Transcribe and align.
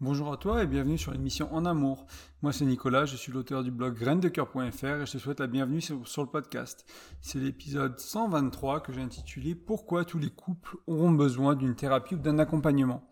Bonjour 0.00 0.32
à 0.32 0.36
toi 0.36 0.62
et 0.62 0.68
bienvenue 0.68 0.96
sur 0.96 1.10
l'émission 1.10 1.52
En 1.52 1.66
Amour. 1.66 2.06
Moi 2.42 2.52
c'est 2.52 2.64
Nicolas, 2.64 3.04
je 3.04 3.16
suis 3.16 3.32
l'auteur 3.32 3.64
du 3.64 3.72
blog 3.72 3.98
graindecoeur.fr 3.98 4.84
et 4.84 5.06
je 5.06 5.10
te 5.10 5.18
souhaite 5.18 5.40
la 5.40 5.48
bienvenue 5.48 5.80
sur, 5.80 5.98
le 5.98 6.26
podcast. 6.26 6.84
C'est 7.20 7.40
l'épisode 7.40 7.98
123 7.98 8.78
que 8.78 8.92
j'ai 8.92 9.00
intitulé 9.00 9.56
Pourquoi 9.56 10.04
tous 10.04 10.20
les 10.20 10.30
couples 10.30 10.76
auront 10.86 11.10
besoin 11.10 11.56
d'une 11.56 11.74
thérapie 11.74 12.14
ou 12.14 12.18
d'un 12.18 12.38
accompagnement? 12.38 13.10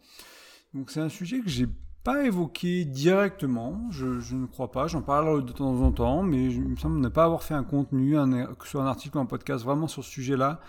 C'est 0.87 1.01
un 1.01 1.09
sujet 1.09 1.41
que 1.41 1.49
j'ai 1.49 1.67
pas 2.04 2.25
évoqué 2.25 2.85
directement, 2.85 3.91
je, 3.91 4.37
ne 4.37 4.46
crois 4.46 4.71
pas, 4.71 4.87
j'en 4.87 5.03
parle 5.03 5.45
de 5.45 5.50
temps 5.50 5.80
en 5.80 5.91
temps, 5.91 6.23
mais 6.23 6.45
il 6.45 6.68
me 6.68 6.77
semble 6.77 7.00
ne 7.00 7.09
pas 7.09 7.25
avoir 7.25 7.43
fait 7.43 7.55
un 7.55 7.64
contenu, 7.64 8.12
que 8.61 8.64
ce 8.64 8.71
soit 8.71 8.84
un 8.84 8.87
article 8.87 9.16
ou 9.16 9.21
un 9.21 9.27
podcast 9.27 9.64
vraiment 9.64 9.89
sur 9.89 10.05
ce 10.05 10.11
sujet-là, 10.11 10.61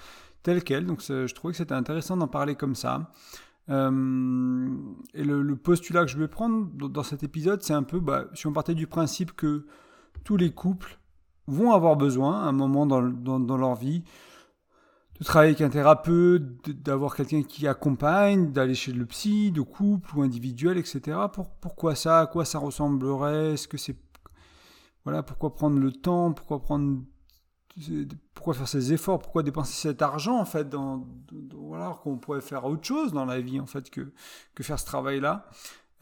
tel 0.41 0.63
quel. 0.63 0.87
Donc 0.87 1.01
je 1.01 1.31
trouvais 1.35 1.51
que 1.51 1.57
c'était 1.57 1.75
intéressant 1.75 2.17
d'en 2.17 2.27
parler 2.27 2.55
comme 2.55 2.73
ça. 2.73 3.11
Euh, 3.69 4.67
et 5.13 5.23
le, 5.23 5.55
postulat 5.55 6.05
que 6.05 6.11
je 6.11 6.17
vais 6.17 6.27
prendre 6.27 6.67
dans 6.87 7.03
cet 7.03 7.23
épisode, 7.23 7.61
c'est 7.61 7.73
un 7.73 7.83
peu, 7.83 7.99
bah, 7.99 8.25
si 8.33 8.47
on 8.47 8.53
partait 8.53 8.75
du 8.75 8.87
principe 8.87 9.33
que 9.33 9.65
tous 10.23 10.37
les 10.37 10.51
couples 10.51 10.99
vont 11.47 11.71
avoir 11.71 11.95
besoin, 11.95 12.41
à 12.41 12.47
un 12.47 12.51
moment 12.51 12.85
dans, 12.85 13.57
leur 13.57 13.75
vie, 13.75 14.03
de 15.19 15.23
travailler 15.23 15.51
avec 15.51 15.61
un 15.61 15.69
thérapeute, 15.69 16.69
d'avoir 16.69 17.15
quelqu'un 17.15 17.43
qui 17.43 17.67
accompagne, 17.67 18.51
d'aller 18.51 18.75
chez 18.75 18.93
le 18.93 19.05
psy, 19.05 19.51
de 19.51 19.61
couple 19.61 20.17
ou 20.17 20.21
individuel, 20.21 20.77
etc. 20.77 21.17
Pour, 21.33 21.49
pourquoi 21.49 21.95
ça? 21.95 22.19
À 22.21 22.27
quoi 22.27 22.45
ça 22.45 22.59
ressemblerait? 22.59 23.53
Est-ce 23.53 23.67
que 23.67 23.77
c'est 23.77 23.97
voilà 25.07 25.23
pourquoi 25.23 25.55
prendre 25.55 25.79
le 25.79 25.93
temps? 25.93 26.33
Pourquoi 26.33 26.61
prendre 26.61 27.01
pourquoi 28.33 28.53
faire 28.53 28.67
ces 28.67 28.93
efforts? 28.93 29.19
Pourquoi 29.19 29.43
dépenser 29.43 29.73
cet 29.73 30.01
argent 30.01 30.37
en 30.39 30.45
fait 30.45 30.69
dans, 30.69 31.07
voilà, 31.53 31.99
qu'on 32.03 32.17
pourrait 32.17 32.41
faire 32.41 32.65
autre 32.65 32.85
chose 32.85 33.13
dans 33.13 33.25
la 33.25 33.39
vie 33.39 33.59
en 33.59 33.65
fait 33.65 33.89
que, 33.89 34.11
que 34.55 34.63
faire 34.63 34.79
ce 34.79 34.85
travail-là? 34.85 35.49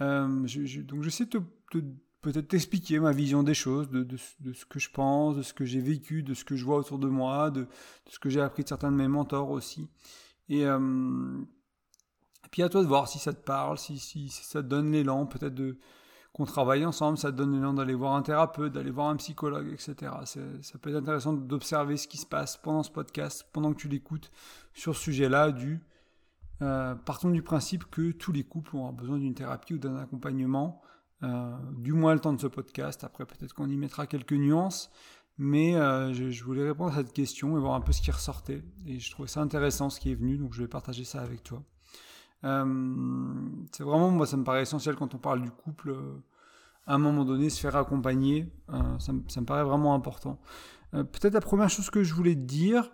Euh, 0.01 0.45
je, 0.45 0.81
Donc 0.81 1.03
j'essaie 1.03 1.25
peut-être 1.25 2.47
t'expliquer 2.47 2.99
ma 2.99 3.11
vision 3.11 3.43
des 3.43 3.53
choses, 3.53 3.89
de, 3.89 4.17
ce 4.17 4.65
que 4.65 4.79
je 4.79 4.89
pense, 4.89 5.37
de 5.37 5.41
ce 5.41 5.53
que 5.53 5.65
j'ai 5.65 5.81
vécu, 5.81 6.23
de 6.23 6.33
ce 6.33 6.43
que 6.43 6.55
je 6.55 6.65
vois 6.65 6.77
autour 6.77 6.99
de 6.99 7.07
moi, 7.07 7.51
de, 7.51 7.67
ce 8.09 8.19
que 8.19 8.29
j'ai 8.29 8.41
appris 8.41 8.63
de 8.63 8.69
certains 8.69 8.91
de 8.91 8.97
mes 8.97 9.07
mentors 9.07 9.51
aussi. 9.51 9.89
Et, 10.49 10.65
euh, 10.65 11.41
puis 12.51 12.63
à 12.63 12.69
toi 12.69 12.81
de 12.81 12.87
voir 12.87 13.07
si 13.07 13.19
ça 13.19 13.33
te 13.33 13.43
parle, 13.43 13.77
si, 13.77 13.99
si 13.99 14.29
ça 14.29 14.63
te 14.63 14.67
donne 14.67 14.91
l'élan 14.91 15.25
peut-être 15.25 15.55
de 15.55 15.77
qu'on 16.35 16.43
travaille 16.43 16.85
ensemble, 16.85 17.17
ça 17.17 17.31
te 17.31 17.37
donne 17.37 17.53
l'élan 17.53 17.73
d'aller 17.73 17.93
voir 17.93 18.13
un 18.13 18.21
thérapeute, 18.21 18.73
d'aller 18.73 18.91
voir 18.91 19.07
un 19.07 19.15
psychologue, 19.15 19.69
etc. 19.71 20.11
Ça 20.25 20.77
peut 20.81 20.89
être 20.89 20.97
intéressant 20.97 21.31
d'observer 21.31 21.95
ce 21.95 22.09
qui 22.09 22.17
se 22.17 22.25
passe 22.25 22.57
pendant 22.57 22.83
ce 22.83 22.91
podcast, 22.91 23.47
pendant 23.53 23.71
que 23.71 23.77
tu 23.77 23.87
l'écoutes, 23.87 24.29
sur 24.73 24.97
ce 24.97 25.03
sujet-là, 25.03 25.53
du 25.53 25.81
euh, 26.61 26.93
partons 26.93 27.29
du 27.29 27.41
principe 27.41 27.85
que 27.85 28.11
tous 28.11 28.33
les 28.33 28.43
couples 28.43 28.75
ont 28.75 28.91
besoin 28.91 29.17
d'une 29.17 29.33
thérapie 29.33 29.75
ou 29.75 29.77
d'un 29.77 29.95
accompagnement, 29.95 30.81
euh, 31.23 31.55
du 31.77 31.93
moins 31.93 32.13
le 32.13 32.19
temps 32.19 32.33
de 32.33 32.41
ce 32.41 32.47
podcast. 32.47 33.05
Après, 33.05 33.25
peut-être 33.25 33.53
qu'on 33.53 33.69
y 33.69 33.77
mettra 33.77 34.05
quelques 34.05 34.33
nuances, 34.33 34.91
mais 35.37 35.77
euh, 35.77 36.11
je, 36.13 36.31
je, 36.31 36.43
voulais 36.43 36.67
répondre 36.67 36.91
à 36.91 36.97
cette 36.97 37.13
question 37.13 37.55
et 37.55 37.61
voir 37.61 37.75
un 37.75 37.81
peu 37.81 37.93
ce 37.93 38.01
qui 38.01 38.11
ressortait. 38.11 38.61
Et 38.85 38.99
je 38.99 39.09
trouvais 39.09 39.29
ça 39.29 39.39
intéressant 39.39 39.89
ce 39.89 40.01
qui 40.01 40.11
est 40.11 40.15
venu, 40.15 40.37
donc 40.37 40.53
je 40.53 40.63
vais 40.63 40.67
partager 40.67 41.05
ça 41.05 41.21
avec 41.21 41.43
toi. 41.43 41.63
Euh, 42.45 42.65
c'est 43.71 43.83
vraiment, 43.83 44.11
moi, 44.11 44.25
ça 44.25 44.37
me 44.37 44.43
paraît 44.43 44.61
essentiel 44.61 44.95
quand 44.95 45.13
on 45.15 45.17
parle 45.17 45.41
du 45.41 45.51
couple, 45.51 45.89
euh, 45.91 46.23
à 46.87 46.95
un 46.95 46.97
moment 46.97 47.25
donné, 47.25 47.49
se 47.49 47.59
faire 47.59 47.75
accompagner, 47.75 48.47
euh, 48.71 48.99
ça, 48.99 49.11
me 49.13 49.45
paraît 49.45 49.63
vraiment 49.63 49.93
important. 49.93 50.39
Peut-être 50.91 51.33
la 51.33 51.41
première 51.41 51.69
chose 51.69 51.89
que 51.89 52.03
je 52.03 52.13
voulais 52.13 52.35
te 52.35 52.39
dire, 52.39 52.89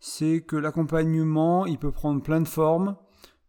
c'est 0.00 0.40
que 0.40 0.56
l'accompagnement, 0.56 1.66
il 1.66 1.78
peut 1.78 1.92
prendre 1.92 2.22
plein 2.22 2.40
de 2.40 2.48
formes. 2.48 2.96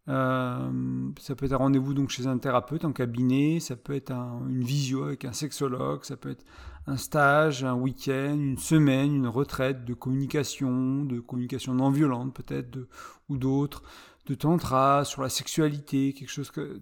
ça 0.06 1.34
peut 1.36 1.46
être 1.46 1.52
un 1.52 1.56
rendez-vous 1.56 1.94
donc 1.94 2.10
chez 2.10 2.26
un 2.26 2.36
thérapeute 2.36 2.84
en 2.84 2.92
cabinet, 2.92 3.60
ça 3.60 3.76
peut 3.76 3.94
être 3.94 4.10
une 4.10 4.62
visio 4.62 5.04
avec 5.04 5.24
un 5.24 5.32
sexologue, 5.32 6.04
ça 6.04 6.18
peut 6.18 6.30
être 6.30 6.44
un 6.86 6.98
stage, 6.98 7.64
un 7.64 7.72
week-end, 7.74 8.34
une 8.34 8.58
semaine, 8.58 9.14
une 9.14 9.28
retraite 9.28 9.86
de 9.86 9.94
communication, 9.94 11.04
de 11.04 11.20
communication 11.20 11.72
non 11.72 11.88
violente 11.88 12.34
peut-être, 12.34 12.86
ou 13.30 13.38
d'autres 13.38 13.82
de 14.26 14.34
tantra, 14.34 15.04
sur 15.04 15.22
la 15.22 15.28
sexualité, 15.28 16.12
quelque 16.12 16.30
chose 16.30 16.50
que 16.50 16.80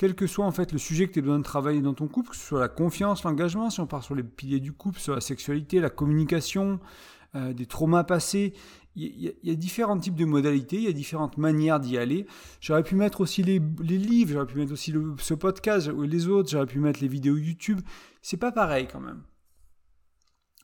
quel 0.00 0.14
que 0.14 0.26
soit 0.26 0.46
en 0.46 0.50
fait 0.50 0.72
le 0.72 0.78
sujet 0.78 1.08
que 1.08 1.12
tu 1.12 1.18
as 1.18 1.22
besoin 1.22 1.38
de 1.38 1.44
travailler 1.44 1.82
dans 1.82 1.92
ton 1.92 2.08
couple, 2.08 2.30
que 2.30 2.36
ce 2.36 2.46
soit 2.46 2.60
la 2.60 2.68
confiance, 2.68 3.22
l'engagement, 3.24 3.68
si 3.68 3.80
on 3.80 3.86
part 3.86 4.02
sur 4.02 4.14
les 4.14 4.22
piliers 4.22 4.58
du 4.58 4.72
couple, 4.72 4.98
sur 4.98 5.14
la 5.14 5.20
sexualité, 5.20 5.78
la 5.78 5.90
communication, 5.90 6.80
euh, 7.34 7.52
des 7.52 7.66
traumas 7.66 8.04
passés, 8.04 8.54
il 8.96 9.34
y, 9.42 9.50
a 9.50 9.54
différents 9.54 9.98
types 9.98 10.16
de 10.16 10.24
modalités, 10.24 10.76
il 10.76 10.84
y 10.84 10.88
a 10.88 10.92
différentes 10.92 11.36
manières 11.36 11.80
d'y 11.80 11.98
aller. 11.98 12.26
J'aurais 12.60 12.82
pu 12.82 12.96
mettre 12.96 13.20
aussi 13.20 13.42
les, 13.42 13.58
livres, 13.58 14.32
j'aurais 14.32 14.46
pu 14.46 14.56
mettre 14.56 14.72
aussi 14.72 14.94
ce 15.18 15.34
podcast 15.34 15.88
ou 15.88 16.02
les 16.02 16.28
autres, 16.28 16.48
j'aurais 16.50 16.66
pu 16.66 16.80
mettre 16.80 17.00
les 17.00 17.08
vidéos 17.08 17.36
YouTube. 17.36 17.80
C'est 18.22 18.36
pas 18.38 18.52
pareil 18.52 18.88
quand 18.90 19.00
même. 19.00 19.22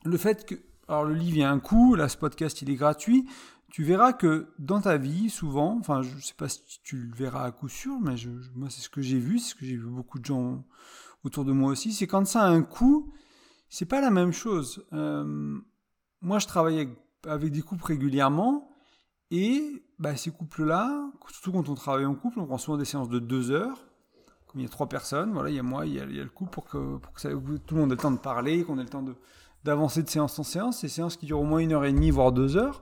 Le 0.03 0.17
fait 0.17 0.45
que, 0.45 0.55
alors 0.87 1.05
le 1.05 1.13
livre 1.13 1.37
il 1.37 1.39
y 1.41 1.43
a 1.43 1.51
un 1.51 1.59
coût, 1.59 1.95
là 1.95 2.09
ce 2.09 2.17
podcast 2.17 2.61
il 2.63 2.69
est 2.69 2.75
gratuit, 2.75 3.25
tu 3.71 3.83
verras 3.83 4.13
que 4.13 4.47
dans 4.59 4.81
ta 4.81 4.97
vie, 4.97 5.29
souvent, 5.29 5.77
enfin, 5.79 6.01
je 6.01 6.15
ne 6.15 6.21
sais 6.21 6.33
pas 6.33 6.47
si 6.47 6.81
tu 6.83 6.97
le 6.97 7.15
verras 7.15 7.43
à 7.43 7.51
coup 7.51 7.67
sûr, 7.67 7.99
mais 7.99 8.15
moi, 8.55 8.69
c'est 8.69 8.81
ce 8.81 8.89
que 8.89 9.01
j'ai 9.01 9.19
vu, 9.19 9.39
c'est 9.39 9.51
ce 9.51 9.55
que 9.55 9.65
j'ai 9.65 9.75
vu 9.75 9.87
beaucoup 9.87 10.19
de 10.19 10.25
gens 10.25 10.63
autour 11.23 11.43
de 11.43 11.51
moi 11.51 11.71
aussi, 11.71 11.91
c'est 11.93 12.07
quand 12.07 12.25
ça 12.25 12.43
a 12.43 12.47
un 12.47 12.61
coût, 12.61 13.11
c'est 13.69 13.85
pas 13.85 13.99
la 13.99 14.09
même 14.09 14.31
chose. 14.31 14.85
Euh, 14.93 15.57
moi, 16.21 16.39
je 16.39 16.47
travaille 16.47 16.89
avec, 17.25 17.51
des 17.51 17.61
couples 17.61 17.83
régulièrement, 17.83 18.69
et 19.31 19.83
bah, 19.99 20.15
ces 20.15 20.31
couples-là, 20.31 21.11
surtout 21.29 21.51
quand 21.51 21.67
on 21.67 21.75
travaille 21.75 22.05
en 22.05 22.15
couple, 22.15 22.39
on 22.39 22.45
prend 22.45 22.57
souvent 22.57 22.77
des 22.77 22.85
séances 22.85 23.09
de 23.09 23.19
deux 23.19 23.51
heures. 23.51 23.85
Comme 24.47 24.61
il 24.61 24.63
y 24.63 24.67
a 24.67 24.69
trois 24.69 24.87
personnes, 24.87 25.33
voilà, 25.33 25.49
il 25.49 25.55
y 25.57 25.59
a 25.59 25.63
moi, 25.63 25.85
il 25.85 25.93
y 25.93 25.99
a, 25.99 26.05
le 26.05 26.29
couple 26.29 26.51
pour 26.51 26.63
que 26.63 26.99
tout 27.57 27.75
le 27.75 27.81
monde 27.81 27.91
ait 27.91 27.95
le 27.95 28.01
temps 28.01 28.11
de 28.11 28.17
parler, 28.17 28.63
qu'on 28.63 28.79
ait 28.79 28.83
le 28.83 28.89
temps 28.89 29.03
d'avancer 29.65 30.03
de 30.03 30.09
séance 30.09 30.39
en 30.39 30.43
séance. 30.43 30.79
Ces 30.79 30.87
séances 30.87 31.17
qui 31.17 31.25
durent 31.25 31.41
au 31.41 31.45
moins 31.45 31.59
une 31.59 31.73
heure 31.73 31.83
et 31.83 31.91
demie, 31.91 32.11
voire 32.11 32.31
deux 32.31 32.55
heures 32.55 32.81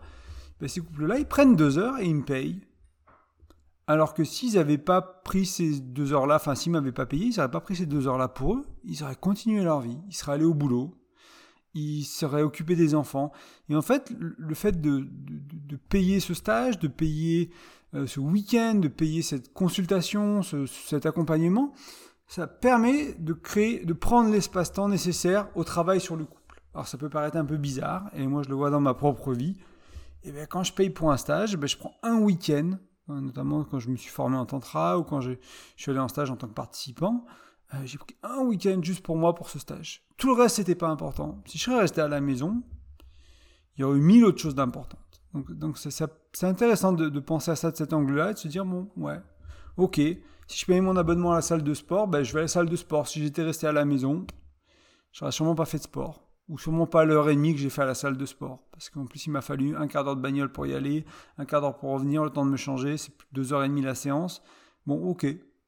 ben, 0.59 0.67
ces 0.67 0.81
couples-là, 0.81 1.19
ils 1.19 1.25
prennent 1.25 1.55
deux 1.55 1.77
heures 1.77 1.99
et 1.99 2.05
ils 2.05 2.16
me 2.16 2.23
payent. 2.23 2.61
Alors 3.88 4.13
que 4.13 4.23
s'ils 4.23 4.55
n'avaient 4.55 4.79
pas 4.79 5.01
pris 5.01 5.45
ces 5.45 5.79
deux 5.79 6.13
heures-là, 6.13 6.38
enfin 6.38 6.55
s'ils 6.55 6.71
m'avaient 6.71 6.91
pas 6.91 7.05
payé, 7.05 7.27
ils 7.27 7.35
n'auraient 7.35 7.51
pas 7.51 7.61
pris 7.61 7.75
ces 7.75 7.85
deux 7.85 8.07
heures-là 8.07 8.27
pour 8.27 8.55
eux, 8.55 8.66
ils 8.83 9.03
auraient 9.03 9.16
continué 9.16 9.63
leur 9.63 9.81
vie, 9.81 9.99
ils 10.07 10.16
seraient 10.16 10.33
allés 10.33 10.45
au 10.45 10.55
boulot, 10.55 10.95
ils 11.75 12.03
seraient 12.03 12.41
occupés 12.41 12.75
des 12.75 12.95
enfants. 12.95 13.31
Et 13.69 13.75
en 13.75 13.83
fait, 13.83 14.11
le 14.17 14.55
fait 14.55 14.81
de, 14.81 15.07
payer 15.89 16.19
ce 16.19 16.33
stage, 16.33 16.79
de 16.79 16.87
payer 16.87 17.51
euh, 17.93 18.07
ce 18.07 18.19
week-end, 18.19 18.75
de 18.75 18.87
payer 18.87 19.22
cette 19.22 19.53
consultation, 19.53 20.41
cet 20.41 21.05
accompagnement, 21.05 21.73
ça 22.27 22.47
permet 22.47 23.13
de 23.19 23.33
créer, 23.33 23.85
de 23.85 23.93
prendre 23.93 24.31
l'espace-temps 24.31 24.89
nécessaire 24.89 25.47
au 25.53 25.63
travail 25.63 26.01
sur 26.01 26.16
le 26.16 26.25
couple. 26.25 26.63
Alors 26.73 26.87
ça 26.87 26.97
peut 26.97 27.09
paraître 27.09 27.37
un 27.37 27.45
peu 27.45 27.57
bizarre, 27.57 28.09
et 28.13 28.25
moi 28.25 28.41
je 28.41 28.49
le 28.49 28.55
vois 28.55 28.72
dans 28.72 28.81
ma 28.81 28.95
propre 28.95 29.33
vie. 29.33 29.55
Et 30.25 30.31
bien, 30.31 30.47
quand 30.47 30.63
je 30.63 30.74
paye 30.74 30.90
pour 30.90 31.12
un 31.12 31.18
stage, 31.18 31.56
ben, 31.56 31.68
je 31.68 31.78
prends 31.78 31.94
un 32.02 32.18
week-end, 32.18 32.72
hein, 33.09 33.22
notamment 33.22 33.63
quand 33.63 33.78
je 33.78 33.90
me 33.90 33.96
suis 33.96 34.09
formé 34.09 34.36
en 34.36 34.46
tantra 34.47 34.97
ou 34.97 35.03
quand 35.03 35.22
je 35.22 35.34
suis 35.78 35.91
allé 35.91 36.00
en 36.00 36.08
stage 36.08 36.31
en 36.31 36.36
tant 36.36 36.47
que 36.47 36.53
participant. 36.53 37.25
Euh, 37.75 37.78
j'ai 37.86 38.00
pris 38.00 38.16
un 38.24 38.40
week-end 38.40 38.80
juste 38.81 39.02
pour 39.02 39.18
moi 39.18 39.35
pour 39.35 39.52
ce 39.52 39.59
stage. 39.59 40.03
Tout 40.18 40.35
le 40.35 40.41
reste, 40.41 40.56
c'était 40.56 40.74
pas 40.74 40.88
important. 40.88 41.44
Si 41.46 41.59
je 41.59 41.64
serais 41.66 41.80
resté 41.80 42.02
à 42.02 42.08
la 42.08 42.22
maison, 42.22 42.64
il 43.78 43.81
y 43.81 43.84
aurait 43.84 44.00
eu 44.00 44.02
mille 44.02 44.25
autres 44.25 44.41
choses 44.41 44.56
d'importantes. 44.56 45.22
Donc, 45.35 45.52
donc 45.52 45.78
c'est 45.78 46.44
intéressant 46.44 46.94
de, 46.94 47.09
de, 47.09 47.19
penser 47.19 47.52
à 47.52 47.56
ça 47.56 47.69
de 47.69 47.75
cet 47.75 47.94
angle-là 47.94 48.31
et 48.31 48.34
de 48.34 48.40
se 48.40 48.47
dire, 48.47 48.66
bon, 48.66 48.90
ouais, 48.97 49.22
ok, 49.78 49.97
si 50.47 50.59
je 50.59 50.66
payais 50.66 50.81
mon 50.81 50.96
abonnement 50.96 51.34
à 51.34 51.35
la 51.35 51.41
salle 51.44 51.64
de 51.64 51.74
sport, 51.75 52.08
ben, 52.08 52.24
je 52.24 52.34
vais 52.34 52.40
à 52.40 52.44
la 52.44 52.47
salle 52.47 52.69
de 52.69 52.75
sport. 52.75 53.08
Si 53.08 53.22
j'étais 53.22 53.44
resté 53.44 53.68
à 53.68 53.72
la 53.72 53.85
maison, 53.85 54.25
j'aurais 55.12 55.31
sûrement 55.31 55.56
pas 55.56 55.66
fait 55.66 55.78
de 55.78 55.84
sport 55.84 56.25
ou 56.47 56.59
sûrement 56.59 56.85
pas 56.85 57.06
l'heure 57.06 57.29
et 57.29 57.35
demie 57.35 57.53
que 57.53 57.59
j'ai 57.59 57.69
fait 57.69 57.81
à 57.81 57.85
la 57.85 57.95
salle 57.95 58.17
de 58.17 58.25
sport. 58.25 58.59
Parce 58.72 58.89
qu'en 58.89 59.06
plus, 59.06 59.25
il 59.25 59.31
m'a 59.31 59.41
fallu 59.41 59.75
un 59.75 59.88
quart 59.88 60.03
d'heure 60.03 60.16
de 60.16 60.22
bagnole 60.22 60.51
pour 60.51 60.67
y 60.67 60.73
aller, 60.73 61.06
un 61.38 61.45
quart 61.45 61.61
d'heure 61.61 61.78
pour 61.78 61.91
revenir, 61.91 62.23
le 62.23 62.29
temps 62.29 62.45
de 62.45 62.51
me 62.51 62.57
changer, 62.57 62.97
c'est 62.97 63.11
deux 63.31 63.53
heures 63.53 63.63
et 63.63 63.67
demie 63.67 63.81
la 63.81 63.95
séance. 63.95 64.41
Bon, 64.85 65.03
ok. 65.09 65.25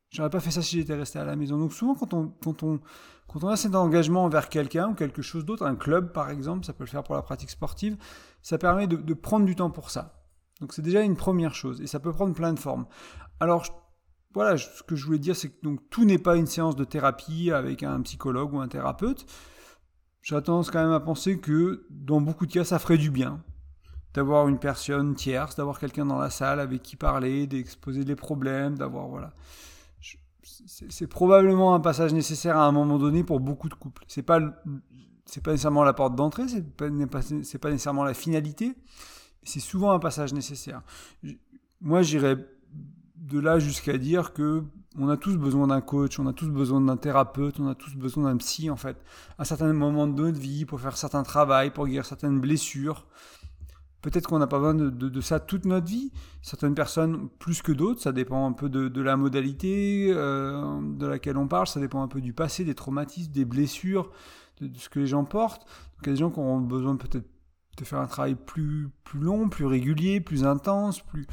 J'aurais 0.10 0.30
pas 0.30 0.40
fait 0.40 0.52
ça 0.52 0.62
si 0.62 0.78
j'étais 0.78 0.96
resté 0.96 1.20
à 1.20 1.26
la 1.26 1.36
maison. 1.36 1.58
Donc 1.58 1.74
souvent, 1.74 1.96
quand 1.96 2.14
on, 2.14 2.30
quand 2.44 2.64
on, 2.64 2.80
quand 3.28 3.44
on 3.44 3.50
a 3.50 3.58
cet 3.58 3.76
engagement 3.76 4.24
envers 4.24 4.50
quelqu'un 4.50 4.90
ou 4.90 4.94
quelque 4.94 5.22
chose 5.22 5.44
d'autre, 5.44 5.66
un 5.66 5.76
club 5.76 6.14
par 6.14 6.30
exemple, 6.30 6.66
ça 6.66 6.74
peut 6.74 6.86
le 6.86 6.90
faire 6.90 7.04
pour 7.04 7.16
la 7.16 7.22
pratique 7.22 7.50
sportive, 7.50 7.98
ça 8.42 8.58
permet 8.58 8.88
de, 8.88 9.14
prendre 9.14 9.46
du 9.46 9.56
temps 9.56 9.72
pour 9.72 9.90
ça. 9.90 10.24
Donc 10.62 10.74
c'est 10.74 10.82
déjà 10.82 11.02
une 11.02 11.18
première 11.18 11.54
chose. 11.54 11.82
Et 11.82 11.88
ça 11.88 12.00
peut 12.00 12.14
prendre 12.14 12.34
plein 12.34 12.54
de 12.54 12.60
formes. 12.60 12.86
Alors, 13.40 13.66
voilà, 14.34 14.58
ce 14.58 14.84
que 14.84 14.96
je 14.96 15.06
voulais 15.06 15.20
dire, 15.20 15.36
c'est 15.36 15.50
que 15.50 15.62
donc, 15.62 15.90
tout 15.90 16.06
n'est 16.06 16.18
pas 16.20 16.36
une 16.36 16.46
séance 16.46 16.76
de 16.76 16.84
thérapie 16.84 17.52
avec 17.52 17.84
un 17.84 18.02
psychologue 18.02 18.54
ou 18.54 18.60
un 18.60 18.68
thérapeute 18.68 19.26
j'ai 20.28 20.42
tendance 20.42 20.70
quand 20.72 20.84
même 20.84 20.92
à 20.92 21.00
penser 21.00 21.40
que 21.40 21.86
dans 21.90 22.20
beaucoup 22.20 22.46
de 22.46 22.52
cas, 22.52 22.66
ça 22.66 22.80
ferait 22.80 22.98
du 22.98 23.12
bien 23.12 23.42
d'avoir 24.14 24.50
une 24.50 24.60
personne 24.60 25.16
tierce, 25.16 25.56
d'avoir 25.56 25.80
quelqu'un 25.80 26.06
dans 26.06 26.18
la 26.18 26.30
salle 26.30 26.60
avec 26.60 26.82
qui 26.82 26.98
parler, 26.98 27.48
d'exposer 27.48 28.04
les 28.04 28.16
problèmes, 28.16 28.78
d'avoir 28.78 29.08
voilà. 29.08 29.32
C'est 30.42 31.08
probablement 31.08 31.76
un 31.76 31.80
passage 31.80 32.14
nécessaire 32.14 32.58
à 32.58 32.66
un 32.66 32.74
moment 32.74 32.98
donné 32.98 33.24
pour 33.24 33.40
beaucoup 33.40 33.70
de 33.70 33.74
couples. 33.76 34.04
C'est 34.10 34.24
pas 34.24 34.42
c'est 35.26 35.42
pas 35.42 35.52
nécessairement 35.52 35.84
la 35.84 35.94
porte 35.94 36.16
d'entrée, 36.16 36.48
c'est 36.50 36.76
pas, 36.76 36.90
pas 36.90 37.70
nécessairement 37.70 38.04
la 38.04 38.14
finalité, 38.14 38.74
c'est 39.44 39.62
souvent 39.62 39.92
un 39.92 40.00
passage 40.00 40.34
nécessaire. 40.34 40.82
Moi, 41.80 42.02
j'irais 42.02 42.38
de 43.16 43.40
là 43.40 43.60
jusqu'à 43.60 43.98
dire 43.98 44.34
que 44.34 44.64
on 44.98 45.10
a 45.10 45.18
tous 45.18 45.38
besoin 45.38 45.68
d'un 45.68 45.82
coach, 45.82 46.20
on 46.20 46.28
a 46.28 46.34
tous 46.34 46.50
besoin 46.50 46.82
d'un 46.82 46.98
thérapeute, 46.98 47.60
on 47.60 47.68
a 47.68 47.76
tous 47.76 47.96
besoin 47.96 48.26
d'un 48.26 48.38
psy 48.38 48.70
en 48.70 48.76
fait, 48.76 48.98
à 49.38 49.46
certains 49.46 49.72
moments 49.72 50.08
de 50.08 50.22
notre 50.22 50.40
vie, 50.40 50.66
pour 50.66 50.80
faire 50.80 50.98
certains 50.98 51.24
travaux, 51.24 51.70
pour 51.72 51.88
guérir 51.88 52.06
certaines 52.06 52.40
blessures. 52.40 53.06
Peut-être 54.02 54.28
qu'on 54.28 54.40
n'a 54.40 54.48
pas 54.48 54.60
besoin 54.60 54.74
de, 54.74 55.22
ça 55.22 55.40
toute 55.40 55.66
notre 55.66 55.88
vie. 55.88 56.12
Certaines 56.42 56.76
personnes 56.76 57.30
plus 57.40 57.62
que 57.62 57.72
d'autres, 57.72 58.02
ça 58.02 58.12
dépend 58.12 58.48
un 58.48 58.54
peu 58.54 58.70
de, 58.70 59.02
la 59.02 59.18
modalité 59.18 60.12
euh, 60.14 60.80
de 60.82 61.06
laquelle 61.06 61.38
on 61.38 61.48
parle, 61.48 61.68
ça 61.68 61.80
dépend 61.80 62.02
un 62.02 62.08
peu 62.08 62.22
du 62.22 62.32
passé, 62.32 62.64
des 62.64 62.76
traumatismes, 62.76 63.32
des 63.32 63.44
blessures, 63.44 64.12
de, 64.62 64.70
ce 64.78 64.88
que 64.90 65.00
les 65.00 65.08
gens 65.08 65.26
portent. 65.26 65.64
Donc 65.64 66.04
il 66.04 66.08
y 66.08 66.10
a 66.10 66.14
des 66.14 66.20
gens 66.20 66.30
qui 66.30 66.40
auront 66.40 66.62
besoin 66.62 66.96
peut-être 66.96 67.28
de 67.78 67.86
faire 67.86 68.00
un 68.00 68.08
travail 68.08 68.36
plus, 68.36 68.90
plus 69.04 69.20
long, 69.20 69.50
plus 69.50 69.66
régulier, 69.66 70.22
plus 70.22 70.46
intense, 70.46 71.02
plus 71.02 71.28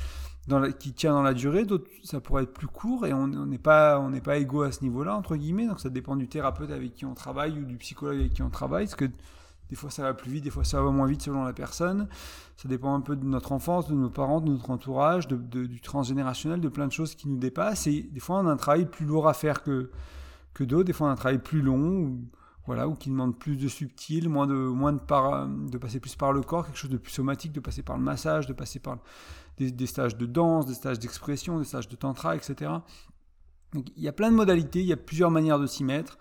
qui 0.79 0.93
tient 0.93 1.13
dans 1.13 1.23
la 1.23 1.35
durée. 1.35 1.65
D'autres, 1.65 1.91
ça 2.03 2.21
pourrait 2.21 2.45
être 2.45 2.53
plus 2.53 2.67
court 2.67 3.07
et 3.07 3.13
on 3.13 3.27
n'est 3.27 3.59
pas, 3.59 3.99
on 4.01 4.11
n'est 4.11 4.21
pas 4.21 4.37
égaux 4.37 4.63
à 4.63 4.73
ce 4.73 4.83
niveau-là, 4.83 5.15
entre 5.15 5.37
guillemets. 5.37 5.67
Donc 5.67 5.81
ça 5.81 5.89
dépend 5.89 6.17
du 6.17 6.29
thérapeute 6.29 6.71
avec 6.71 6.95
qui 6.95 7.05
on 7.07 7.15
travaille 7.15 7.59
ou 7.59 7.65
du 7.65 7.77
psychologue 7.77 8.19
avec 8.19 8.35
qui 8.35 8.43
on 8.43 8.51
travaille. 8.51 8.85
Parce 8.85 8.97
que 8.97 9.07
des 9.71 9.77
fois 9.77 9.91
ça 9.91 10.03
va 10.03 10.15
plus 10.15 10.31
vite, 10.31 10.45
des 10.45 10.51
fois 10.51 10.65
ça 10.65 10.83
va 10.83 10.91
moins 10.91 11.07
vite 11.07 11.23
selon 11.23 11.45
la 11.45 11.53
personne. 11.53 12.09
Ça 12.57 12.69
dépend 12.69 12.95
un 12.95 13.01
peu 13.01 13.17
de 13.17 13.25
notre 13.25 13.53
enfance, 13.53 13.89
de 13.89 13.95
nos 13.95 14.11
parents, 14.11 14.41
de 14.41 14.51
notre 14.51 14.71
entourage, 14.71 15.27
de, 15.29 15.37
du 15.37 15.81
transgénérationnel, 15.81 16.61
de 16.61 16.69
plein 16.69 16.87
de 16.87 16.93
choses 16.93 17.15
qui 17.15 17.29
nous 17.29 17.39
dépassent. 17.39 17.87
Et 17.87 18.03
des 18.03 18.21
fois 18.21 18.41
on 18.41 18.47
a 18.47 18.53
un 18.53 18.57
travail 18.57 18.85
plus 18.85 19.07
lourd 19.07 19.29
à 19.29 19.35
faire 19.35 19.63
que, 19.63 19.91
que 20.53 20.65
d'autres, 20.65 20.85
des 20.85 20.93
fois 20.93 21.07
on 21.07 21.11
a 21.11 21.15
un 21.15 21.17
travail 21.17 21.39
plus 21.39 21.63
long. 21.63 21.79
Ou, 21.79 22.21
voilà, 22.67 22.89
ou 22.89 22.95
qui 22.95 23.11
demande 23.11 23.39
plus 23.39 23.57
de 23.57 23.69
subtil, 23.69 24.29
moins 24.29 24.47
de, 24.47 24.55
moins 24.55 24.93
de, 24.93 25.01
par, 25.01 25.47
de 25.47 25.77
passer 25.79 26.01
plus 26.01 26.17
par 26.17 26.33
le 26.33 26.41
corps, 26.41 26.67
quelque 26.67 26.79
chose 26.79 26.91
de 26.91 26.97
plus 26.97 27.13
somatique, 27.13 27.53
de 27.53 27.61
passer 27.61 27.83
par 27.83 27.97
le 27.97 28.03
massage, 28.03 28.47
de 28.47 28.55
passer 28.55 28.79
par 28.79 28.99
des, 29.59 29.71
des 29.71 29.87
stages 29.87 30.17
de 30.17 30.27
danse, 30.27 30.67
des 30.67 30.75
stages 30.75 30.99
d'expression, 30.99 31.59
des 31.59 31.65
stages 31.65 31.89
de 31.89 31.97
tantra, 31.97 32.37
etc. 32.37 32.71
Donc, 33.75 33.89
il 33.97 34.03
y 34.03 34.09
a 34.09 34.13
plein 34.13 34.31
de 34.31 34.37
modalités, 34.37 34.81
il 34.81 34.87
y 34.87 34.93
a 34.93 34.97
plusieurs 34.97 35.31
manières 35.31 35.59
de 35.59 35.67
s'y 35.67 35.85
mettre. 35.85 36.19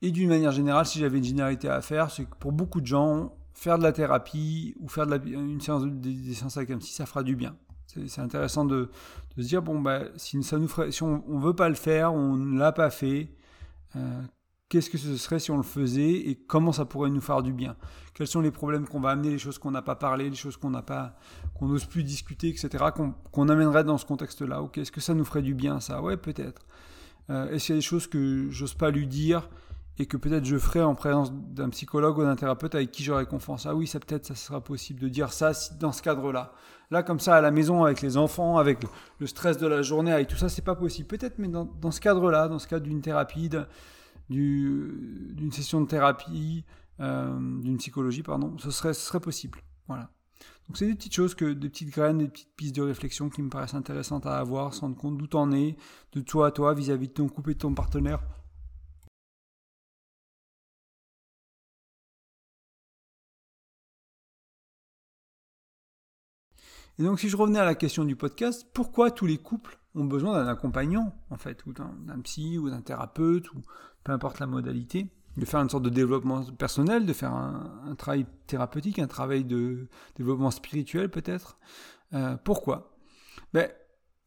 Et 0.00 0.10
d'une 0.10 0.28
manière 0.28 0.52
générale, 0.52 0.86
si 0.86 0.98
j'avais 0.98 1.18
une 1.18 1.24
généralité 1.24 1.68
à 1.68 1.80
faire, 1.82 2.10
c'est 2.10 2.24
que 2.24 2.34
pour 2.36 2.52
beaucoup 2.52 2.80
de 2.80 2.86
gens, 2.86 3.36
faire 3.54 3.78
de 3.78 3.82
la 3.82 3.92
thérapie 3.92 4.74
ou 4.80 4.88
faire 4.88 5.04
une 5.12 5.60
séance 5.60 5.84
de, 5.84 5.90
des, 5.90 6.34
séances 6.34 6.56
avec 6.56 6.70
MC, 6.70 6.84
ça 6.84 7.06
fera 7.06 7.22
du 7.22 7.36
bien. 7.36 7.56
C'est 7.86 8.20
intéressant 8.20 8.64
de, 8.64 8.90
de, 9.36 9.42
se 9.42 9.48
dire, 9.48 9.62
bon, 9.62 9.80
bah, 9.80 10.04
si, 10.16 10.42
ça 10.42 10.58
nous 10.58 10.68
ferait, 10.68 10.90
si 10.90 11.02
on 11.02 11.22
ne 11.28 11.44
veut 11.44 11.54
pas 11.54 11.68
le 11.68 11.74
faire, 11.74 12.14
on 12.14 12.36
ne 12.36 12.58
l'a 12.58 12.72
pas 12.72 12.88
fait, 12.88 13.34
euh, 13.96 14.22
qu'est-ce 14.72 14.88
que 14.88 14.96
ce 14.96 15.18
serait 15.18 15.38
si 15.38 15.50
on 15.50 15.58
le 15.58 15.62
faisait 15.62 16.12
et 16.12 16.34
comment 16.34 16.72
ça 16.72 16.86
pourrait 16.86 17.10
nous 17.10 17.20
faire 17.20 17.42
du 17.42 17.52
bien 17.52 17.76
Quels 18.14 18.26
sont 18.26 18.40
les 18.40 18.50
problèmes 18.50 18.88
qu'on 18.88 19.00
va 19.00 19.10
amener, 19.10 19.28
les 19.28 19.38
choses 19.38 19.58
qu'on 19.58 19.70
n'a 19.70 19.82
pas 19.82 19.96
parlé, 19.96 20.30
les 20.30 20.34
choses 20.34 20.56
qu'on 20.56 20.70
n'a 20.70 20.80
pas, 20.80 21.14
qu'on 21.58 21.66
n'ose 21.68 21.84
plus 21.84 22.02
discuter, 22.02 22.48
etc., 22.48 22.86
qu'on 23.32 23.48
amènerait 23.50 23.84
dans 23.84 23.98
ce 23.98 24.06
contexte-là 24.06 24.62
Ok, 24.62 24.78
est-ce 24.78 24.90
que 24.90 25.02
ça 25.02 25.12
nous 25.12 25.26
ferait 25.26 25.42
du 25.42 25.52
bien, 25.52 25.78
ça? 25.80 26.00
Ouais, 26.00 26.16
peut-être. 26.16 26.64
Euh, 27.28 27.50
est-ce 27.50 27.66
qu'il 27.66 27.74
y 27.74 27.76
a 27.76 27.80
des 27.80 27.86
choses 27.86 28.06
que 28.06 28.48
j'ose 28.48 28.72
pas 28.72 28.90
lui 28.90 29.06
dire 29.06 29.50
et 29.98 30.06
que 30.06 30.16
peut-être 30.16 30.46
je 30.46 30.56
ferai 30.56 30.80
en 30.80 30.94
présence 30.94 31.30
d'un 31.34 31.68
psychologue 31.68 32.16
ou 32.16 32.22
d'un 32.22 32.34
thérapeute 32.34 32.74
avec 32.74 32.92
qui 32.92 33.04
j'aurai 33.04 33.26
confiance? 33.26 33.66
Ah 33.66 33.74
oui, 33.74 33.86
ça 33.86 34.00
peut-être 34.00 34.24
ça 34.24 34.34
sera 34.34 34.64
possible 34.64 35.00
de 35.00 35.08
dire 35.08 35.34
ça 35.34 35.52
dans 35.78 35.92
ce 35.92 36.00
cadre-là. 36.00 36.54
Là, 36.90 37.02
comme 37.02 37.20
ça, 37.20 37.36
à 37.36 37.42
la 37.42 37.50
maison, 37.50 37.84
avec 37.84 38.00
les 38.00 38.16
enfants, 38.16 38.56
avec 38.56 38.78
le 39.18 39.26
stress 39.26 39.58
de 39.58 39.66
la 39.66 39.82
journée, 39.82 40.12
avec 40.12 40.28
tout 40.28 40.36
ça, 40.36 40.48
c'est 40.48 40.64
pas 40.64 40.76
possible. 40.76 41.08
Peut-être, 41.08 41.38
mais 41.38 41.48
dans 41.48 41.90
ce 41.90 42.00
cadre-là, 42.00 42.48
dans 42.48 42.58
ce 42.58 42.66
cadre 42.66 42.84
d'une 42.84 43.02
thérapie, 43.02 43.50
d'une 44.28 45.52
session 45.52 45.80
de 45.80 45.86
thérapie, 45.86 46.64
euh, 47.00 47.60
d'une 47.60 47.78
psychologie, 47.78 48.22
pardon, 48.22 48.56
ce 48.58 48.70
serait, 48.70 49.20
possible. 49.20 49.60
Voilà. 49.88 50.10
Donc 50.68 50.76
c'est 50.76 50.86
des 50.86 50.94
petites 50.94 51.14
choses, 51.14 51.34
que, 51.34 51.52
des 51.52 51.68
petites 51.68 51.90
graines, 51.90 52.18
des 52.18 52.28
petites 52.28 52.54
pistes 52.56 52.76
de 52.76 52.82
réflexion 52.82 53.28
qui 53.28 53.42
me 53.42 53.50
paraissent 53.50 53.74
intéressantes 53.74 54.26
à 54.26 54.38
avoir, 54.38 54.74
se 54.74 54.80
rendre 54.80 54.96
compte 54.96 55.18
d'où 55.18 55.26
t'en 55.26 55.52
es, 55.52 55.76
de 56.12 56.20
toi 56.20 56.48
à 56.48 56.50
toi, 56.50 56.74
vis-à-vis 56.74 57.06
-vis 57.06 57.08
de 57.08 57.14
ton 57.14 57.28
couple 57.28 57.50
et 57.50 57.54
de 57.54 57.58
ton 57.58 57.74
partenaire 57.74 58.20
Et 66.98 67.02
donc 67.04 67.20
si 67.20 67.28
je 67.28 67.36
revenais 67.36 67.58
à 67.58 67.64
la 67.64 67.74
question 67.74 68.04
du 68.04 68.16
podcast, 68.16 68.66
pourquoi 68.72 69.10
tous 69.10 69.26
les 69.26 69.38
couples 69.38 69.78
ont 69.94 70.04
besoin 70.04 70.32
d'un 70.32 70.48
accompagnant, 70.48 71.14
en 71.30 71.36
fait, 71.36 71.64
ou 71.66 71.72
d'un 71.72 72.20
psy, 72.22 72.58
ou 72.58 72.70
d'un 72.70 72.80
thérapeute, 72.80 73.52
ou 73.52 73.62
peu 74.04 74.12
importe 74.12 74.38
la 74.38 74.46
modalité, 74.46 75.08
de 75.36 75.44
faire 75.44 75.60
une 75.60 75.68
sorte 75.68 75.84
de 75.84 75.90
développement 75.90 76.42
personnel, 76.44 77.06
de 77.06 77.12
faire 77.12 77.32
un, 77.32 77.94
travail 77.96 78.26
thérapeutique, 78.46 78.98
un 78.98 79.06
travail 79.06 79.44
de 79.44 79.88
développement 80.16 80.50
spirituel 80.50 81.10
peut-être. 81.10 81.58
Euh, 82.12 82.36
pourquoi? 82.44 82.96
Ben, 83.52 83.70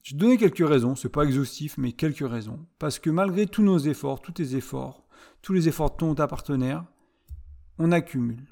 Je 0.02 0.14
vais 0.14 0.20
donner 0.20 0.38
quelques 0.38 0.68
raisons, 0.68 0.96
c'est 0.96 1.10
pas 1.10 1.24
exhaustif, 1.24 1.78
mais 1.78 1.92
quelques 1.92 2.28
raisons. 2.28 2.66
Parce 2.80 3.00
que 3.00 3.10
malgré 3.10 3.46
tous 3.46 3.64
nos 3.64 3.78
efforts, 3.78 4.22
tous 4.22 4.34
tes 4.34 4.56
efforts, 4.56 5.08
tous 5.42 5.54
les 5.54 5.68
efforts 5.68 5.92
de 5.92 5.98
ton 5.98 6.16
partenaire, 6.16 6.86
on 7.78 7.92
accumule. 7.92 8.48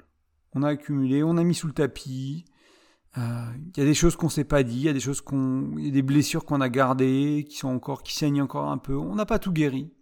On 0.52 0.62
a 0.62 0.68
accumulé, 0.68 1.24
on 1.24 1.36
a 1.36 1.42
mis 1.42 1.54
sous 1.54 1.66
le 1.66 1.72
tapis, 1.72 2.44
il 3.16 3.22
euh, 3.22 3.44
y 3.76 3.80
a 3.80 3.84
des 3.84 3.94
choses 3.94 4.16
qu'on 4.16 4.28
s'est 4.28 4.44
pas 4.44 4.62
dit, 4.64 4.76
il 4.76 4.82
y 4.82 4.88
a 4.88 4.92
des 4.92 5.00
choses 5.00 5.20
qu'on, 5.20 5.78
y 5.78 5.88
a 5.88 5.90
des 5.90 6.02
blessures 6.02 6.44
qu'on 6.44 6.60
a 6.60 6.68
gardées, 6.68 7.46
qui 7.48 7.56
sont 7.56 7.68
encore, 7.68 8.02
qui 8.02 8.14
saignent 8.14 8.42
encore 8.42 8.68
un 8.68 8.78
peu. 8.78 8.96
On 8.96 9.14
n'a 9.14 9.26
pas 9.26 9.38
tout 9.38 9.52
guéri. 9.52 9.92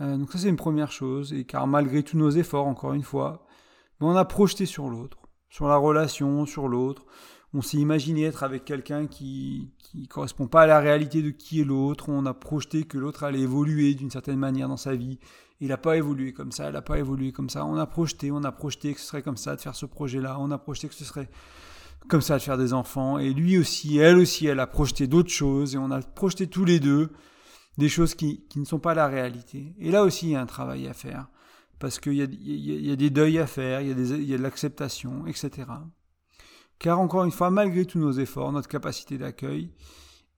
Euh, 0.00 0.16
donc 0.16 0.32
ça 0.32 0.38
c'est 0.38 0.48
une 0.48 0.56
première 0.56 0.90
chose. 0.90 1.32
Et 1.32 1.44
car 1.44 1.66
malgré 1.66 2.02
tous 2.02 2.16
nos 2.16 2.30
efforts, 2.30 2.66
encore 2.66 2.92
une 2.92 3.04
fois, 3.04 3.46
on 4.00 4.16
a 4.16 4.24
projeté 4.24 4.66
sur 4.66 4.88
l'autre, 4.88 5.18
sur 5.48 5.68
la 5.68 5.76
relation, 5.76 6.44
sur 6.46 6.66
l'autre. 6.68 7.06
On 7.56 7.62
s'est 7.62 7.76
imaginé 7.76 8.24
être 8.24 8.42
avec 8.42 8.64
quelqu'un 8.64 9.06
qui 9.06 9.70
qui 9.78 10.08
correspond 10.08 10.48
pas 10.48 10.62
à 10.62 10.66
la 10.66 10.80
réalité 10.80 11.22
de 11.22 11.30
qui 11.30 11.60
est 11.60 11.64
l'autre. 11.64 12.08
On 12.08 12.26
a 12.26 12.34
projeté 12.34 12.82
que 12.82 12.98
l'autre 12.98 13.22
allait 13.22 13.40
évoluer 13.40 13.94
d'une 13.94 14.10
certaine 14.10 14.38
manière 14.38 14.68
dans 14.68 14.76
sa 14.76 14.96
vie. 14.96 15.20
Il 15.60 15.68
n'a 15.68 15.76
pas 15.76 15.96
évolué 15.96 16.32
comme 16.32 16.50
ça, 16.50 16.68
il 16.68 16.72
n'a 16.72 16.82
pas 16.82 16.98
évolué 16.98 17.30
comme 17.30 17.48
ça. 17.48 17.64
On 17.64 17.76
a 17.76 17.86
projeté, 17.86 18.32
on 18.32 18.42
a 18.42 18.50
projeté 18.50 18.92
que 18.92 18.98
ce 18.98 19.06
serait 19.06 19.22
comme 19.22 19.36
ça 19.36 19.54
de 19.54 19.60
faire 19.60 19.76
ce 19.76 19.86
projet-là. 19.86 20.36
On 20.40 20.50
a 20.50 20.58
projeté 20.58 20.88
que 20.88 20.94
ce 20.94 21.04
serait 21.04 21.30
comme 22.08 22.20
ça 22.20 22.38
de 22.38 22.42
faire 22.42 22.58
des 22.58 22.72
enfants. 22.72 23.18
Et 23.18 23.32
lui 23.32 23.58
aussi, 23.58 23.98
elle 23.98 24.18
aussi, 24.18 24.46
elle 24.46 24.60
a 24.60 24.66
projeté 24.66 25.06
d'autres 25.06 25.30
choses. 25.30 25.74
Et 25.74 25.78
on 25.78 25.90
a 25.90 26.00
projeté 26.00 26.46
tous 26.46 26.64
les 26.64 26.80
deux 26.80 27.10
des 27.78 27.88
choses 27.88 28.14
qui, 28.14 28.44
qui 28.48 28.60
ne 28.60 28.64
sont 28.64 28.78
pas 28.78 28.94
la 28.94 29.08
réalité. 29.08 29.74
Et 29.78 29.90
là 29.90 30.04
aussi, 30.04 30.26
il 30.26 30.32
y 30.32 30.36
a 30.36 30.40
un 30.40 30.46
travail 30.46 30.86
à 30.86 30.94
faire. 30.94 31.28
Parce 31.78 31.98
qu'il 31.98 32.14
y, 32.14 32.18
y, 32.18 32.92
a, 32.92 32.96
des 32.96 33.10
deuils 33.10 33.38
à 33.38 33.46
faire, 33.46 33.80
il 33.80 33.88
y 33.88 33.90
a, 33.90 33.94
des, 33.94 34.22
y 34.22 34.32
a 34.32 34.38
de 34.38 34.42
l'acceptation, 34.42 35.26
etc. 35.26 35.66
Car 36.78 37.00
encore 37.00 37.24
une 37.24 37.32
fois, 37.32 37.50
malgré 37.50 37.84
tous 37.84 37.98
nos 37.98 38.12
efforts, 38.12 38.52
notre 38.52 38.68
capacité 38.68 39.18
d'accueil, 39.18 39.70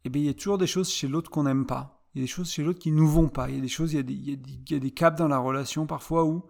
eh 0.04 0.08
bien, 0.08 0.22
il 0.22 0.26
y 0.26 0.30
a 0.30 0.34
toujours 0.34 0.58
des 0.58 0.66
choses 0.66 0.88
chez 0.88 1.08
l'autre 1.08 1.30
qu'on 1.30 1.42
n'aime 1.42 1.66
pas. 1.66 2.02
Il 2.14 2.20
y 2.20 2.22
a 2.22 2.24
des 2.24 2.30
choses 2.30 2.50
chez 2.50 2.62
l'autre 2.62 2.78
qui 2.78 2.90
nous 2.90 3.06
vont 3.06 3.28
pas. 3.28 3.50
Il 3.50 3.56
y 3.56 3.58
a 3.58 3.60
des 3.60 3.68
choses, 3.68 3.92
il 3.92 3.96
y 3.96 4.32
a 4.32 4.36
des, 4.36 4.86
y 4.86 4.92
caps 4.92 5.18
dans 5.18 5.28
la 5.28 5.38
relation 5.38 5.86
parfois 5.86 6.24
où 6.24 6.44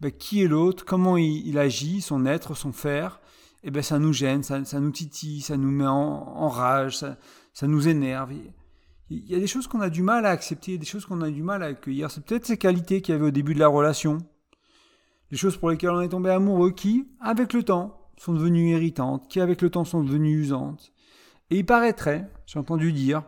ben, 0.00 0.12
qui 0.12 0.42
est 0.42 0.48
l'autre, 0.48 0.84
comment 0.84 1.16
il, 1.16 1.46
il, 1.46 1.58
agit, 1.58 2.00
son 2.00 2.24
être, 2.24 2.54
son 2.54 2.72
faire, 2.72 3.20
eh 3.64 3.70
ben 3.70 3.82
ça 3.82 3.98
nous 3.98 4.12
gêne, 4.12 4.42
ça, 4.42 4.58
nous 4.80 4.90
titille, 4.90 5.40
ça 5.40 5.56
nous 5.56 5.70
met 5.70 5.86
en, 5.86 6.48
rage, 6.48 6.98
ça, 6.98 7.16
ça, 7.52 7.66
nous 7.66 7.88
énerve. 7.88 8.32
Il 9.10 9.30
y 9.30 9.34
a 9.34 9.38
des 9.38 9.46
choses 9.46 9.66
qu'on 9.66 9.80
a 9.80 9.90
du 9.90 10.02
mal 10.02 10.26
à 10.26 10.30
accepter, 10.30 10.78
des 10.78 10.86
choses 10.86 11.06
qu'on 11.06 11.20
a 11.20 11.30
du 11.30 11.42
mal 11.42 11.62
à 11.62 11.66
accueillir. 11.66 12.10
C'est 12.10 12.24
peut-être 12.24 12.46
ces 12.46 12.56
qualités 12.56 13.02
qu'il 13.02 13.14
y 13.14 13.16
avait 13.16 13.26
au 13.26 13.30
début 13.30 13.54
de 13.54 13.60
la 13.60 13.68
relation, 13.68 14.18
des 15.30 15.36
choses 15.36 15.56
pour 15.56 15.70
lesquelles 15.70 15.90
on 15.90 16.00
est 16.00 16.08
tombé 16.08 16.30
amoureux, 16.30 16.72
qui, 16.72 17.08
avec 17.20 17.52
le 17.52 17.62
temps, 17.62 18.10
sont 18.16 18.32
devenues 18.32 18.70
irritantes, 18.70 19.28
qui, 19.28 19.40
avec 19.40 19.62
le 19.62 19.70
temps, 19.70 19.84
sont 19.84 20.02
devenues 20.02 20.40
usantes. 20.40 20.92
Et 21.50 21.58
il 21.58 21.66
paraîtrait, 21.66 22.30
j'ai 22.46 22.58
entendu 22.58 22.92
dire, 22.92 23.22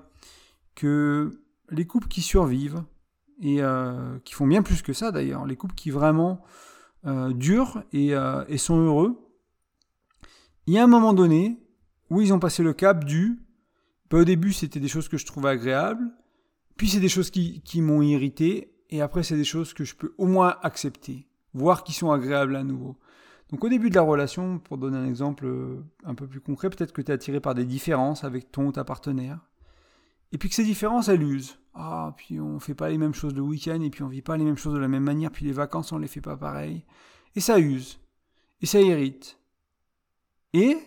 que 0.74 1.42
les 1.70 1.86
couples 1.86 2.08
qui 2.08 2.22
survivent, 2.22 2.82
et 3.40 3.62
euh, 3.62 4.18
qui 4.24 4.34
font 4.34 4.46
bien 4.46 4.62
plus 4.62 4.82
que 4.82 4.92
ça 4.92 5.10
d'ailleurs, 5.10 5.46
les 5.46 5.56
couples 5.56 5.74
qui 5.74 5.90
vraiment 5.90 6.42
euh, 7.06 7.32
durent 7.32 7.82
euh, 7.94 8.44
et 8.48 8.58
sont 8.58 8.78
heureux, 8.78 9.23
il 10.66 10.74
y 10.74 10.78
a 10.78 10.84
un 10.84 10.88
moment 10.88 11.12
donné 11.12 11.60
où 12.10 12.20
ils 12.20 12.32
ont 12.32 12.38
passé 12.38 12.62
le 12.62 12.72
cap 12.72 13.04
du 13.04 13.44
bah, 14.14 14.20
au 14.20 14.24
début 14.24 14.52
c'était 14.52 14.80
des 14.80 14.88
choses 14.88 15.08
que 15.08 15.16
je 15.16 15.26
trouvais 15.26 15.50
agréables, 15.50 16.08
puis 16.76 16.88
c'est 16.88 17.00
des 17.00 17.08
choses 17.08 17.30
qui, 17.30 17.62
qui 17.62 17.82
m'ont 17.82 18.00
irrité, 18.00 18.72
et 18.90 19.00
après 19.00 19.24
c'est 19.24 19.36
des 19.36 19.44
choses 19.44 19.74
que 19.74 19.82
je 19.82 19.96
peux 19.96 20.14
au 20.18 20.26
moins 20.26 20.56
accepter, 20.62 21.26
voir 21.52 21.82
qui 21.82 21.92
sont 21.92 22.12
agréables 22.12 22.54
à 22.54 22.62
nouveau. 22.62 22.96
Donc 23.50 23.64
au 23.64 23.68
début 23.68 23.90
de 23.90 23.96
la 23.96 24.02
relation, 24.02 24.60
pour 24.60 24.78
donner 24.78 24.96
un 24.96 25.06
exemple 25.06 25.46
euh, 25.46 25.84
un 26.04 26.14
peu 26.14 26.28
plus 26.28 26.40
concret, 26.40 26.70
peut-être 26.70 26.92
que 26.92 27.02
tu 27.02 27.10
es 27.10 27.14
attiré 27.14 27.40
par 27.40 27.54
des 27.54 27.64
différences 27.64 28.22
avec 28.22 28.52
ton 28.52 28.66
ou 28.66 28.72
ta 28.72 28.84
partenaire, 28.84 29.40
et 30.30 30.38
puis 30.38 30.48
que 30.48 30.54
ces 30.54 30.64
différences 30.64 31.08
elles 31.08 31.22
usent. 31.22 31.58
Ah, 31.74 32.14
puis 32.16 32.40
on 32.40 32.60
fait 32.60 32.74
pas 32.74 32.90
les 32.90 32.98
mêmes 32.98 33.14
choses 33.14 33.34
le 33.34 33.42
week-end, 33.42 33.80
et 33.80 33.90
puis 33.90 34.04
on 34.04 34.08
vit 34.08 34.22
pas 34.22 34.36
les 34.36 34.44
mêmes 34.44 34.56
choses 34.56 34.74
de 34.74 34.78
la 34.78 34.86
même 34.86 35.02
manière, 35.02 35.32
puis 35.32 35.44
les 35.44 35.52
vacances 35.52 35.90
on 35.90 35.98
les 35.98 36.06
fait 36.06 36.20
pas 36.20 36.36
pareil. 36.36 36.84
Et 37.34 37.40
ça 37.40 37.58
use. 37.58 37.98
Et 38.60 38.66
ça 38.66 38.80
irrite. 38.80 39.40
Et 40.54 40.78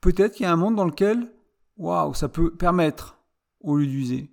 peut-être 0.00 0.34
qu'il 0.34 0.42
y 0.44 0.46
a 0.46 0.52
un 0.52 0.56
monde 0.56 0.74
dans 0.74 0.84
lequel, 0.84 1.32
waouh, 1.76 2.14
ça 2.14 2.28
peut 2.28 2.52
permettre, 2.52 3.18
au 3.60 3.76
lieu 3.76 3.86
d'user. 3.86 4.30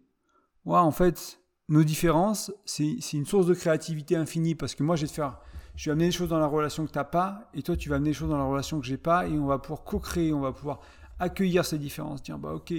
Waouh, 0.66 0.84
en 0.84 0.92
fait, 0.92 1.40
nos 1.68 1.84
différences, 1.84 2.52
c'est 2.66 3.14
une 3.14 3.28
source 3.28 3.46
de 3.46 3.54
créativité 3.54 4.16
infinie 4.16 4.56
parce 4.56 4.74
que 4.74 4.82
moi, 4.82 4.96
je 4.96 5.04
vais 5.04 5.08
te 5.10 5.14
faire, 5.14 5.40
je 5.76 5.86
vais 5.86 5.92
amener 5.92 6.08
des 6.08 6.12
choses 6.12 6.30
dans 6.30 6.40
la 6.40 6.48
relation 6.48 6.88
que 6.88 6.92
tu 6.92 6.98
n'as 6.98 7.04
pas 7.04 7.52
et 7.54 7.62
toi, 7.62 7.78
tu 7.78 7.90
vas 7.90 7.98
amener 7.98 8.10
des 8.10 8.16
choses 8.16 8.30
dans 8.30 8.38
la 8.40 8.46
relation 8.46 8.80
que 8.80 8.88
j'ai 8.88 8.98
pas 8.98 9.28
et 9.28 9.38
on 9.38 9.46
va 9.46 9.60
pouvoir 9.60 9.84
co-créer, 9.84 10.34
on 10.34 10.40
va 10.40 10.52
pouvoir 10.52 10.80
accueillir 11.20 11.66
ces 11.66 11.78
différences, 11.78 12.24
dire, 12.24 12.40
bah, 12.40 12.54
ok, 12.54 12.74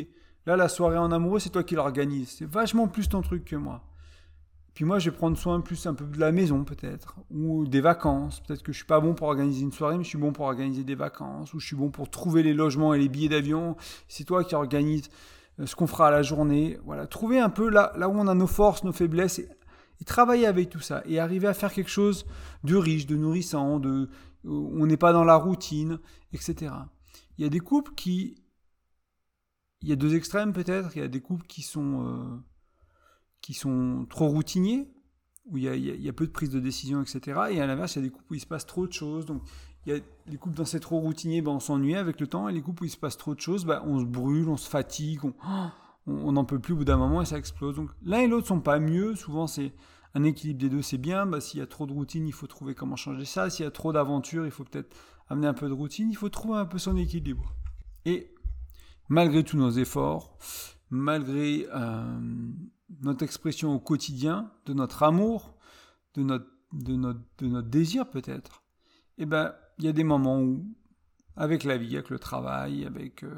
Là, 0.47 0.57
la 0.57 0.69
soirée 0.69 0.99
en 0.99 1.13
amoureux, 1.13 1.39
c'est 1.39 1.51
toi 1.51 1.63
qui 1.63 1.75
l'organise. 1.75 2.37
C'est 2.39 2.49
vachement 2.49 2.89
plus 2.89 3.09
ton 3.09 3.21
truc 3.21 3.45
que 3.45 3.57
moi. 3.57 3.83
Puis 4.75 4.85
moi, 4.85 4.99
je 4.99 5.11
vais 5.11 5.17
prendre 5.17 5.37
soin 5.37 5.61
plus 5.61 5.87
un 5.87 5.95
peu 5.95 6.05
de 6.05 6.19
la 6.19 6.33
maison, 6.33 6.65
peut-être, 6.65 7.17
ou 7.31 7.67
des 7.67 7.81
vacances. 7.81 8.41
Peut-être 8.41 8.63
que 8.63 8.73
je 8.73 8.79
suis 8.79 8.87
pas 8.87 9.01
bon 9.01 9.15
pour 9.15 9.29
organiser 9.29 9.63
une 9.63 9.73
soirée, 9.73 9.99
mais 9.99 10.05
je 10.05 10.09
suis 10.09 10.19
bon 10.19 10.33
pour 10.33 10.47
organiser 10.47 10.85
des 10.85 10.95
vacances, 10.95 11.53
ou 11.55 11.61
je 11.61 11.67
suis 11.67 11.77
bon 11.77 11.91
pour 11.91 12.09
trouver 12.11 12.43
les 12.43 12.55
logements 12.55 12.95
et 12.95 12.99
les 12.99 13.09
billets 13.09 13.29
d'avion. 13.29 13.77
C'est 14.09 14.25
toi 14.25 14.45
qui 14.45 14.55
organise 14.55 15.11
euh, 15.59 15.67
ce 15.67 15.75
qu'on 15.75 15.87
fera 15.87 16.09
à 16.09 16.11
la 16.11 16.23
journée. 16.23 16.79
Voilà, 16.85 17.07
trouver 17.07 17.41
un 17.41 17.51
peu 17.51 17.69
là, 17.69 17.93
où 18.09 18.13
on 18.13 18.29
a 18.29 18.35
nos 18.35 18.47
forces, 18.47 18.85
nos 18.85 18.93
faiblesses, 18.93 19.41
et, 19.41 19.49
et 20.01 20.05
travailler 20.05 20.47
avec 20.47 20.71
tout 20.71 20.81
ça, 20.81 21.03
et 21.05 21.19
arriver 21.19 21.49
à 21.49 21.55
faire 21.55 21.73
quelque 21.73 21.91
chose 21.91 22.25
de 22.65 22.77
riche, 22.77 23.07
de 23.07 23.17
nourrissant, 23.17 23.81
de, 23.81 24.09
on 24.45 24.87
n'est 24.87 24.97
pas 24.97 25.13
dans 25.13 25.25
la 25.25 25.37
routine, 25.37 25.99
etc. 26.33 26.73
Il 27.39 27.45
y 27.45 27.47
a 27.47 27.51
des 27.51 27.61
couples 27.61 27.93
qui, 27.95 28.37
il 29.83 29.89
y 29.89 29.93
a 29.93 29.97
deux 29.97 30.15
extrêmes 30.15 30.53
peut-être. 30.53 30.97
Il 30.97 31.01
y 31.01 31.05
a 31.05 31.09
des 31.09 31.21
couples 31.21 31.47
qui 31.47 31.63
sont 31.63 32.05
euh, 32.05 32.37
qui 33.41 33.55
sont 33.55 34.07
trop 34.09 34.29
routiniers, 34.29 34.89
où 35.47 35.57
il 35.57 35.65
y, 35.65 36.09
a, 36.09 36.13
peu 36.13 36.27
de 36.27 36.33
prise 36.33 36.51
de 36.51 36.61
décision, 36.61 37.03
etc. 37.03 37.41
Et 37.51 37.61
à 37.61 37.67
l'inverse, 37.67 37.97
il 37.97 37.99
y 37.99 38.03
a 38.03 38.09
des 38.09 38.11
couples 38.11 38.33
où 38.33 38.35
il 38.35 38.41
se 38.41 38.47
passe 38.47 38.67
trop 38.67 38.87
de 38.87 38.93
choses. 38.93 39.27
Donc, 39.27 39.43
y 39.87 39.93
a 39.93 39.99
les 40.27 40.37
couples 40.37 40.57
dans 40.57 40.65
ces 40.65 40.81
trop 40.81 41.01
routiniers, 41.01 41.43
ben, 41.43 41.53
on 41.53 41.61
s'ennuie 41.61 41.97
avec 41.97 42.21
le 42.21 42.27
temps. 42.27 42.49
Et 42.49 42.53
les 42.53 42.63
couples 42.63 42.85
où 42.85 42.87
il 42.87 42.91
se 42.91 42.97
passe 42.97 43.17
trop 43.17 43.35
de 43.35 43.41
choses, 43.41 43.65
ben, 43.65 43.83
on 43.85 43.99
se 43.99 44.05
brûle, 44.05 44.49
on 44.49 44.57
se 44.57 44.69
fatigue, 44.69 45.21
on 46.07 46.33
n'en 46.33 46.45
peut 46.45 46.59
plus 46.59 46.75
au 46.75 46.77
bout 46.79 46.85
d'un 46.85 46.97
moment 46.97 47.23
et 47.23 47.25
ça 47.25 47.39
explose. 47.39 47.77
Donc, 47.77 47.91
l'un 48.03 48.21
et 48.21 48.29
l'autre 48.29 48.47
sont 48.47 48.61
pas 48.61 48.79
mieux. 48.79 49.17
Souvent, 49.17 49.47
c'est 49.47 49.73
un 50.15 50.23
équilibre 50.23 50.61
des 50.61 50.69
deux, 50.69 50.83
c'est 50.83 50.99
bien. 50.99 51.27
Ben, 51.27 51.41
S'il 51.41 51.61
y 51.61 51.63
a 51.63 51.67
trop 51.67 51.87
de 51.87 51.93
routine, 51.93 52.27
il 52.27 52.33
faut 52.33 52.47
trouver 52.47 52.75
comment 52.75 52.97
changer 52.97 53.25
ça. 53.25 53.51
S'il 53.51 53.65
y 53.65 53.69
a 53.69 53.71
trop 53.71 53.93
d'aventure, 53.93 54.45
il 54.45 54.53
faut 54.53 54.65
peut-être 54.65 54.95
amener 55.29 55.47
un 55.47 55.55
peu 55.55 55.69
de 55.69 55.75
routine. 55.75 56.11
Il 56.11 56.17
faut 56.17 56.29
trouver 56.29 56.59
un 56.59 56.67
peu 56.67 56.79
son 56.79 56.97
équilibre. 56.97 57.55
Et 58.05 58.35
malgré 59.09 59.43
tous 59.43 59.57
nos 59.57 59.71
efforts, 59.71 60.39
malgré 60.91 61.67
euh, 61.75 62.21
notre 63.03 63.23
expression 63.23 63.75
au 63.75 63.79
quotidien, 63.79 64.51
de 64.67 64.75
notre 64.75 65.03
amour, 65.03 65.55
de 66.15 66.23
notre, 66.23 66.47
de 66.73 66.95
notre, 66.95 67.21
de 67.39 67.47
notre 67.47 67.69
désir 67.69 68.09
peut-être, 68.09 68.63
eh 69.19 69.27
ben, 69.27 69.55
il 69.79 69.85
y 69.85 69.89
a 69.89 69.93
des 69.93 70.05
moments 70.05 70.41
où, 70.41 70.65
avec 71.37 71.65
la 71.65 71.77
vie, 71.77 71.97
avec 71.97 72.11
le 72.11 72.19
travail, 72.19 72.85
avec 72.85 73.23
euh, 73.23 73.33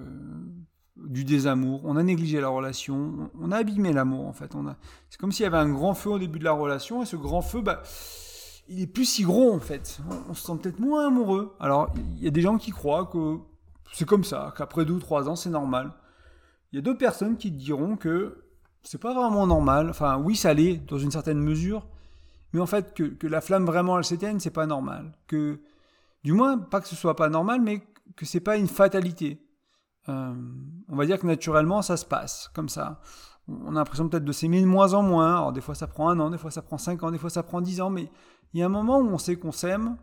du 0.97 1.25
désamour, 1.25 1.83
on 1.85 1.97
a 1.97 2.03
négligé 2.03 2.41
la 2.41 2.49
relation, 2.49 3.31
on 3.39 3.51
a 3.51 3.59
abîmé 3.59 3.93
l'amour 3.93 4.27
en 4.27 4.33
fait. 4.33 4.53
C'est 5.11 5.21
comme 5.21 5.33
s'il 5.33 5.45
y 5.45 5.47
avait 5.47 5.59
un 5.59 5.71
grand 5.71 5.95
feu 5.95 6.11
au 6.11 6.19
début 6.19 6.39
de 6.39 6.45
la 6.45 6.53
relation 6.53 7.03
et 7.03 7.07
ce 7.07 7.17
grand 7.17 7.43
feu, 7.43 7.61
bah, 7.61 7.83
il 8.69 8.81
est 8.81 8.87
plus 8.87 9.05
si 9.05 9.23
gros 9.23 9.53
en 9.53 9.61
fait. 9.61 10.01
On, 10.11 10.31
on 10.31 10.35
se 10.35 10.47
sent 10.47 10.59
peut-être 10.63 10.81
moins 10.81 11.07
amoureux. 11.07 11.55
Alors, 11.61 11.93
il 11.97 12.23
y 12.23 12.29
a 12.29 12.31
des 12.31 12.43
gens 12.43 12.59
qui 12.59 12.71
croient 12.71 13.07
que 13.07 13.39
c'est 13.93 14.07
comme 14.07 14.25
ça, 14.25 14.55
qu'après 14.57 14.85
deux 14.85 14.95
ou 14.95 15.01
trois 15.01 15.29
ans, 15.29 15.37
c'est 15.37 15.51
normal. 15.51 15.93
Il 16.73 16.77
y 16.77 16.79
a 16.79 16.83
d'autres 16.83 16.99
personnes 16.99 17.37
qui 17.37 17.51
diront 17.51 17.97
que 17.97 18.42
c'est 18.83 19.01
pas 19.01 19.15
vraiment 19.15 19.47
normal. 19.47 19.91
Enfin, 19.91 20.19
oui, 20.19 20.37
ça 20.37 20.55
l'est 20.55 20.77
dans 20.77 20.99
une 20.99 21.11
certaine 21.11 21.39
mesure, 21.39 21.87
mais 22.53 22.61
en 22.61 22.67
fait, 22.67 22.95
que, 22.95 23.27
la 23.27 23.41
flamme 23.41 23.65
vraiment 23.65 23.99
elle 23.99 24.05
s'éteigne, 24.05 24.39
c'est 24.39 24.51
pas 24.51 24.67
normal. 24.67 25.13
Que, 25.27 25.61
du 26.25 26.33
moins, 26.33 26.59
pas 26.59 26.81
que 26.81 26.89
ce 26.89 26.97
soit 26.97 27.17
pas 27.17 27.29
normal, 27.29 27.61
mais 27.61 27.83
que 28.17 28.27
c'est 28.27 28.41
pas 28.41 28.57
une 28.57 28.69
fatalité. 28.69 29.41
Euh, 30.09 30.35
on 30.89 30.97
va 30.97 31.07
dire 31.07 31.19
que 31.19 31.27
naturellement, 31.27 31.83
ça 31.83 31.97
se 31.97 32.05
passe 32.05 32.51
comme 32.55 32.69
ça. 32.69 33.01
On 33.49 33.71
a 33.71 33.79
l'impression 33.79 34.09
peut-être 34.09 34.25
de 34.25 34.33
s'aimer 34.33 34.61
de 34.61 34.67
moins 34.67 34.95
en 34.95 35.03
moins. 35.03 35.37
Alors, 35.37 35.53
des 35.53 35.61
fois, 35.61 35.75
ça 35.75 35.87
prend 35.87 36.09
un 36.09 36.21
an, 36.21 36.31
des 36.31 36.39
fois, 36.39 36.51
ça 36.51 36.63
prend 36.63 36.79
cinq 36.79 37.03
ans, 37.03 37.11
des 37.11 37.19
fois, 37.19 37.31
ça 37.31 37.43
prend 37.43 37.61
dix 37.61 37.81
ans, 37.81 37.91
mais 37.91 38.11
il 38.53 38.61
y 38.61 38.63
a 38.63 38.67
un 38.67 38.71
moment 38.71 38.99
où 38.99 39.09
on 39.09 39.19
sait 39.19 39.37
qu'on 39.37 39.53
s'aime, 39.53 39.97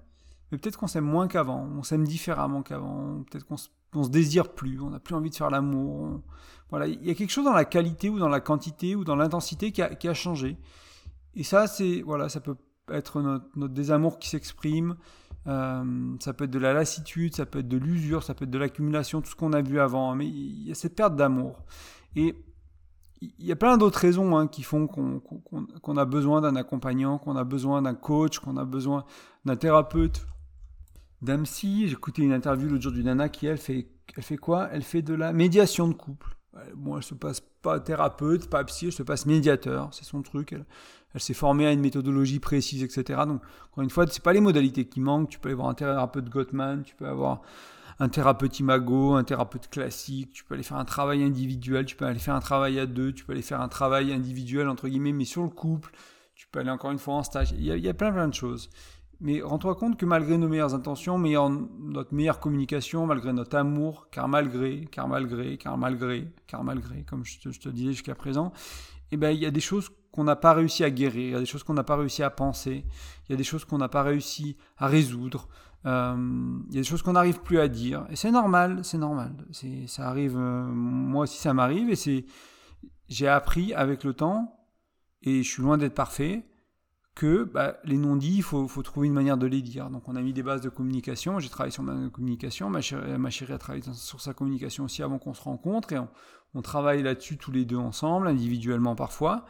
mais 0.52 0.58
peut-être 0.58 0.78
qu'on 0.78 0.88
s'aime 0.88 1.06
moins 1.06 1.28
qu'avant, 1.28 1.68
on 1.78 1.84
s'aime 1.84 2.06
différemment 2.06 2.64
qu'avant, 2.64 3.24
peut-être 3.30 3.46
qu'on 3.46 3.58
se 3.58 3.70
on 3.94 4.04
se 4.04 4.10
désire 4.10 4.54
plus, 4.54 4.80
on 4.82 4.92
n'a 4.92 5.00
plus 5.00 5.16
envie 5.16 5.30
de 5.30 5.36
faire 5.36 5.50
l'amour. 5.50 6.22
Voilà, 6.70 6.88
il 6.88 7.04
y 7.04 7.10
a 7.10 7.16
quelque 7.16 7.32
chose 7.32 7.46
dans 7.46 7.54
la 7.54 7.66
qualité 7.66 8.10
ou 8.10 8.20
dans 8.20 8.30
la 8.30 8.40
quantité 8.40 8.96
ou 8.96 9.04
dans 9.04 9.16
l'intensité 9.16 9.72
qui 9.72 9.82
a, 9.82 10.14
changé. 10.14 10.58
Et 11.36 11.44
ça, 11.44 11.68
c'est 11.68 12.02
voilà, 12.02 12.30
ça 12.30 12.40
peut 12.40 12.56
être 12.92 13.22
notre, 13.22 13.74
désamour 13.74 14.20
qui 14.20 14.30
s'exprime. 14.30 14.96
Euh, 15.48 16.16
ça 16.20 16.34
peut 16.34 16.44
être 16.44 16.52
de 16.52 16.60
la 16.60 16.74
lassitude, 16.74 17.36
ça 17.36 17.46
peut 17.46 17.60
être 17.60 17.68
de 17.68 17.78
l'usure, 17.78 18.24
ça 18.24 18.36
peut 18.36 18.46
être 18.46 18.52
de 18.52 18.58
l'accumulation, 18.58 19.22
tout 19.22 19.32
ce 19.32 19.36
qu'on 19.36 19.54
a 19.54 19.62
vu 19.62 19.80
avant. 19.80 20.14
Mais 20.16 20.28
il 20.28 20.68
y 20.68 20.72
a 20.72 20.76
cette 20.76 20.96
perte 20.96 21.16
d'amour. 21.16 21.64
Et 22.16 22.36
il 23.22 23.46
y 23.46 23.52
a 23.52 23.56
plein 23.56 23.78
d'autres 23.78 24.00
raisons 24.00 24.38
hein, 24.38 24.48
qui 24.48 24.64
font 24.64 24.88
qu'on 24.88 25.98
a 25.98 26.06
besoin 26.06 26.42
d'un 26.42 26.56
accompagnant, 26.56 27.18
qu'on 27.18 27.36
a 27.36 27.44
besoin 27.44 27.82
d'un 27.82 27.96
coach, 27.96 28.40
qu'on 28.40 28.58
a 28.58 28.66
besoin 28.66 29.06
d'un 29.46 29.56
thérapeute 29.56 30.26
Damsi, 31.22 31.86
écouté 31.92 32.22
une 32.22 32.34
interview 32.34 32.70
l'autre 32.70 32.84
jour 32.84 32.92
d'une 32.92 33.06
nana 33.06 33.30
qui, 33.30 33.46
elle, 33.46 33.58
fait, 33.58 33.88
elle 34.16 34.24
fait 34.24 34.38
quoi? 34.38 34.70
Elle 34.72 34.84
fait 34.84 35.02
de 35.02 35.14
la 35.14 35.34
médiation 35.34 35.88
de 35.88 35.94
couple. 35.94 36.36
Bon, 36.76 36.98
elle 36.98 37.04
se 37.04 37.14
passe 37.14 37.42
pas 37.62 37.80
thérapeute, 37.80 38.50
pas 38.50 38.64
psy, 38.66 38.88
elle 38.88 38.92
se 38.92 39.04
passe 39.04 39.26
médiateur, 39.26 39.94
c'est 39.94 40.06
son 40.06 40.22
truc. 40.22 40.54
Elle, 40.54 40.66
elle 41.14 41.22
s'est 41.22 41.34
formée 41.34 41.66
à 41.66 41.72
une 41.72 41.80
méthodologie 41.80 42.40
précise, 42.40 42.84
etc. 42.84 43.22
Donc, 43.28 43.42
encore 43.72 43.84
une 43.84 43.90
fois, 43.90 44.06
c'est 44.08 44.24
pas 44.24 44.34
les 44.34 44.42
modalités 44.42 44.86
qui 44.86 45.00
manquent. 45.00 45.30
Tu 45.30 45.40
peux 45.40 45.50
aller 45.50 45.56
voir 45.56 45.70
un 45.70 45.74
thérapeute 45.74 46.30
Gottman, 46.30 46.84
tu 46.84 46.96
peux 46.96 47.08
avoir 47.08 47.42
un 48.00 48.10
thérapeute 48.10 48.60
Imago, 48.60 49.16
un 49.16 49.24
thérapeute 49.24 49.70
classique, 49.70 50.32
tu 50.32 50.44
peux 50.44 50.54
aller 50.54 50.64
faire 50.64 50.78
un 50.78 50.86
travail 50.86 51.24
individuel, 51.24 51.86
tu 51.86 51.96
peux 51.96 52.06
aller 52.06 52.20
faire 52.20 52.36
un 52.36 52.40
travail 52.40 52.80
à 52.80 52.86
deux, 52.86 53.12
tu 53.12 53.26
peux 53.26 53.34
aller 53.34 53.42
faire 53.42 53.62
un 53.62 53.68
travail 53.68 54.14
individuel, 54.14 54.70
entre 54.70 54.88
guillemets, 54.88 55.12
mais 55.12 55.26
sur 55.26 55.44
le 55.44 55.50
couple. 55.50 55.92
Tu 56.36 56.48
peux 56.48 56.60
aller 56.60 56.70
encore 56.70 56.92
une 56.92 57.00
fois 57.00 57.16
en 57.16 57.24
stage. 57.24 57.52
Il 57.52 57.64
y 57.64 57.72
a, 57.72 57.76
il 57.76 57.84
y 57.84 57.90
a 57.90 57.94
plein, 57.94 58.12
plein 58.12 58.28
de 58.28 58.34
choses. 58.34 58.70
Mais 59.22 59.42
rends-toi 59.42 59.76
compte 59.76 59.98
que 59.98 60.06
malgré 60.06 60.38
nos 60.38 60.48
meilleures 60.48 60.74
intentions, 60.74 61.20
notre 61.20 62.14
meilleure 62.14 62.40
communication, 62.40 63.06
malgré 63.06 63.34
notre 63.34 63.58
amour, 63.58 64.08
car 64.12 64.30
malgré, 64.30 64.86
car 64.86 65.10
malgré, 65.10 65.58
car 65.58 65.78
malgré, 65.78 66.32
car 66.48 66.64
malgré, 66.64 67.04
comme 67.04 67.26
je 67.26 67.60
te, 67.60 67.70
disais 67.70 67.92
jusqu'à 67.92 68.16
présent, 68.16 68.54
eh 69.12 69.18
ben, 69.18 69.32
il 69.32 69.40
y 69.40 69.46
a 69.46 69.52
des 69.52 69.60
choses 69.60 69.92
qu'on 70.14 70.24
n'a 70.24 70.38
pas 70.38 70.54
réussi 70.54 70.86
à 70.86 70.90
guérir, 70.90 71.28
il 71.28 71.32
y 71.32 71.36
a 71.36 71.40
des 71.40 71.46
choses 71.46 71.64
qu'on 71.64 71.74
n'a 71.74 71.84
pas 71.84 71.98
réussi 71.98 72.24
à 72.24 72.30
penser, 72.30 72.86
il 73.28 73.32
y 73.32 73.36
a 73.36 73.38
des 73.38 73.44
choses 73.44 73.66
qu'on 73.66 73.78
n'a 73.78 73.90
pas 73.90 74.04
réussi 74.04 74.56
à 74.78 74.88
résoudre, 74.88 75.50
euh, 75.86 76.16
il 76.70 76.76
y 76.76 76.78
a 76.78 76.82
des 76.82 76.88
choses 76.88 77.02
qu'on 77.02 77.14
n'arrive 77.14 77.42
plus 77.42 77.60
à 77.60 77.68
dire. 77.68 78.06
Et 78.10 78.16
c'est 78.16 78.32
normal, 78.32 78.80
c'est 78.84 78.98
normal. 78.98 79.36
Ça 79.88 80.08
arrive, 80.08 80.38
euh, 80.38 80.64
moi 80.64 81.24
aussi 81.24 81.38
ça 81.38 81.54
m'arrive, 81.54 81.90
et 81.90 81.96
c'est, 81.96 82.26
j'ai 83.10 83.28
appris 83.28 83.74
avec 83.74 84.06
le 84.06 84.14
temps, 84.14 84.56
et 85.24 85.44
je 85.44 85.50
suis 85.50 85.62
loin 85.62 85.78
d'être 85.78 85.94
parfait, 85.94 86.46
que 87.16 87.44
bah, 87.44 87.78
les 87.84 87.98
non-dits, 87.98 88.38
il 88.38 88.44
faut, 88.44 88.68
trouver 88.84 89.08
une 89.08 89.14
manière 89.14 89.38
de 89.38 89.46
les 89.46 89.62
dire. 89.62 89.90
Donc 89.90 90.08
on 90.08 90.16
a 90.16 90.22
mis 90.22 90.34
des 90.34 90.44
bases 90.44 90.62
de 90.62 90.70
communication, 90.70 91.40
j'ai 91.40 91.50
travaillé 91.50 91.72
sur 91.72 91.84
ma 91.84 92.10
communication, 92.10 92.70
ma 92.70 92.82
chérie, 92.82 93.32
chérie 93.32 93.54
a 93.54 93.58
travaillé 93.58 93.84
sur 93.94 94.22
sa 94.22 94.34
communication 94.34 94.86
aussi 94.86 95.04
avant 95.04 95.20
qu'on 95.20 95.34
se 95.34 95.42
rencontre, 95.42 95.92
et 95.94 96.00
on, 96.54 96.62
travaille 96.62 97.04
là-dessus 97.04 97.38
tous 97.38 97.52
les 97.52 97.66
deux 97.66 97.78
ensemble, 97.78 98.28
individuellement 98.28 98.96
parfois. 98.96 99.46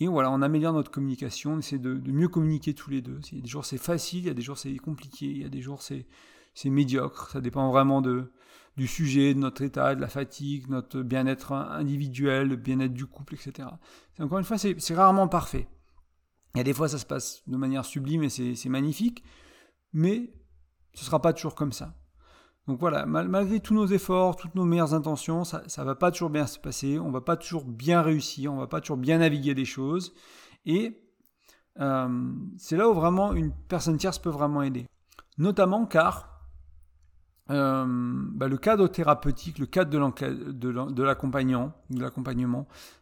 Et 0.00 0.08
voilà, 0.08 0.30
on 0.30 0.40
améliore 0.40 0.72
notre 0.72 0.90
communication, 0.90 1.54
on 1.54 1.58
essaie 1.58 1.78
de, 1.78 1.92
mieux 2.10 2.28
communiquer 2.28 2.72
tous 2.72 2.90
les 2.90 3.02
deux. 3.02 3.20
Il 3.32 3.36
y 3.36 3.40
a 3.40 3.42
des 3.42 3.48
jours 3.48 3.66
c'est 3.66 3.78
facile, 3.78 4.20
il 4.20 4.26
y 4.26 4.30
a 4.30 4.34
des 4.34 4.42
jours 4.42 4.56
c'est 4.56 4.74
compliqué, 4.76 5.26
il 5.26 5.42
y 5.42 5.44
a 5.44 5.50
des 5.50 5.60
jours 5.60 5.82
c'est 5.82 6.06
médiocre, 6.64 7.30
ça 7.30 7.40
dépend 7.42 7.70
vraiment 7.70 8.00
du 8.00 8.86
sujet, 8.86 9.34
de 9.34 9.40
notre 9.40 9.60
état, 9.60 9.94
de 9.94 10.00
la 10.00 10.08
fatigue, 10.08 10.70
notre 10.70 11.02
bien-être 11.02 11.52
individuel, 11.52 12.48
le 12.48 12.56
bien-être 12.56 12.94
du 12.94 13.04
couple, 13.04 13.34
etc. 13.34 13.68
Encore 14.18 14.38
une 14.38 14.44
fois, 14.44 14.56
c'est 14.56 14.94
rarement 14.94 15.28
parfait. 15.28 15.68
Il 16.54 16.58
y 16.58 16.60
a 16.60 16.64
des 16.64 16.74
fois, 16.74 16.88
ça 16.88 16.98
se 16.98 17.06
passe 17.06 17.42
de 17.46 17.56
manière 17.56 17.84
sublime 17.84 18.22
et 18.24 18.28
c'est 18.28 18.68
magnifique, 18.68 19.22
mais 19.92 20.32
ce 20.94 21.02
ne 21.02 21.06
sera 21.06 21.22
pas 21.22 21.32
toujours 21.32 21.54
comme 21.54 21.72
ça. 21.72 21.94
Donc 22.66 22.78
voilà, 22.78 23.06
malgré 23.06 23.58
tous 23.60 23.74
nos 23.74 23.86
efforts, 23.86 24.36
toutes 24.36 24.54
nos 24.54 24.64
meilleures 24.64 24.94
intentions, 24.94 25.44
ça 25.44 25.62
ne 25.78 25.84
va 25.84 25.94
pas 25.94 26.10
toujours 26.10 26.30
bien 26.30 26.46
se 26.46 26.58
passer, 26.58 26.98
on 26.98 27.10
va 27.10 27.20
pas 27.20 27.36
toujours 27.36 27.64
bien 27.64 28.02
réussir, 28.02 28.52
on 28.52 28.58
va 28.58 28.66
pas 28.66 28.80
toujours 28.80 28.96
bien 28.96 29.18
naviguer 29.18 29.54
des 29.54 29.64
choses. 29.64 30.14
Et 30.66 31.02
euh, 31.80 32.32
c'est 32.58 32.76
là 32.76 32.88
où 32.88 32.94
vraiment 32.94 33.32
une 33.32 33.52
personne 33.68 33.96
tierce 33.96 34.18
peut 34.18 34.30
vraiment 34.30 34.62
aider. 34.62 34.86
Notamment 35.38 35.86
car 35.86 36.30
euh, 37.50 37.84
bah, 37.88 38.46
le 38.46 38.56
cadre 38.56 38.86
thérapeutique, 38.86 39.58
le 39.58 39.66
cadre 39.66 39.90
de 39.90 41.02
l'accompagnement, 41.02 41.72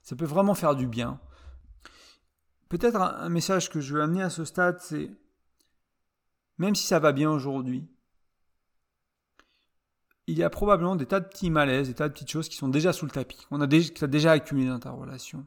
ça 0.02 0.17
peut 0.17 0.25
vraiment 0.25 0.55
faire 0.55 0.76
du 0.76 0.87
bien. 0.87 1.21
Peut-être 2.69 2.97
un, 2.97 3.29
message 3.29 3.71
que 3.71 3.81
je 3.81 3.95
veux 3.95 4.03
amener 4.03 4.23
à 4.23 4.31
ce 4.31 4.45
stade, 4.45 4.79
c'est 4.81 5.11
même 6.59 6.75
si 6.75 6.87
ça 6.87 6.99
va 6.99 7.13
bien 7.13 7.31
aujourd'hui, 7.31 7.89
il 10.27 10.37
y 10.37 10.43
a 10.43 10.51
probablement 10.51 10.97
des 10.97 11.07
tas 11.07 11.21
de 11.21 11.27
petits 11.27 11.51
malaises, 11.51 11.89
des 11.89 11.95
tas 11.95 12.09
de 12.09 12.13
petites 12.13 12.31
choses 12.31 12.49
qui 12.49 12.57
sont 12.57 12.69
déjà 12.69 12.93
sous 12.93 13.07
le 13.07 13.11
tapis, 13.11 13.47
qu'on 13.49 13.61
a 13.63 13.67
déjà, 13.67 13.91
as 14.03 14.07
déjà 14.07 14.33
accumulé 14.33 14.69
dans 14.69 14.79
ta 14.79 14.91
relation. 14.91 15.47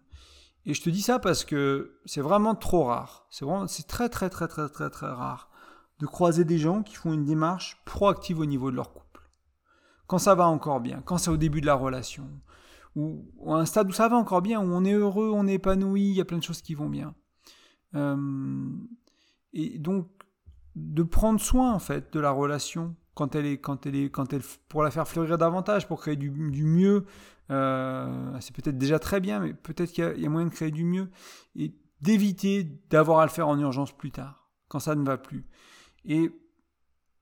Et 0.66 0.74
je 0.74 0.82
te 0.82 0.90
dis 0.90 1.02
ça 1.02 1.20
parce 1.20 1.44
que 1.44 2.00
c'est 2.06 2.22
vraiment 2.22 2.56
trop 2.56 2.86
rare. 2.86 3.28
C'est 3.30 3.46
vraiment, 3.46 3.68
c'est 3.68 3.88
très 3.88 4.10
très 4.10 4.30
très 4.30 4.48
très 4.48 4.70
très 4.70 4.90
très 4.90 5.08
rare 5.08 5.50
de 6.00 6.06
croiser 6.08 6.46
des 6.46 6.58
gens 6.58 6.82
qui 6.82 6.96
font 6.96 7.14
une 7.14 7.26
démarche 7.26 7.82
proactive 7.86 8.40
au 8.40 8.46
niveau 8.46 8.72
de 8.72 8.76
leur 8.76 8.92
couple. 8.92 9.30
Quand 10.08 10.18
ça 10.18 10.34
va 10.34 10.48
encore 10.48 10.82
bien, 10.82 11.02
quand 11.06 11.18
c'est 11.18 11.30
au 11.30 11.38
début 11.38 11.62
de 11.62 11.68
la 11.68 11.76
relation, 11.76 12.28
ou, 12.96 13.26
à 13.48 13.56
un 13.56 13.66
stade 13.66 13.90
où 13.90 13.94
ça 13.94 14.08
va 14.08 14.18
encore 14.18 14.42
bien, 14.42 14.60
où 14.60 14.74
on 14.74 14.84
est 14.84 14.94
heureux, 14.94 15.32
on 15.34 15.48
est 15.48 15.54
épanoui, 15.54 16.10
il 16.10 16.14
y 16.14 16.22
a 16.22 16.26
plein 16.26 16.38
de 16.38 16.44
choses 16.44 16.62
qui 16.62 16.76
vont 16.76 16.90
bien. 16.90 17.16
Euh, 17.96 18.68
et 19.54 19.78
donc, 19.80 20.08
de 20.76 21.04
prendre 21.04 21.40
soin, 21.40 21.74
en 21.74 21.80
fait, 21.80 22.14
de 22.14 22.20
la 22.20 22.32
relation, 22.32 22.96
quand 23.14 23.36
elle 23.36 23.46
est, 23.46 23.58
quand 23.58 23.86
elle 23.86 23.96
est, 23.96 24.10
quand 24.10 24.34
elle, 24.34 24.42
pour 24.68 24.84
la 24.84 24.92
faire 24.92 25.08
fleurir 25.08 25.38
davantage, 25.38 25.88
pour 25.88 26.00
créer 26.00 26.16
du, 26.16 26.32
mieux. 26.32 27.06
Euh, 27.50 28.38
c'est 28.40 28.56
peut-être 28.56 28.78
déjà 28.78 29.00
très 29.00 29.20
bien, 29.20 29.40
mais 29.40 29.54
peut-être 29.54 29.92
qu'il 29.92 30.18
y, 30.18 30.26
a 30.26 30.30
moyen 30.30 30.48
de 30.48 30.54
créer 30.54 30.72
du 30.72 30.86
mieux 30.86 31.10
et 31.56 31.76
d'éviter 32.00 32.64
d'avoir 32.90 33.20
à 33.20 33.26
le 33.26 33.32
faire 33.32 33.48
en 33.48 33.60
urgence 33.60 33.92
plus 33.92 34.12
tard, 34.12 34.50
quand 34.70 34.80
ça 34.80 34.96
ne 34.96 35.04
va 35.06 35.18
plus. 35.18 35.46
Et 36.06 36.32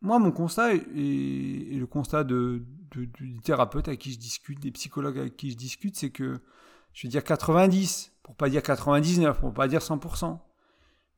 moi, 0.02 0.20
mon 0.20 0.32
constat 0.32 0.76
et, 0.76 1.76
le 1.78 1.86
constat 1.86 2.24
de, 2.24 2.64
de, 2.92 3.06
du 3.06 3.40
thérapeute 3.42 3.88
avec 3.88 4.00
qui 4.00 4.14
je 4.14 4.20
discute, 4.20 4.60
des 4.60 4.72
psychologues 4.72 5.20
avec 5.20 5.36
qui 5.36 5.52
je 5.52 5.58
discute, 5.58 5.98
c'est 5.98 6.10
que 6.10 6.40
je 6.94 7.08
vais 7.08 7.10
dire 7.10 7.24
90, 7.24 8.14
pour 8.24 8.36
pas 8.36 8.50
dire 8.50 8.64
99, 8.64 9.40
pour 9.40 9.54
pas 9.54 9.68
dire 9.68 9.82
100%. 9.82 10.40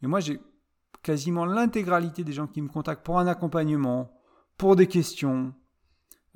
Mais 0.02 0.08
moi, 0.08 0.20
j'ai 0.20 0.40
quasiment 1.04 1.46
l'intégralité 1.46 2.24
des 2.24 2.34
gens 2.34 2.48
qui 2.48 2.62
me 2.62 2.68
contactent 2.68 3.06
pour 3.06 3.20
un 3.20 3.28
accompagnement, 3.28 4.12
pour 4.58 4.76
des 4.76 4.88
questions. 4.88 5.54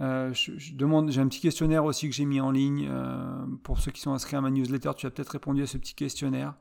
Euh, 0.01 0.33
je, 0.33 0.73
demande, 0.73 1.11
j'ai 1.11 1.21
un 1.21 1.27
petit 1.27 1.39
questionnaire 1.39 1.85
aussi 1.85 2.09
que 2.09 2.15
j'ai 2.15 2.25
mis 2.25 2.41
en 2.41 2.51
ligne 2.51 2.87
euh, 2.89 3.45
pour 3.63 3.79
ceux 3.79 3.91
qui 3.91 4.01
sont 4.01 4.13
inscrits 4.13 4.35
à 4.35 4.41
ma 4.41 4.51
newsletter. 4.51 4.91
Tu 4.97 5.05
as 5.05 5.11
peut-être 5.11 5.29
répondu 5.29 5.63
à 5.63 5.67
ce 5.67 5.77
petit 5.77 5.95
questionnaire. 5.95 6.55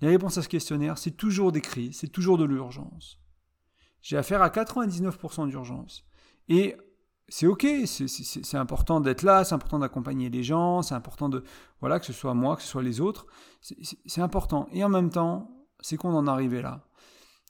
Les 0.00 0.08
réponses 0.08 0.38
à 0.38 0.42
ce 0.42 0.48
questionnaire, 0.48 0.98
c'est 0.98 1.12
toujours 1.12 1.50
des 1.50 1.60
crises, 1.60 1.98
c'est 1.98 2.08
toujours 2.08 2.38
de 2.38 2.44
l'urgence. 2.44 3.18
J'ai 4.08 4.16
affaire 4.16 4.40
à 4.40 4.48
99% 4.48 5.48
d'urgence. 5.48 6.02
Et 6.48 6.78
c'est 7.28 7.46
ok, 7.46 7.66
c'est 7.84 8.56
important 8.56 9.00
d'être 9.00 9.22
là, 9.22 9.44
c'est 9.44 9.54
important 9.54 9.78
d'accompagner 9.78 10.30
les 10.30 10.42
gens, 10.42 10.80
c'est 10.80 10.94
important 10.94 11.28
de 11.28 11.44
voilà 11.82 12.00
que 12.00 12.06
ce 12.06 12.14
soit 12.14 12.32
moi, 12.32 12.56
que 12.56 12.62
ce 12.62 12.68
soit 12.68 12.82
les 12.82 13.02
autres, 13.02 13.26
c'est 13.60 14.22
important. 14.22 14.66
Et 14.72 14.82
en 14.82 14.88
même 14.88 15.10
temps, 15.10 15.50
c'est 15.80 15.98
qu'on 15.98 16.14
en 16.14 16.26
arrivé 16.26 16.62
là. 16.62 16.86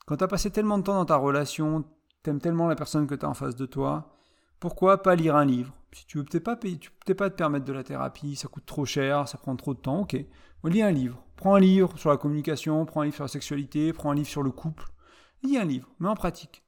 Quand 0.05 0.17
tu 0.17 0.25
as 0.25 0.27
passé 0.27 0.51
tellement 0.51 0.79
de 0.79 0.83
temps 0.83 0.97
dans 0.97 1.05
ta 1.05 1.15
relation, 1.15 1.85
t'aimes 2.25 2.41
tellement 2.41 2.67
la 2.67 2.75
personne 2.75 3.07
que 3.07 3.15
tu 3.15 3.25
as 3.25 3.29
en 3.29 3.35
face 3.35 3.55
de 3.55 3.67
toi, 3.67 4.17
pourquoi 4.59 5.01
pas 5.01 5.15
lire 5.15 5.37
un 5.37 5.45
livre? 5.45 5.73
Si 5.93 6.07
tu 6.07 6.19
veux 6.19 6.25
peut-être 6.25 6.43
pas 6.43 6.57
peux 6.57 7.15
pas 7.15 7.31
te 7.31 7.37
permettre 7.37 7.67
de 7.67 7.73
la 7.73 7.85
thérapie, 7.85 8.35
ça 8.35 8.49
coûte 8.49 8.67
trop 8.67 8.85
cher, 8.85 9.29
ça 9.29 9.39
prend 9.39 9.55
trop 9.55 9.75
de 9.75 9.79
temps, 9.79 10.01
ok. 10.01 10.17
lis 10.65 10.83
un 10.83 10.91
livre. 10.91 11.23
Prends 11.37 11.55
un 11.55 11.61
livre 11.61 11.97
sur 11.97 12.11
la 12.11 12.17
communication, 12.17 12.85
prends 12.85 13.03
un 13.03 13.05
livre 13.05 13.15
sur 13.15 13.25
la 13.25 13.29
sexualité, 13.29 13.93
prends 13.93 14.11
un 14.11 14.17
livre 14.17 14.27
sur 14.27 14.43
le 14.43 14.51
couple. 14.51 14.93
Lis 15.43 15.57
un 15.57 15.65
livre, 15.65 15.89
mets 16.01 16.09
en 16.09 16.15
pratique. 16.15 16.63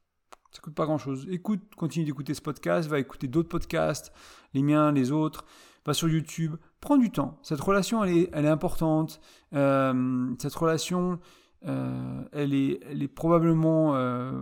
Ça 0.51 0.59
coûte 0.61 0.75
pas 0.75 0.85
grand-chose. 0.85 1.27
Écoute, 1.29 1.61
continue 1.75 2.05
d'écouter 2.05 2.33
ce 2.33 2.41
podcast, 2.41 2.89
va 2.89 2.99
écouter 2.99 3.27
d'autres 3.27 3.49
podcasts, 3.49 4.11
les 4.53 4.61
miens, 4.61 4.91
les 4.91 5.11
autres, 5.11 5.45
va 5.85 5.93
sur 5.93 6.09
YouTube. 6.09 6.55
Prends 6.81 6.97
du 6.97 7.09
temps. 7.09 7.39
Cette 7.41 7.61
relation, 7.61 8.03
elle 8.03 8.17
est, 8.17 8.29
elle 8.33 8.45
est 8.45 8.49
importante. 8.49 9.21
Euh, 9.53 10.33
cette 10.39 10.55
relation, 10.55 11.19
euh, 11.65 12.23
elle, 12.33 12.53
est, 12.53 12.79
elle 12.89 13.01
est 13.01 13.07
probablement... 13.07 13.95
Euh, 13.95 14.41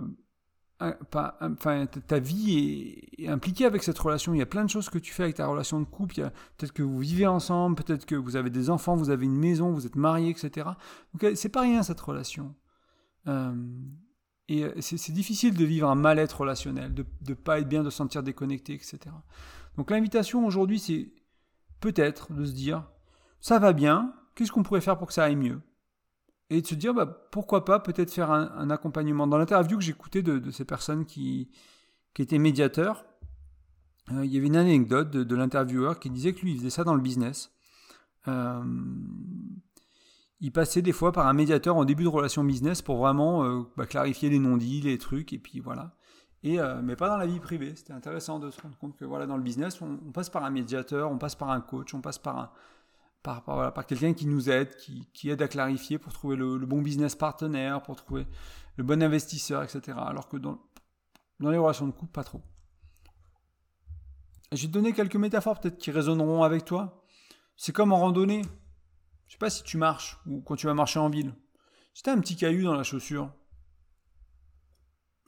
enfin, 0.80 1.86
ta 2.08 2.20
vie 2.20 3.04
est, 3.18 3.28
impliquée 3.28 3.66
avec 3.66 3.84
cette 3.84 4.00
relation. 4.00 4.34
Il 4.34 4.40
y 4.40 4.42
a 4.42 4.48
plein 4.48 4.64
de 4.64 4.70
choses 4.70 4.90
que 4.90 4.98
tu 4.98 5.14
fais 5.14 5.24
avec 5.24 5.36
ta 5.36 5.46
relation 5.46 5.80
de 5.80 5.86
couple. 5.86 6.16
Peut-être 6.58 6.72
que 6.72 6.82
vous 6.82 6.98
vivez 6.98 7.28
ensemble, 7.28 7.76
peut-être 7.76 8.06
que 8.06 8.16
vous 8.16 8.36
avez 8.36 8.50
des 8.50 8.70
enfants, 8.70 8.96
vous 8.96 9.10
avez 9.10 9.26
une 9.26 9.38
maison, 9.38 9.74
vous 9.74 9.86
êtes 9.86 9.98
mariés, 9.98 10.30
etc. 10.30 10.70
Donc 11.14 11.36
c'est 11.36 11.50
pas 11.50 11.62
rien 11.62 11.84
cette 11.84 12.00
relation. 12.00 12.56
Et 14.50 14.64
euh, 14.64 14.74
c'est 14.82 15.12
difficile 15.12 15.56
de 15.56 15.64
vivre 15.64 15.88
un 15.88 15.96
mal-être 15.96 16.42
relationnel, 16.42 16.94
de 16.94 17.06
ne 17.28 17.34
pas 17.36 17.60
être 17.60 17.70
bien, 17.70 17.84
de 17.84 17.90
se 17.90 17.98
sentir 17.98 18.24
déconnecté, 18.24 18.74
etc. 18.74 19.00
Donc 19.78 19.92
l'invitation 19.92 20.46
aujourd'hui, 20.46 20.80
c'est 20.80 21.14
peut-être 21.80 22.34
de 22.34 22.44
se 22.44 22.52
dire, 22.52 22.84
ça 23.40 23.60
va 23.60 23.74
bien, 23.74 24.14
qu'est-ce 24.36 24.52
qu'on 24.52 24.64
pourrait 24.64 24.82
faire 24.82 24.98
pour 24.98 25.08
que 25.08 25.14
ça 25.14 25.24
aille 25.24 25.36
mieux? 25.36 25.62
Et 26.50 26.62
de 26.62 26.68
se 26.68 26.74
dire, 26.74 26.96
bah, 26.96 27.06
pourquoi 27.06 27.64
pas 27.64 27.80
peut-être 27.80 28.12
faire 28.12 28.32
un, 28.32 28.72
accompagnement. 28.72 29.28
Dans 29.28 29.38
l'interview 29.38 29.78
que 29.78 29.84
j'écoutais 29.84 30.24
de, 30.24 30.50
ces 30.50 30.66
personnes 30.66 31.06
qui, 31.06 31.52
étaient 32.18 32.40
médiateurs, 32.40 33.06
euh, 34.12 34.26
il 34.26 34.34
y 34.34 34.38
avait 34.38 34.48
une 34.48 34.58
anecdote 34.58 35.12
de, 35.12 35.24
de 35.24 35.36
l'intervieweur 35.36 36.00
qui 36.00 36.10
disait 36.10 36.34
que 36.34 36.42
lui, 36.42 36.54
il 36.54 36.58
faisait 36.58 36.72
ça 36.72 36.84
dans 36.84 36.96
le 36.96 37.02
business. 37.02 37.52
Euh, 38.28 38.64
il 40.42 40.52
passait 40.52 40.82
des 40.82 40.94
fois 40.94 41.12
par 41.12 41.28
un 41.28 41.34
médiateur 41.34 41.76
en 41.76 41.86
début 41.86 42.04
de 42.04 42.10
relation 42.10 42.44
business 42.44 42.82
pour 42.82 42.98
vraiment 42.98 43.44
euh, 43.44 43.64
bah, 43.76 43.86
clarifier 43.86 44.30
les 44.30 44.40
non-dits, 44.40 44.82
les 44.82 44.98
trucs, 44.98 45.34
et 45.34 45.38
puis 45.38 45.60
voilà. 45.60 45.96
Et, 46.44 46.60
euh, 46.60 46.82
mais 46.82 46.96
pas 46.96 47.10
dans 47.10 47.18
la 47.18 47.26
vie 47.26 47.40
privée. 47.40 47.74
C'était 47.76 47.94
intéressant 47.94 48.40
de 48.40 48.50
se 48.50 48.62
rendre 48.62 48.78
compte 48.78 48.96
que 48.96 49.04
voilà, 49.04 49.26
dans 49.26 49.36
le 49.36 49.44
business, 49.44 49.82
on, 49.82 49.98
passe 50.12 50.30
par 50.30 50.46
un 50.46 50.50
médiateur, 50.50 51.12
on 51.12 51.18
passe 51.18 51.36
par 51.36 51.50
un 51.50 51.60
coach, 51.60 51.94
on 51.94 52.00
passe 52.00 52.18
par, 52.18 52.54
par, 53.22 53.44
par, 53.44 53.74
par 53.74 53.86
quelqu'un 53.86 54.14
qui 54.14 54.26
nous 54.26 54.50
aide, 54.50 54.74
qui, 54.78 55.10
qui, 55.14 55.30
aide 55.30 55.42
à 55.42 55.50
clarifier 55.50 55.98
pour 55.98 56.14
trouver 56.14 56.38
le, 56.38 56.58
bon 56.60 56.82
business 56.82 57.16
partenaire, 57.16 57.82
pour 57.82 57.98
trouver 57.98 58.26
le 58.78 58.84
bon 58.86 59.04
investisseur, 59.04 59.64
etc. 59.64 59.98
Alors 60.02 60.30
que 60.30 60.38
dans, 60.38 60.60
dans 61.42 61.50
les 61.50 61.58
relations 61.58 61.88
de 61.88 61.92
couple, 61.92 62.14
pas 62.14 62.24
trop. 62.24 62.42
Je 64.54 64.62
vais 64.62 64.68
te 64.68 64.74
donner 64.74 64.94
quelques 64.94 65.18
métaphores 65.18 65.60
peut-être 65.60 65.78
qui 65.78 65.92
résonneront 65.92 66.44
avec 66.44 66.64
toi. 66.64 67.04
C'est 67.58 67.74
comme 67.74 67.92
en 67.92 68.00
randonnée. 68.00 68.42
Je 69.30 69.34
sais 69.34 69.38
pas 69.38 69.52
si 69.52 69.64
tu 69.64 69.78
marches 69.78 70.18
ou 70.26 70.42
quand 70.42 70.56
tu 70.56 70.66
vas 70.66 70.74
marcher 70.74 71.00
en 71.00 71.10
ville. 71.10 71.34
Si 71.94 72.02
tu 72.02 72.10
as 72.10 72.14
un 72.14 72.20
petit 72.20 72.36
caillou 72.36 72.64
dans 72.64 72.74
la 72.74 72.84
chaussure 72.84 73.32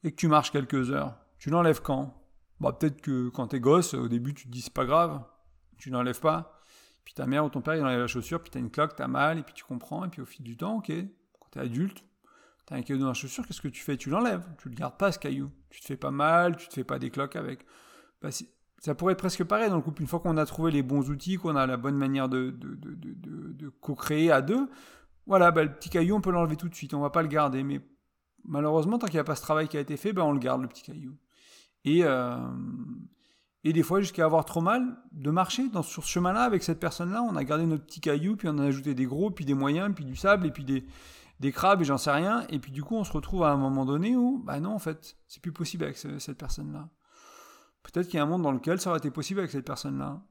et 0.03 0.11
que 0.11 0.15
tu 0.15 0.27
marches 0.27 0.51
quelques 0.51 0.89
heures, 0.89 1.17
tu 1.37 1.51
l'enlèves 1.51 1.81
quand? 1.81 2.17
Bah 2.59 2.73
peut-être 2.73 2.99
que 3.01 3.29
quand 3.29 3.47
t'es 3.47 3.59
gosse, 3.59 3.93
au 3.93 4.07
début 4.07 4.33
tu 4.33 4.47
te 4.47 4.51
dis 4.51 4.61
c'est 4.61 4.73
pas 4.73 4.85
grave, 4.85 5.23
tu 5.77 5.91
l'enlèves 5.91 6.19
pas. 6.19 6.59
Puis 7.05 7.13
ta 7.13 7.27
mère 7.27 7.45
ou 7.45 7.49
ton 7.49 7.61
père 7.61 7.75
il 7.75 7.83
enlève 7.83 7.99
la 7.99 8.07
chaussure, 8.07 8.41
puis 8.41 8.49
t'as 8.49 8.59
une 8.59 8.71
cloque, 8.71 8.95
t'as 8.95 9.07
mal, 9.07 9.37
et 9.37 9.43
puis 9.43 9.53
tu 9.53 9.63
comprends, 9.63 10.03
et 10.03 10.09
puis 10.09 10.21
au 10.21 10.25
fil 10.25 10.43
du 10.43 10.57
temps, 10.57 10.77
ok, 10.77 10.91
quand 11.39 11.49
t'es 11.51 11.59
adulte, 11.59 12.03
t'as 12.65 12.77
un 12.77 12.81
caillou 12.81 13.01
dans 13.01 13.07
la 13.07 13.13
chaussure, 13.13 13.45
qu'est-ce 13.45 13.61
que 13.61 13.67
tu 13.67 13.83
fais? 13.83 13.97
Tu 13.97 14.09
l'enlèves, 14.09 14.47
tu 14.57 14.69
le 14.69 14.75
gardes 14.75 14.97
pas 14.97 15.11
ce 15.11 15.19
caillou. 15.19 15.51
Tu 15.69 15.79
te 15.79 15.85
fais 15.85 15.97
pas 15.97 16.11
mal, 16.11 16.57
tu 16.57 16.67
te 16.67 16.73
fais 16.73 16.83
pas 16.83 16.97
des 16.97 17.11
cloques 17.11 17.35
avec. 17.35 17.65
Bah, 18.21 18.29
ça 18.81 18.95
pourrait 18.95 19.13
être 19.13 19.19
presque 19.19 19.43
pareil 19.43 19.69
dans 19.69 19.75
le 19.75 19.83
couple. 19.83 20.01
Une 20.01 20.07
fois 20.07 20.19
qu'on 20.19 20.37
a 20.37 20.45
trouvé 20.45 20.71
les 20.71 20.81
bons 20.81 21.07
outils, 21.11 21.37
qu'on 21.37 21.55
a 21.55 21.67
la 21.67 21.77
bonne 21.77 21.95
manière 21.95 22.27
de, 22.27 22.53
co-créer 23.79 24.31
à 24.31 24.41
deux, 24.41 24.67
voilà, 25.27 25.51
bah, 25.51 25.63
le 25.63 25.71
petit 25.71 25.89
caillou, 25.89 26.15
on 26.15 26.21
peut 26.21 26.31
l'enlever 26.31 26.55
tout 26.55 26.67
de 26.67 26.73
suite. 26.73 26.95
On 26.95 26.99
va 26.99 27.11
pas 27.11 27.21
le 27.21 27.27
garder. 27.27 27.61
Mais 27.61 27.79
malheureusement, 28.43 28.97
tant 28.97 29.05
qu'il 29.05 29.17
n'y 29.17 29.21
a 29.21 29.23
pas 29.23 29.35
ce 29.35 29.43
travail 29.43 29.67
qui 29.67 29.77
a 29.77 29.79
été 29.79 29.97
fait, 29.97 30.13
ben 30.13 30.23
on 30.23 30.31
le 30.31 30.39
garde, 30.39 30.63
le 30.63 30.67
petit 30.67 30.81
caillou. 30.81 31.15
Et, 31.85 32.03
euh, 32.03 32.37
et 33.63 33.71
des 33.71 33.83
fois, 33.83 34.01
jusqu'à 34.01 34.25
avoir 34.25 34.45
trop 34.45 34.61
mal 34.61 34.97
de 35.11 35.29
marcher 35.29 35.69
sur 35.83 36.03
ce 36.03 36.09
chemin-là 36.09 36.41
avec 36.41 36.63
cette 36.63 36.79
personne-là, 36.79 37.21
on 37.21 37.35
a 37.35 37.43
gardé 37.43 37.67
notre 37.67 37.85
petit 37.85 38.01
caillou, 38.01 38.35
puis 38.35 38.47
on 38.49 38.57
a 38.57 38.65
ajouté 38.65 38.95
des 38.95 39.05
gros, 39.05 39.29
puis 39.29 39.45
des 39.45 39.53
moyens, 39.53 39.93
puis 39.93 40.05
du 40.05 40.15
sable, 40.15 40.47
et 40.47 40.51
puis 40.51 40.63
des, 40.63 40.87
des 41.39 41.51
crabes, 41.51 41.81
et 41.81 41.85
j'en 41.85 41.99
sais 41.99 42.11
rien. 42.11 42.47
Et 42.49 42.57
puis 42.57 42.71
du 42.71 42.81
coup, 42.81 42.95
on 42.95 43.03
se 43.03 43.11
retrouve 43.11 43.43
à 43.43 43.51
un 43.51 43.57
moment 43.57 43.85
donné 43.85 44.15
où, 44.15 44.41
bah 44.43 44.59
non, 44.59 44.73
en 44.73 44.79
fait, 44.79 45.17
c'est 45.27 45.39
plus 45.39 45.51
possible 45.51 45.83
avec 45.83 45.97
cette 45.97 46.39
personne-là. 46.39 46.89
Peut-être 47.83 48.07
qu'il 48.07 48.17
y 48.17 48.19
a 48.19 48.23
un 48.23 48.27
monde 48.27 48.43
dans 48.43 48.51
lequel 48.51 48.79
ça 48.79 48.89
aurait 48.89 48.99
été 48.99 49.11
possible 49.11 49.39
avec 49.39 49.51
cette 49.51 49.65
personne-là. 49.65 50.21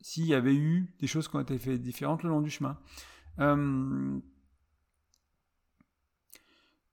S'il 0.00 0.26
y 0.26 0.34
avait 0.34 0.54
eu 0.54 0.94
des 1.00 1.06
choses 1.06 1.28
qui 1.28 1.36
ont 1.36 1.40
été 1.40 1.58
faites 1.58 1.80
différentes 1.80 2.22
le 2.22 2.30
long 2.30 2.40
du 2.40 2.50
chemin. 2.50 2.78
Euh... 3.40 4.20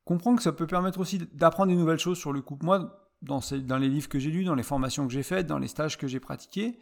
Comprends 0.05 0.35
que 0.35 0.41
ça 0.41 0.51
peut 0.51 0.67
permettre 0.67 0.99
aussi 0.99 1.19
d'apprendre 1.19 1.71
des 1.71 1.77
nouvelles 1.77 1.99
choses 1.99 2.17
sur 2.17 2.33
le 2.33 2.41
couple. 2.41 2.65
Moi, 2.65 3.01
dans, 3.21 3.41
les 3.77 3.89
livres 3.89 4.09
que 4.09 4.19
j'ai 4.19 4.31
lus, 4.31 4.43
dans 4.43 4.55
les 4.55 4.63
formations 4.63 5.07
que 5.07 5.13
j'ai 5.13 5.23
faites, 5.23 5.47
dans 5.47 5.59
les 5.59 5.67
stages 5.67 5.97
que 5.97 6.07
j'ai 6.07 6.19
pratiqués, 6.19 6.79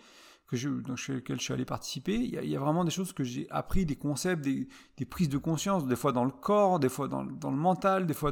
que 0.47 0.55
je, 0.57 0.69
dans 0.69 0.95
lesquels 1.07 1.38
je 1.38 1.43
suis 1.43 1.53
allé 1.53 1.65
participer, 1.65 2.15
il 2.15 2.49
y, 2.49 2.55
a, 2.55 2.59
vraiment 2.59 2.83
des 2.83 2.91
choses 2.91 3.13
que 3.13 3.23
j'ai 3.23 3.47
appris, 3.51 3.85
des 3.85 3.97
concepts, 3.97 4.41
des, 4.41 4.67
prises 5.05 5.29
de 5.29 5.38
conscience, 5.38 5.85
des 5.85 5.95
fois 5.95 6.12
dans 6.12 6.25
le 6.25 6.31
corps, 6.31 6.79
des 6.79 6.89
fois 6.89 7.07
dans, 7.07 7.23
le 7.23 7.57
mental, 7.57 8.07
des 8.07 8.13
fois 8.13 8.31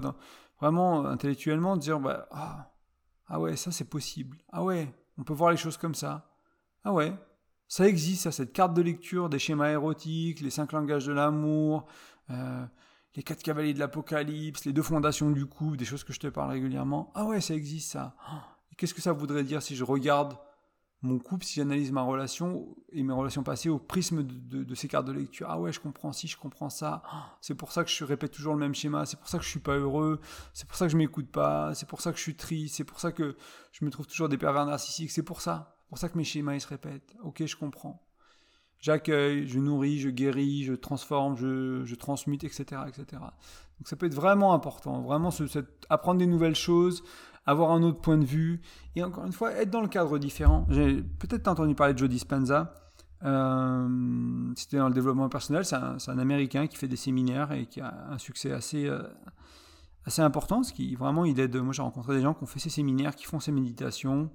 vraiment 0.59 1.05
intellectuellement, 1.05 1.75
de 1.75 1.81
dire, 1.81 1.99
bah, 1.99 2.27
ah, 2.31 2.71
ah 3.27 3.39
ouais, 3.39 3.55
ça 3.55 3.71
c'est 3.71 3.89
possible. 3.89 4.37
Ah 4.51 4.63
ouais, 4.63 4.93
on 5.17 5.23
peut 5.23 5.33
voir 5.33 5.51
les 5.51 5.57
choses 5.57 5.77
comme 5.77 5.95
ça. 5.95 6.29
Ah 6.83 6.93
ouais, 6.93 7.13
ça 7.67 7.87
existe, 7.87 8.23
ça, 8.23 8.31
cette 8.31 8.53
carte 8.53 8.73
de 8.73 8.81
lecture 8.81 9.29
des 9.29 9.39
schémas 9.39 9.71
érotiques, 9.71 10.39
les 10.39 10.49
cinq 10.49 10.71
langages 10.71 11.05
de 11.05 11.13
l'amour, 11.13 11.85
euh, 12.29 12.65
les 13.15 13.23
quatre 13.23 13.43
cavaliers 13.43 13.73
de 13.73 13.79
l'Apocalypse, 13.79 14.65
les 14.65 14.73
deux 14.73 14.83
fondations 14.83 15.31
du 15.31 15.45
coup, 15.45 15.75
des 15.75 15.85
choses 15.85 16.03
que 16.03 16.13
je 16.13 16.19
te 16.19 16.27
parle 16.27 16.51
régulièrement. 16.51 17.11
Ah 17.15 17.25
ouais, 17.25 17.41
ça 17.41 17.53
existe 17.55 17.91
ça. 17.91 18.15
Qu'est-ce 18.77 18.93
que 18.93 19.01
ça 19.01 19.11
voudrait 19.11 19.43
dire 19.43 19.61
si 19.61 19.75
je 19.75 19.83
regarde 19.83 20.37
mon 21.07 21.19
couple, 21.19 21.45
si 21.45 21.55
j'analyse 21.55 21.91
ma 21.91 22.01
relation 22.01 22.75
et 22.91 23.01
mes 23.01 23.13
relations 23.13 23.43
passées 23.43 23.69
au 23.69 23.79
prisme 23.79 24.23
de, 24.23 24.75
ces 24.75 24.87
cartes 24.87 25.07
de 25.07 25.13
lecture. 25.13 25.47
Ah 25.49 25.59
ouais, 25.59 25.71
je 25.71 25.79
comprends 25.79 26.11
si, 26.11 26.27
je 26.27 26.37
comprends 26.37 26.69
ça. 26.69 27.01
C'est 27.41 27.55
pour 27.55 27.71
ça 27.71 27.83
que 27.83 27.89
je 27.89 28.03
répète 28.03 28.31
toujours 28.31 28.53
le 28.53 28.59
même 28.59 28.75
schéma. 28.75 29.05
C'est 29.05 29.17
pour 29.17 29.27
ça 29.27 29.37
que 29.37 29.43
je 29.43 29.49
suis 29.49 29.59
pas 29.59 29.75
heureux. 29.77 30.19
C'est 30.53 30.67
pour 30.67 30.77
ça 30.77 30.85
que 30.85 30.91
je 30.91 30.97
m'écoute 30.97 31.31
pas. 31.31 31.73
C'est 31.73 31.87
pour 31.87 32.01
ça 32.01 32.11
que 32.11 32.17
je 32.17 32.23
suis 32.23 32.35
triste. 32.35 32.75
C'est 32.75 32.83
pour 32.83 32.99
ça 32.99 33.11
que 33.11 33.35
je 33.71 33.85
me 33.85 33.89
trouve 33.89 34.07
toujours 34.07 34.29
des 34.29 34.37
pervers 34.37 34.65
narcissiques. 34.65 35.11
C'est 35.11 35.23
pour 35.23 35.41
ça. 35.41 35.77
Pour 35.89 35.97
ça 35.97 36.09
que 36.09 36.17
mes 36.17 36.23
schémas 36.23 36.55
ils 36.55 36.61
se 36.61 36.67
répètent. 36.67 37.15
Ok, 37.23 37.45
je 37.45 37.55
comprends. 37.55 38.03
J'accueille, 38.79 39.47
je 39.47 39.59
nourris, 39.59 39.99
je 39.99 40.09
guéris, 40.09 40.63
je 40.63 40.73
transforme, 40.73 41.35
je, 41.35 41.83
je 41.83 41.95
transmute, 41.95 42.43
etc., 42.43 42.81
etc. 42.87 43.05
Donc 43.79 43.87
ça 43.87 43.95
peut 43.95 44.05
être 44.05 44.13
vraiment 44.13 44.53
important, 44.53 45.01
vraiment 45.01 45.31
apprendre 45.89 46.19
des 46.19 46.27
nouvelles 46.27 46.55
choses, 46.55 47.03
avoir 47.47 47.71
un 47.71 47.81
autre 47.81 48.01
point 48.01 48.17
de 48.17 48.25
vue, 48.25 48.61
et 48.95 49.03
encore 49.03 49.25
une 49.25 49.31
fois, 49.31 49.53
être 49.53 49.71
dans 49.71 49.81
le 49.81 49.87
cadre 49.87 50.19
différent. 50.19 50.67
J'ai 50.69 51.01
peut-être 51.01 51.47
entendu 51.47 51.73
parler 51.73 51.93
de 51.93 51.99
Joe 51.99 52.09
Dispenza. 52.09 52.73
Euh, 53.23 54.53
c'était 54.55 54.77
dans 54.77 54.89
le 54.89 54.93
développement 54.93 55.29
personnel. 55.29 55.65
C'est 55.65 55.75
un, 55.75 56.19
Américain 56.19 56.67
qui 56.67 56.75
fait 56.75 56.89
des 56.89 56.97
séminaires 56.97 57.51
et 57.53 57.65
qui 57.65 57.79
a 57.81 58.07
un 58.11 58.17
succès 58.17 58.51
assez, 58.51 58.85
euh, 58.85 59.01
assez 60.05 60.21
important, 60.21 60.57
parce 60.57 60.73
qu'il 60.73 60.95
vraiment 60.97 61.23
il 61.25 61.39
aide. 61.39 61.55
Moi 61.55 61.73
j'ai 61.73 61.81
rencontré 61.81 62.15
des 62.15 62.21
gens 62.21 62.33
qui 62.33 62.43
ont 62.43 62.47
fait 62.47 62.59
ces 62.59 62.69
séminaires, 62.69 63.15
qui 63.15 63.25
font 63.25 63.39
ces 63.39 63.53
méditations, 63.53 64.29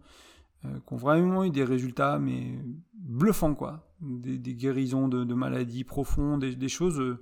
euh, 0.64 0.78
qui 0.86 0.94
ont 0.94 0.96
vraiment 0.96 1.44
eu 1.44 1.50
des 1.50 1.64
résultats 1.64 2.18
mais 2.18 2.58
bluffants 2.94 3.54
quoi, 3.54 3.86
des, 4.00 4.54
guérisons 4.54 5.06
de, 5.06 5.34
maladies 5.34 5.84
profondes, 5.84 6.44
des, 6.44 6.68
choses 6.68 7.18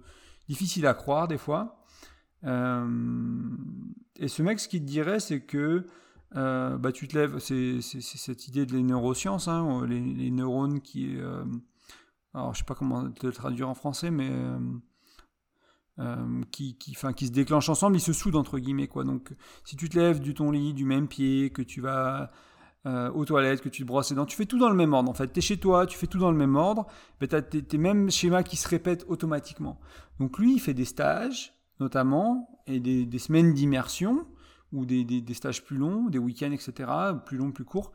difficiles 0.49 0.87
à 0.87 0.95
croire 0.95 1.27
des 1.27 1.39
fois. 1.39 1.80
Euh, 2.45 2.89
et 4.17 4.29
ce 4.29 4.43
mec, 4.43 4.61
ce 4.61 4.69
qu'il 4.69 4.81
te 4.81 4.87
dirait, 4.87 5.21
c'est 5.21 5.41
que 5.41 5.87
bah, 6.33 6.93
tu 6.93 7.09
te 7.09 7.19
lèves, 7.19 7.39
c'est 7.39 7.81
cette 7.81 8.49
idée 8.49 8.67
de 8.67 8.73
les 8.73 8.83
neurosciences, 8.83 9.49
hein, 9.49 9.85
les, 9.87 10.31
neurones 10.31 10.81
qui, 10.81 11.17
alors 12.35 12.55
je 12.55 12.59
sais 12.59 12.65
pas 12.65 12.75
comment 12.75 13.11
te 13.11 13.27
le 13.27 13.33
traduire 13.33 13.69
en 13.69 13.75
français, 13.75 14.11
mais 14.11 14.31
euh, 16.01 16.43
qui, 16.51 16.79
qui, 16.79 16.97
qui 17.15 17.27
se 17.27 17.33
déclenchent 17.33 17.69
ensemble, 17.69 17.97
ils 17.97 18.01
se 18.01 18.15
soudent 18.15 18.37
entre 18.39 18.59
guillemets. 18.59 18.89
Quoi. 18.89 19.05
Donc 19.05 19.35
si 19.65 19.77
tu 19.77 19.89
te 19.91 19.99
lèves 19.99 20.21
du 20.21 20.33
ton 20.33 20.51
lit 20.51 20.73
du 20.73 20.87
même 20.87 21.09
pied, 21.09 21.51
que 21.51 21.61
tu 21.61 21.83
vas 21.83 22.31
euh, 22.87 23.11
aux 23.11 23.27
toilettes, 23.27 23.61
que 23.61 23.69
tu 23.69 23.83
te 23.83 23.87
brosses 23.87 24.09
les 24.09 24.17
dents, 24.17 24.25
tu 24.25 24.37
fais 24.37 24.47
tout 24.47 24.59
dans 24.59 24.71
le 24.71 24.77
même 24.77 24.95
ordre. 24.95 25.11
En 25.11 25.15
fait, 25.15 25.31
tu 25.31 25.41
es 25.41 25.43
chez 25.43 25.59
toi, 25.59 25.87
tu 25.87 25.99
fais 25.99 26.07
tout 26.07 26.19
dans 26.19 26.31
le 26.31 26.39
même 26.39 26.57
ordre, 26.57 26.87
mais 27.21 27.29
tu 27.29 27.37
as 27.37 27.43
tes, 27.43 27.79
mêmes 27.79 28.11
schémas 28.11 28.43
qui 28.43 28.57
se 28.57 28.67
répètent 28.67 29.05
automatiquement. 29.09 29.79
Donc 30.21 30.39
lui, 30.39 30.55
il 30.55 30.59
fait 30.59 30.73
des 30.73 30.87
stages, 30.87 31.53
notamment, 31.81 32.61
et 32.67 32.79
des, 32.81 33.19
semaines 33.19 33.53
d'immersion, 33.53 34.27
ou 34.73 34.87
des, 34.87 35.35
stages 35.35 35.65
plus 35.65 35.77
longs, 35.77 36.09
des 36.09 36.19
week-ends, 36.19 36.53
etc., 36.53 36.91
plus 37.27 37.37
longs, 37.37 37.51
plus 37.51 37.65
courts, 37.65 37.93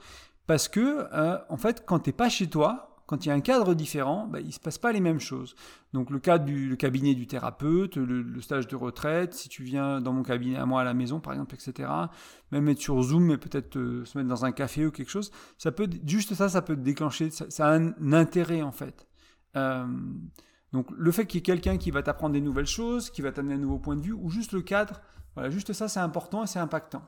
parce 0.48 0.68
que, 0.68 1.08
euh, 1.14 1.38
en 1.50 1.58
fait, 1.58 1.84
quand 1.86 2.00
tu 2.00 2.10
n'es 2.10 2.14
pas 2.14 2.30
chez 2.30 2.48
toi, 2.48 2.96
quand 3.08 3.26
il 3.26 3.30
y 3.30 3.32
a 3.32 3.36
un 3.36 3.42
cadre 3.42 3.76
différent, 3.76 4.28
bah, 4.28 4.40
il 4.40 4.48
ne 4.48 4.52
se 4.52 4.60
passe 4.60 4.78
pas 4.78 4.92
les 4.92 5.00
mêmes 5.00 5.20
choses. 5.20 5.56
Donc 5.94 6.10
le 6.10 6.20
cadre 6.20 6.46
du 6.46 6.76
cabinet 6.76 7.14
du 7.14 7.28
thérapeute, 7.28 7.98
le, 7.98 8.42
stage 8.42 8.68
de 8.68 8.76
retraite, 8.76 9.34
si 9.34 9.48
tu 9.48 9.64
viens 9.64 10.02
dans 10.02 10.12
mon 10.12 10.24
cabinet 10.24 10.58
à 10.58 10.66
moi 10.66 10.82
à 10.82 10.84
la 10.84 10.94
maison 10.94 11.20
par 11.20 11.34
exemple, 11.34 11.56
etc. 11.56 11.90
Même 12.52 12.68
être 12.68 12.80
sur 12.80 13.02
Zoom 13.02 13.32
et 13.32 13.38
peut-être 13.38 13.74
se 13.74 14.18
mettre 14.18 14.30
dans 14.30 14.46
un 14.46 14.52
café 14.52 14.86
ou 14.86 14.92
quelque 14.92 15.12
chose, 15.12 15.32
ça 15.58 15.72
peut 15.72 15.88
juste 16.06 16.34
ça, 16.34 16.50
ça 16.50 16.62
peut 16.62 16.76
déclencher, 16.76 17.30
ça, 17.30 17.68
a 17.68 17.76
un, 17.76 18.14
intérêt 18.14 18.64
en 18.64 18.72
fait. 18.72 19.08
Euh, 19.56 19.86
donc 20.76 20.88
le 20.92 21.10
fait 21.14 21.26
qu'il 21.26 21.38
y 21.38 21.40
ait 21.40 21.42
quelqu'un 21.42 21.78
qui 21.78 21.90
va 21.90 22.04
t'apprendre 22.04 22.34
des 22.34 22.42
nouvelles 22.42 22.66
choses, 22.66 23.10
qui 23.10 23.22
va 23.22 23.32
t'amener 23.32 23.54
un 23.54 23.60
nouveau 23.60 23.80
point 23.80 23.96
de 23.96 24.02
vue, 24.02 24.12
ou 24.12 24.30
juste 24.30 24.52
le 24.52 24.62
cadre, 24.62 25.00
voilà, 25.34 25.50
juste 25.50 25.72
ça 25.72 25.88
c'est 25.88 26.02
important 26.02 26.44
et 26.44 26.48
c'est 26.48 26.60
impactant. 26.60 27.08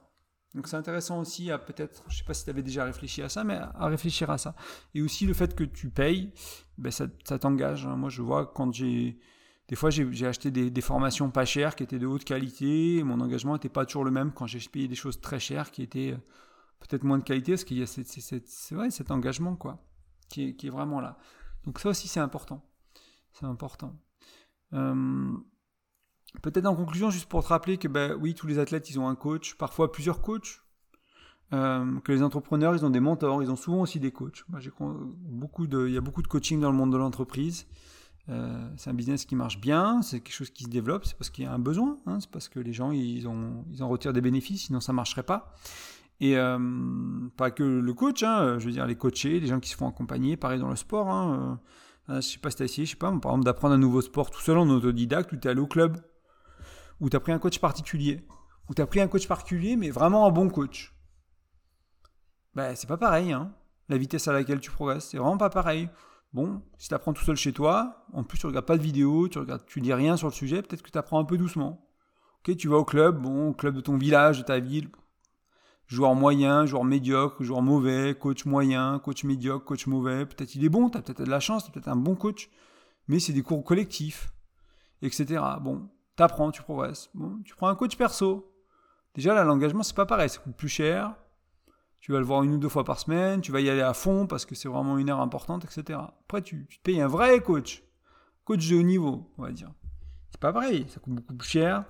Donc 0.56 0.70
c'est 0.70 0.78
intéressant 0.78 1.20
aussi 1.20 1.52
à 1.52 1.58
peut-être, 1.58 2.02
je 2.08 2.14
ne 2.14 2.18
sais 2.20 2.24
pas 2.24 2.34
si 2.34 2.46
tu 2.46 2.50
avais 2.50 2.64
déjà 2.64 2.86
réfléchi 2.86 3.22
à 3.22 3.28
ça, 3.28 3.44
mais 3.44 3.56
à 3.56 3.88
réfléchir 3.88 4.30
à 4.30 4.38
ça. 4.38 4.56
Et 4.96 5.02
aussi 5.02 5.26
le 5.26 5.34
fait 5.34 5.54
que 5.54 5.66
tu 5.66 5.90
payes, 5.90 6.32
ben 6.78 6.92
ça, 6.92 7.10
t'engage. 7.38 7.86
Hein. 7.86 7.98
Moi 7.98 8.10
je 8.10 8.22
vois 8.22 8.46
quand 8.46 8.74
j'ai... 8.74 9.20
Des 9.68 9.76
fois 9.76 9.90
j'ai 9.90 10.26
acheté 10.26 10.50
des, 10.50 10.82
formations 10.82 11.30
pas 11.30 11.44
chères 11.44 11.76
qui 11.76 11.84
étaient 11.84 12.00
de 12.00 12.08
haute 12.08 12.24
qualité, 12.24 13.00
et 13.00 13.04
mon 13.04 13.20
engagement 13.20 13.52
n'était 13.52 13.68
pas 13.68 13.86
toujours 13.86 14.06
le 14.06 14.12
même 14.12 14.32
quand 14.32 14.48
j'ai 14.48 14.60
payé 14.60 14.88
des 14.88 14.96
choses 14.96 15.20
très 15.20 15.42
chères 15.42 15.72
qui 15.72 15.84
étaient 15.84 16.14
euh, 16.14 16.18
peut-être 16.80 17.04
moins 17.04 17.18
de 17.18 17.24
qualité, 17.24 17.52
parce 17.52 17.66
qu'il 17.66 17.78
y 17.78 17.84
a 17.84 18.92
cet 18.92 19.12
engagement 19.12 19.58
quoi, 19.58 19.86
qui 20.30 20.46
est, 20.46 20.56
qui 20.56 20.68
est, 20.68 20.70
vraiment 20.70 21.02
là. 21.02 21.18
Donc 21.66 21.80
ça 21.80 21.90
aussi 21.90 22.08
c'est 22.08 22.22
important. 22.22 22.64
C'est 23.40 23.46
important. 23.46 23.94
Peut-être 26.42 26.66
en 26.66 26.76
conclusion, 26.76 27.10
juste 27.10 27.28
pour 27.28 27.44
te 27.44 27.50
rappeler 27.50 27.78
que 27.78 27.88
ben, 27.88 28.18
oui, 28.20 28.34
tous 28.34 28.48
les 28.48 28.60
athlètes, 28.60 28.90
ils 28.90 29.00
ont 29.00 29.08
un 29.08 29.16
coach, 29.16 29.56
parfois 29.56 29.92
plusieurs 29.92 30.22
coachs. 30.22 30.62
Que 31.52 32.12
les 32.12 32.24
entrepreneurs, 32.24 32.76
ils 32.76 32.86
ont 32.86 32.90
des 32.90 33.00
mentors, 33.00 33.42
ils 33.42 33.50
ont 33.52 33.56
souvent 33.56 33.82
aussi 33.82 34.00
des 34.00 34.12
coachs. 34.12 34.44
Beaucoup 34.80 35.68
de, 35.68 35.88
il 35.88 35.94
y 35.94 35.98
a 35.98 36.02
beaucoup 36.02 36.22
de 36.22 36.28
coaching 36.28 36.60
dans 36.60 36.72
le 36.72 36.78
monde 36.78 36.92
de 36.92 36.98
l'entreprise. 36.98 37.68
C'est 38.76 38.90
un 38.90 38.94
business 38.94 39.26
qui 39.26 39.36
marche 39.36 39.62
bien, 39.62 40.02
c'est 40.02 40.20
quelque 40.20 40.36
chose 40.36 40.50
qui 40.50 40.66
se 40.66 40.70
développe, 40.70 41.06
c'est 41.06 41.18
parce 41.18 41.30
qu'il 41.30 41.46
y 41.46 41.48
a 41.48 41.54
un 41.54 41.60
besoin, 41.60 41.98
hein, 42.08 42.20
c'est 42.20 42.30
parce 42.30 42.50
que 42.50 42.60
les 42.60 42.74
gens 42.74 42.92
ils, 42.92 43.26
ont, 43.28 43.64
ils 43.72 43.82
en 43.82 43.88
retirent 43.88 44.12
des 44.12 44.22
bénéfices, 44.22 44.64
sinon 44.66 44.82
ça 44.82 44.92
marcherait 44.92 45.24
pas. 45.24 45.54
Et 46.20 46.36
pas 47.38 47.52
que 47.52 47.64
le 47.64 47.94
coach, 47.94 48.24
hein, 48.24 48.58
je 48.60 48.66
veux 48.66 48.72
dire 48.72 48.88
les 48.88 48.96
coachés, 48.96 49.40
les 49.40 49.48
gens 49.48 49.60
qui 49.60 49.70
se 49.70 49.78
font 49.78 49.88
accompagner, 49.88 50.36
pareil 50.36 50.60
dans 50.60 50.70
le 50.70 50.76
sport. 50.76 51.10
Hein, 51.10 51.62
je 52.10 52.22
sais 52.22 52.40
pas 52.40 52.50
si 52.50 52.58
tu 52.58 52.64
as 52.64 52.66
essayé, 52.66 52.86
je 52.86 52.92
sais 52.92 52.98
pas, 52.98 53.12
par 53.12 53.32
exemple 53.32 53.46
d'apprendre 53.46 53.76
un 53.76 53.80
nouveau 53.80 54.02
sport 54.02 54.32
tout 54.32 54.42
seul 54.42 54.58
en 54.58 54.70
autodidacte 54.70 55.32
ou 55.32 55.38
tu 55.38 55.48
es 55.48 55.52
allé 55.52 55.62
au 55.62 55.68
club 55.68 55.98
ou 57.00 57.10
tu 57.10 57.16
as 57.16 57.20
pris 57.20 57.32
un 57.32 57.40
coach 57.40 57.60
particulier, 57.60 58.26
ou 58.70 58.74
tu 58.74 58.82
as 58.82 58.88
pris 58.88 59.00
un 59.00 59.08
coach 59.08 59.28
particulier, 59.28 59.76
mais 59.76 59.90
vraiment 59.90 60.26
un 60.26 60.32
bon 60.32 60.50
coach. 60.50 60.94
Ben, 62.56 62.76
c'est 62.76 62.88
pas 62.88 62.98
pareil, 62.98 63.32
hein. 63.32 63.54
La 63.90 63.98
vitesse 63.98 64.28
à 64.28 64.34
laquelle 64.34 64.60
tu 64.60 64.72
progresses, 64.72 65.10
c'est 65.10 65.18
vraiment 65.18 65.38
pas 65.38 65.50
pareil. 65.50 65.90
Bon, 66.34 66.62
si 66.78 66.90
tu 66.90 66.94
apprends 66.94 67.14
tout 67.14 67.24
seul 67.24 67.38
chez 67.38 67.54
toi, 67.54 68.06
en 68.12 68.24
plus 68.24 68.38
tu 68.38 68.48
regardes 68.48 68.66
pas 68.66 68.78
de 68.78 68.84
vidéo, 68.84 69.30
tu 69.30 69.40
regardes, 69.40 69.66
tu 69.66 69.80
rien 69.94 70.18
sur 70.18 70.28
le 70.28 70.34
sujet, 70.34 70.62
peut-être 70.62 70.82
que 70.82 70.92
tu 70.92 70.98
apprends 70.98 71.20
un 71.20 71.24
peu 71.24 71.38
doucement. 71.38 71.88
Ok, 72.40 72.58
tu 72.58 72.68
vas 72.68 72.78
au 72.78 72.86
club, 72.86 73.22
bon, 73.22 73.50
au 73.50 73.54
club 73.54 73.76
de 73.76 73.82
ton 73.82 73.98
village, 73.98 74.40
de 74.40 74.44
ta 74.44 74.60
ville, 74.60 74.90
joueur 75.88 76.16
moyen, 76.16 76.66
joueur 76.66 76.84
médiocre, 76.84 77.44
joueur 77.44 77.62
mauvais, 77.62 78.16
coach 78.16 78.46
moyen, 78.46 79.00
coach 79.00 79.24
médiocre, 79.24 79.66
coach 79.66 79.88
mauvais. 79.88 80.26
Peut-être 80.26 80.56
il 80.56 80.64
est 80.64 80.70
bon, 80.70 80.90
tu 80.90 81.02
peut-être 81.02 81.24
de 81.24 81.30
la 81.30 81.40
chance, 81.40 81.66
tu 81.66 81.72
peut-être 81.72 81.88
un 81.88 81.96
bon 81.96 82.16
coach, 82.16 82.50
mais 83.08 83.20
c'est 83.20 83.34
des 83.34 83.42
cours 83.42 83.64
collectifs, 83.64 84.30
etc. 85.02 85.42
Bon, 85.62 85.90
t'apprends, 86.16 86.52
tu 86.52 86.62
progresses. 86.62 87.10
Bon, 87.14 87.40
tu 87.46 87.56
prends 87.56 87.70
un 87.70 87.76
coach 87.76 87.96
perso. 87.96 88.54
Déjà, 89.16 89.34
là, 89.34 89.44
l'engagement, 89.44 89.82
c'est 89.82 89.96
pas 89.96 90.06
pareil, 90.06 90.30
ça 90.30 90.40
coûte 90.40 90.56
plus 90.56 90.70
cher. 90.70 91.16
Tu 92.00 92.12
vas 92.12 92.20
le 92.20 92.26
voir 92.26 92.44
une 92.44 92.54
ou 92.54 92.58
deux 92.58 92.70
fois 92.70 92.84
par 92.84 93.00
semaine, 93.00 93.42
tu 93.42 93.52
vas 93.52 93.60
y 93.60 93.70
aller 93.70 93.82
à 93.82 93.94
fond 93.94 94.28
parce 94.28 94.46
que 94.46 94.54
c'est 94.54 94.70
vraiment 94.70 94.98
une 94.98 95.10
heure 95.10 95.20
importante, 95.20 95.66
etc. 95.66 96.00
Après, 96.26 96.42
tu, 96.42 96.68
payes 96.84 97.02
un 97.02 97.08
vrai 97.08 97.40
coach. 97.42 97.84
Coach 98.46 98.70
de 98.70 98.76
haut 98.76 98.84
niveau, 98.84 99.34
on 99.38 99.44
va 99.44 99.52
dire. 99.52 99.72
C'est 100.30 100.40
pas 100.40 100.54
pareil, 100.54 100.86
ça 100.90 101.00
coûte 101.00 101.16
beaucoup 101.16 101.34
plus 101.34 101.50
cher. 101.50 101.84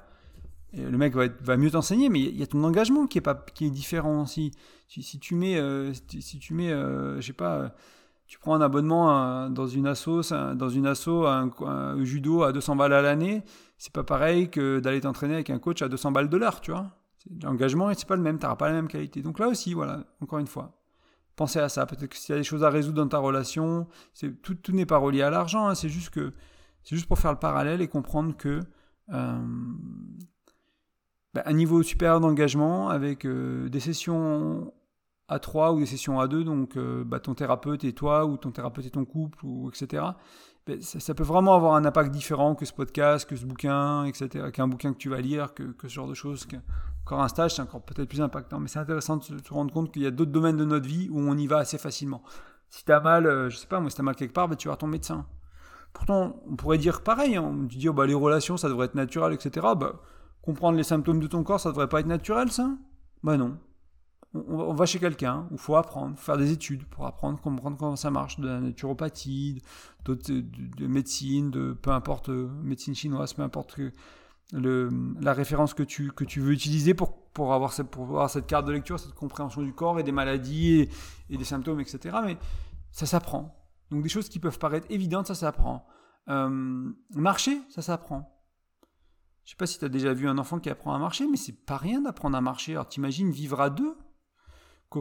Et 0.78 0.82
le 0.84 0.98
mec 0.98 1.16
va, 1.16 1.58
mieux 1.58 1.72
t'enseigner, 1.72 2.10
mais 2.10 2.20
il 2.20 2.38
y, 2.38 2.44
a 2.44 2.48
ton 2.48 2.64
engagement 2.64 3.08
qui 3.08 3.18
est, 3.18 3.22
pas, 3.22 3.36
qui 3.36 3.66
est 3.66 3.70
différent 3.70 4.24
aussi. 4.24 4.52
Si, 4.88 5.20
tu 5.20 5.36
mets, 5.36 5.58
euh, 5.58 5.92
si, 5.94 6.40
tu 6.40 6.54
mets 6.54 6.72
euh, 6.72 7.20
sais 7.22 7.34
pas, 7.34 7.74
tu 8.28 8.40
prends 8.40 8.56
un 8.56 8.62
abonnement 8.62 9.50
dans 9.50 9.68
une 9.68 9.88
asso, 9.88 10.22
dans 10.56 10.70
une 10.70 10.86
asso, 10.86 11.26
un, 11.26 12.04
judo 12.04 12.44
à 12.44 12.52
200 12.52 12.76
balles 12.76 12.94
à 12.94 13.02
l'année, 13.02 13.44
c'est 13.78 13.94
pas 13.94 14.04
pareil 14.04 14.50
que 14.50 14.80
d'aller 14.80 15.02
t'entraîner 15.02 15.36
avec 15.36 15.50
un 15.50 15.60
coach 15.60 15.82
à 15.82 15.90
200 15.90 16.12
balles 16.12 16.30
de 16.30 16.38
l'heure, 16.38 16.62
tu 16.62 16.72
vois. 16.72 16.92
L'engagement, 17.44 17.92
c'est 17.94 18.08
pas 18.08 18.16
le 18.16 18.22
même, 18.22 18.38
tu 18.38 18.46
n'auras 18.46 18.56
pas 18.56 18.68
la 18.68 18.74
même 18.74 18.88
qualité. 18.88 19.22
Donc 19.22 19.40
là 19.40 19.48
aussi, 19.48 19.74
voilà, 19.74 20.06
encore 20.22 20.40
une 20.40 20.48
fois, 20.48 20.80
pensez 21.36 21.60
à 21.60 21.70
ça. 21.70 21.86
Peut-être 21.86 22.08
que 22.08 22.16
s'il 22.16 22.34
y 22.34 22.36
a 22.36 22.40
des 22.40 22.44
choses 22.44 22.64
à 22.64 22.70
résoudre 22.70 22.98
dans 22.98 23.08
ta 23.08 23.18
relation, 23.18 23.88
tout, 24.42 24.56
tout 24.56 24.72
n'est 24.72 24.86
pas 24.86 24.98
relié 24.98 25.22
à 25.22 25.30
l'argent, 25.30 25.68
hein. 25.68 25.76
c'est 25.76 25.90
juste 25.90 26.12
que 26.12 26.34
c'est 26.84 26.96
juste 26.96 27.08
pour 27.08 27.20
faire 27.20 27.34
le 27.34 27.40
parallèle 27.40 27.82
et 27.82 27.90
comprendre 27.90 28.38
que 28.38 28.62
euh, 29.14 29.42
bah, 31.34 31.44
un 31.46 31.54
niveau 31.54 31.84
supérieur 31.84 32.20
d'engagement 32.20 32.90
avec 32.90 33.26
euh, 33.26 33.70
des 33.70 33.80
sessions 33.80 34.72
à 35.28 35.40
3 35.40 35.74
ou 35.74 35.80
des 35.80 35.86
sessions 35.86 36.20
à 36.20 36.28
2, 36.28 36.44
donc 36.44 36.78
euh, 36.78 37.04
bah, 37.04 37.20
ton 37.20 37.34
thérapeute 37.34 37.84
et 37.84 37.94
toi, 37.94 38.26
ou 38.26 38.38
ton 38.38 38.52
thérapeute 38.52 38.86
et 38.86 38.90
ton 38.90 39.06
couple, 39.06 39.46
ou 39.46 39.70
etc. 39.70 40.04
Ben, 40.66 40.82
ça, 40.82 41.14
peut 41.14 41.24
vraiment 41.24 41.56
avoir 41.56 41.76
un 41.76 41.86
impact 41.86 42.12
différent 42.12 42.56
que 42.56 42.66
ce 42.66 42.74
podcast, 42.74 43.30
que 43.30 43.36
ce 43.36 43.46
bouquin, 43.46 44.06
etc., 44.06 44.52
qu'un 44.52 44.68
bouquin 44.68 44.94
que 44.94 44.98
tu 44.98 45.10
vas 45.10 45.22
lire, 45.22 45.54
que, 45.54 45.74
ce 45.84 45.88
genre 45.88 46.08
de 46.08 46.14
choses. 46.14 46.46
encore 47.06 47.22
un 47.22 47.28
stage, 47.30 47.56
c'est 47.56 47.62
encore 47.62 47.82
peut-être 47.82 48.10
plus 48.10 48.22
impactant. 48.22 48.60
Mais 48.60 48.68
c'est 48.68 48.80
intéressant 48.80 49.18
de 49.18 49.24
se, 49.24 49.34
rendre 49.50 49.74
compte 49.74 49.94
qu'il 49.94 50.02
y 50.02 50.08
a 50.08 50.12
d'autres 50.12 50.32
domaines 50.32 50.58
de 50.58 50.66
notre 50.66 50.88
vie 50.88 51.10
où 51.10 51.20
on 51.20 51.38
y 51.38 51.48
va 51.48 51.60
assez 51.60 51.78
facilement. 51.78 52.22
Si 52.70 52.84
tu 52.84 52.92
as 52.92 53.00
mal, 53.00 53.28
euh, 53.28 53.50
je 53.50 53.58
sais 53.58 53.68
pas, 53.68 53.80
moi, 53.80 53.90
si 53.90 53.96
tu 53.96 54.02
as 54.02 54.04
mal 54.04 54.16
quelque 54.16 54.34
part, 54.34 54.50
ben, 54.50 54.56
tu 54.56 54.68
vas 54.68 54.72
voir 54.72 54.80
ton 54.80 54.88
médecin. 54.88 55.26
Pourtant, 55.94 56.42
on 56.50 56.56
pourrait 56.58 56.78
dire 56.78 57.02
pareil. 57.02 57.38
Hein. 57.38 57.44
On 57.44 57.64
dit, 57.64 57.88
oh, 57.88 57.94
bah, 57.94 58.06
les 58.06 58.14
relations, 58.14 58.58
ça 58.58 58.68
devrait 58.68 58.88
être 58.88 58.96
naturel, 58.96 59.34
etc. 59.34 59.68
Bah, 59.78 60.02
comprendre 60.48 60.78
les 60.78 60.84
symptômes 60.84 61.20
de 61.20 61.28
ton 61.28 61.44
corps, 61.44 61.60
ça 61.60 61.70
devrait 61.72 61.90
pas 61.90 62.00
être 62.00 62.06
naturel, 62.08 62.50
ça? 62.50 62.72
Bah 63.22 63.36
non 63.36 63.58
on, 64.34 64.74
va 64.74 64.86
chez 64.86 65.00
quelqu'un, 65.00 65.48
il 65.52 65.58
faut 65.58 65.76
apprendre, 65.76 66.18
faire 66.18 66.38
des 66.38 66.52
études 66.54 66.86
pour 66.86 67.06
apprendre, 67.06 67.40
comprendre 67.42 67.76
comment 67.78 67.96
ça 67.98 68.12
marche, 68.12 68.40
de 68.40 68.48
la 68.48 68.62
naturopathie, 68.62 69.62
de, 70.06 70.88
médecine, 70.88 71.52
de 71.52 71.74
peu 71.74 71.92
importe, 71.92 72.30
euh, 72.30 72.48
médecine 72.64 72.96
chinoise, 72.96 73.34
peu 73.34 73.42
importe 73.42 73.80
le, 74.54 74.90
la 75.20 75.34
référence 75.34 75.74
que 75.74 75.84
tu, 75.84 76.12
que 76.12 76.24
tu 76.24 76.40
veux 76.40 76.54
utiliser 76.54 76.94
pour, 76.94 77.18
pour, 77.34 77.54
avoir 77.54 77.74
cette, 77.74 77.88
pour 77.88 78.04
avoir 78.04 78.30
cette 78.30 78.48
carte 78.48 78.66
de 78.68 78.72
lecture, 78.72 79.00
cette 79.00 79.16
compréhension 79.16 79.64
du 79.64 79.74
corps 79.74 80.00
et 80.00 80.04
des 80.04 80.14
maladies 80.14 80.88
et, 81.30 81.38
des 81.38 81.46
symptômes, 81.46 81.82
etc. 81.82 82.18
Mais 82.24 82.38
ça 82.92 83.06
s'apprend. 83.06 83.54
Donc 83.92 84.02
des 84.04 84.10
choses 84.10 84.30
qui 84.30 84.40
peuvent 84.40 84.60
paraître 84.60 84.88
évidentes, 84.90 85.28
ça 85.28 85.36
s'apprend. 85.36 85.86
Euh, 86.30 86.90
marcher, 87.16 87.60
ça 87.70 87.82
s'apprend. 87.82 88.37
Je 89.48 89.54
sais 89.54 89.58
pas 89.58 89.66
si 89.66 89.80
tu 89.80 89.86
as 89.86 89.90
déjà 89.90 90.14
vu 90.14 90.28
un 90.28 90.38
enfant 90.38 90.60
qui 90.60 90.70
apprend 90.70 90.94
à 90.94 91.00
marcher, 91.00 91.26
mais 91.26 91.38
c'est 91.38 91.66
pas 91.66 91.78
rien 91.78 92.02
d'apprendre 92.02 92.38
à 92.38 92.42
marcher. 92.42 92.74
Alors 92.74 92.88
t'imagines 92.88 93.32
vivre 93.32 93.62
à 93.62 93.72
deux 93.72 93.96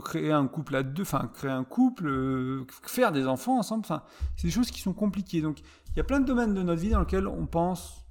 créer 0.00 0.32
un 0.32 0.46
couple 0.46 0.76
à 0.76 0.82
deux, 0.82 1.02
enfin 1.02 1.30
créer 1.32 1.50
un 1.50 1.64
couple, 1.64 2.06
euh, 2.06 2.66
faire 2.82 3.12
des 3.12 3.26
enfants 3.26 3.58
ensemble, 3.58 3.82
enfin 3.84 4.02
c'est 4.36 4.48
des 4.48 4.52
choses 4.52 4.70
qui 4.70 4.80
sont 4.80 4.92
compliquées. 4.92 5.40
Donc 5.40 5.60
il 5.90 5.96
y 5.96 6.00
a 6.00 6.04
plein 6.04 6.20
de 6.20 6.26
domaines 6.26 6.54
de 6.54 6.62
notre 6.62 6.80
vie 6.80 6.90
dans 6.90 7.00
lesquels 7.00 7.26
on 7.26 7.46
pense 7.46 8.06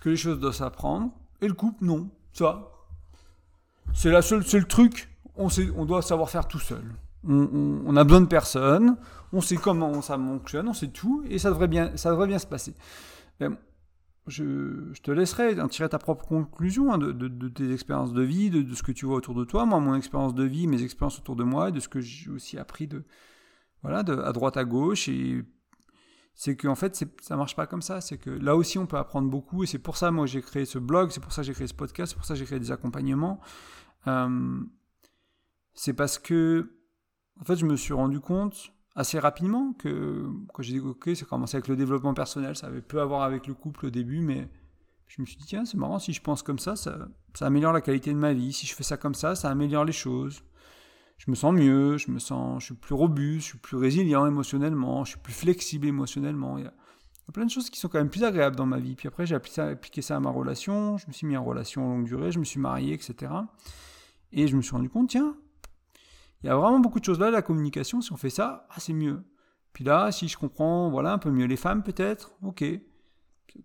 que 0.00 0.08
les 0.08 0.16
choses 0.16 0.40
doivent 0.40 0.54
s'apprendre 0.54 1.12
et 1.40 1.48
le 1.48 1.54
couple 1.54 1.84
non, 1.84 2.10
ça 2.32 2.72
c'est 3.94 4.10
la 4.10 4.22
seule, 4.22 4.44
c'est 4.44 4.58
le 4.58 4.66
truc, 4.66 5.08
on 5.36 5.48
sait, 5.48 5.70
on 5.76 5.84
doit 5.84 6.02
savoir 6.02 6.28
faire 6.28 6.46
tout 6.46 6.58
seul. 6.58 6.84
On, 7.26 7.82
on, 7.84 7.96
a 7.96 8.04
besoin 8.04 8.20
de 8.20 8.26
personne, 8.26 8.96
on 9.32 9.40
sait 9.40 9.56
comment 9.56 10.00
ça 10.02 10.16
fonctionne, 10.16 10.68
on 10.68 10.72
sait 10.74 10.88
tout 10.88 11.24
et 11.28 11.38
ça 11.38 11.50
devrait 11.50 11.68
bien, 11.68 11.96
ça 11.96 12.10
devrait 12.10 12.28
bien 12.28 12.38
se 12.38 12.46
passer. 12.46 12.74
Ben, 13.40 13.56
je, 14.28 14.92
te 15.02 15.10
laisserai 15.10 15.60
en 15.60 15.68
tirer 15.68 15.88
ta 15.88 15.98
propre 15.98 16.26
conclusion 16.26 16.92
hein, 16.92 16.98
de, 16.98 17.48
tes 17.48 17.72
expériences 17.72 18.12
de 18.12 18.22
vie, 18.22 18.50
de, 18.50 18.74
ce 18.74 18.82
que 18.82 18.92
tu 18.92 19.06
vois 19.06 19.16
autour 19.16 19.34
de 19.34 19.44
toi. 19.44 19.66
Moi, 19.66 19.80
mon 19.80 19.94
expérience 19.94 20.34
de 20.34 20.44
vie, 20.44 20.66
mes 20.66 20.82
expériences 20.82 21.18
autour 21.18 21.36
de 21.36 21.44
moi, 21.44 21.70
de 21.70 21.80
ce 21.80 21.88
que 21.88 22.00
j'ai 22.00 22.30
aussi 22.30 22.58
appris 22.58 22.86
de, 22.86 23.04
voilà, 23.82 24.02
de, 24.02 24.16
à 24.16 24.32
droite 24.32 24.56
à 24.56 24.64
gauche. 24.64 25.08
Et 25.08 25.42
c'est 26.34 26.56
qu'en 26.56 26.74
fait, 26.74 27.04
ça 27.20 27.36
marche 27.36 27.56
pas 27.56 27.66
comme 27.66 27.82
ça. 27.82 28.00
C'est 28.00 28.18
que 28.18 28.30
là 28.30 28.56
aussi, 28.56 28.78
on 28.78 28.86
peut 28.86 28.98
apprendre 28.98 29.28
beaucoup. 29.28 29.64
Et 29.64 29.66
c'est 29.66 29.78
pour 29.78 29.96
ça, 29.96 30.10
moi, 30.10 30.26
j'ai 30.26 30.42
créé 30.42 30.64
ce 30.64 30.78
blog, 30.78 31.10
c'est 31.10 31.20
pour 31.20 31.32
ça 31.32 31.42
que 31.42 31.46
j'ai 31.46 31.54
créé 31.54 31.66
ce 31.66 31.74
podcast, 31.74 32.12
c'est 32.12 32.16
pour 32.16 32.24
ça 32.26 32.34
que 32.34 32.40
j'ai 32.40 32.46
créé 32.46 32.60
des 32.60 32.70
accompagnements. 32.70 33.40
Euh, 34.06 34.60
c'est 35.74 35.94
parce 35.94 36.18
que, 36.18 36.72
en 37.40 37.44
fait, 37.44 37.56
je 37.56 37.66
me 37.66 37.76
suis 37.76 37.94
rendu 37.94 38.20
compte 38.20 38.72
assez 38.98 39.20
rapidement 39.20 39.74
que 39.74 40.28
quand 40.52 40.62
j'ai 40.62 40.80
ok, 40.80 41.10
ça 41.14 41.24
commencé 41.24 41.56
avec 41.56 41.68
le 41.68 41.76
développement 41.76 42.14
personnel, 42.14 42.56
ça 42.56 42.66
avait 42.66 42.82
peu 42.82 43.00
à 43.00 43.04
voir 43.04 43.22
avec 43.22 43.46
le 43.46 43.54
couple 43.54 43.86
au 43.86 43.90
début, 43.90 44.20
mais 44.20 44.48
je 45.06 45.22
me 45.22 45.26
suis 45.26 45.36
dit 45.36 45.46
tiens, 45.46 45.64
c'est 45.64 45.76
marrant, 45.76 46.00
si 46.00 46.12
je 46.12 46.20
pense 46.20 46.42
comme 46.42 46.58
ça, 46.58 46.74
ça, 46.74 47.08
améliore 47.40 47.72
la 47.72 47.80
qualité 47.80 48.12
de 48.12 48.18
ma 48.18 48.32
vie. 48.32 48.52
Si 48.52 48.66
je 48.66 48.74
fais 48.74 48.82
ça 48.82 48.96
comme 48.96 49.14
ça, 49.14 49.36
ça 49.36 49.50
améliore 49.50 49.84
les 49.84 49.92
choses. 49.92 50.42
Je 51.16 51.30
me 51.30 51.36
sens 51.36 51.54
mieux, 51.54 51.96
je 51.96 52.10
me 52.10 52.18
sens, 52.18 52.60
je 52.60 52.66
suis 52.66 52.74
plus 52.74 52.94
robuste, 52.94 53.42
je 53.42 53.50
suis 53.50 53.58
plus 53.58 53.76
résilient 53.76 54.26
émotionnellement, 54.26 55.04
je 55.04 55.10
suis 55.10 55.20
plus 55.20 55.32
flexible 55.32 55.86
émotionnellement. 55.86 56.58
Il 56.58 56.64
y 56.64 56.66
a, 56.66 56.72
plein 57.32 57.44
de 57.44 57.50
choses 57.50 57.70
qui 57.70 57.78
sont 57.78 57.88
quand 57.88 57.98
même 57.98 58.10
plus 58.10 58.24
agréables 58.24 58.56
dans 58.56 58.66
ma 58.66 58.80
vie. 58.80 58.96
Puis 58.96 59.06
après, 59.06 59.26
j'ai 59.26 59.36
appliqué 59.36 60.02
ça 60.02 60.16
à 60.16 60.20
ma 60.20 60.30
relation, 60.30 60.98
je 60.98 61.06
me 61.06 61.12
suis 61.12 61.26
mis 61.26 61.36
en 61.36 61.44
relation 61.44 61.88
longue 61.88 62.04
durée, 62.04 62.32
je 62.32 62.40
me 62.40 62.44
suis 62.44 62.58
marié, 62.58 62.94
etc. 62.94 63.32
Et 64.32 64.48
je 64.48 64.56
me 64.56 64.62
suis 64.62 64.72
rendu 64.72 64.88
compte, 64.88 65.10
tiens, 65.10 65.36
il 66.42 66.46
y 66.46 66.50
a 66.50 66.56
vraiment 66.56 66.78
beaucoup 66.78 67.00
de 67.00 67.04
choses 67.04 67.18
là, 67.18 67.30
la 67.30 67.42
communication, 67.42 68.00
si 68.00 68.12
on 68.12 68.16
fait 68.16 68.30
ça, 68.30 68.66
ah, 68.70 68.76
c'est 68.78 68.92
mieux. 68.92 69.22
Puis 69.72 69.84
là, 69.84 70.10
si 70.12 70.28
je 70.28 70.36
comprends, 70.36 70.90
voilà, 70.90 71.12
un 71.12 71.18
peu 71.18 71.30
mieux 71.30 71.46
les 71.46 71.56
femmes 71.56 71.82
peut-être, 71.82 72.32
ok. 72.42 72.64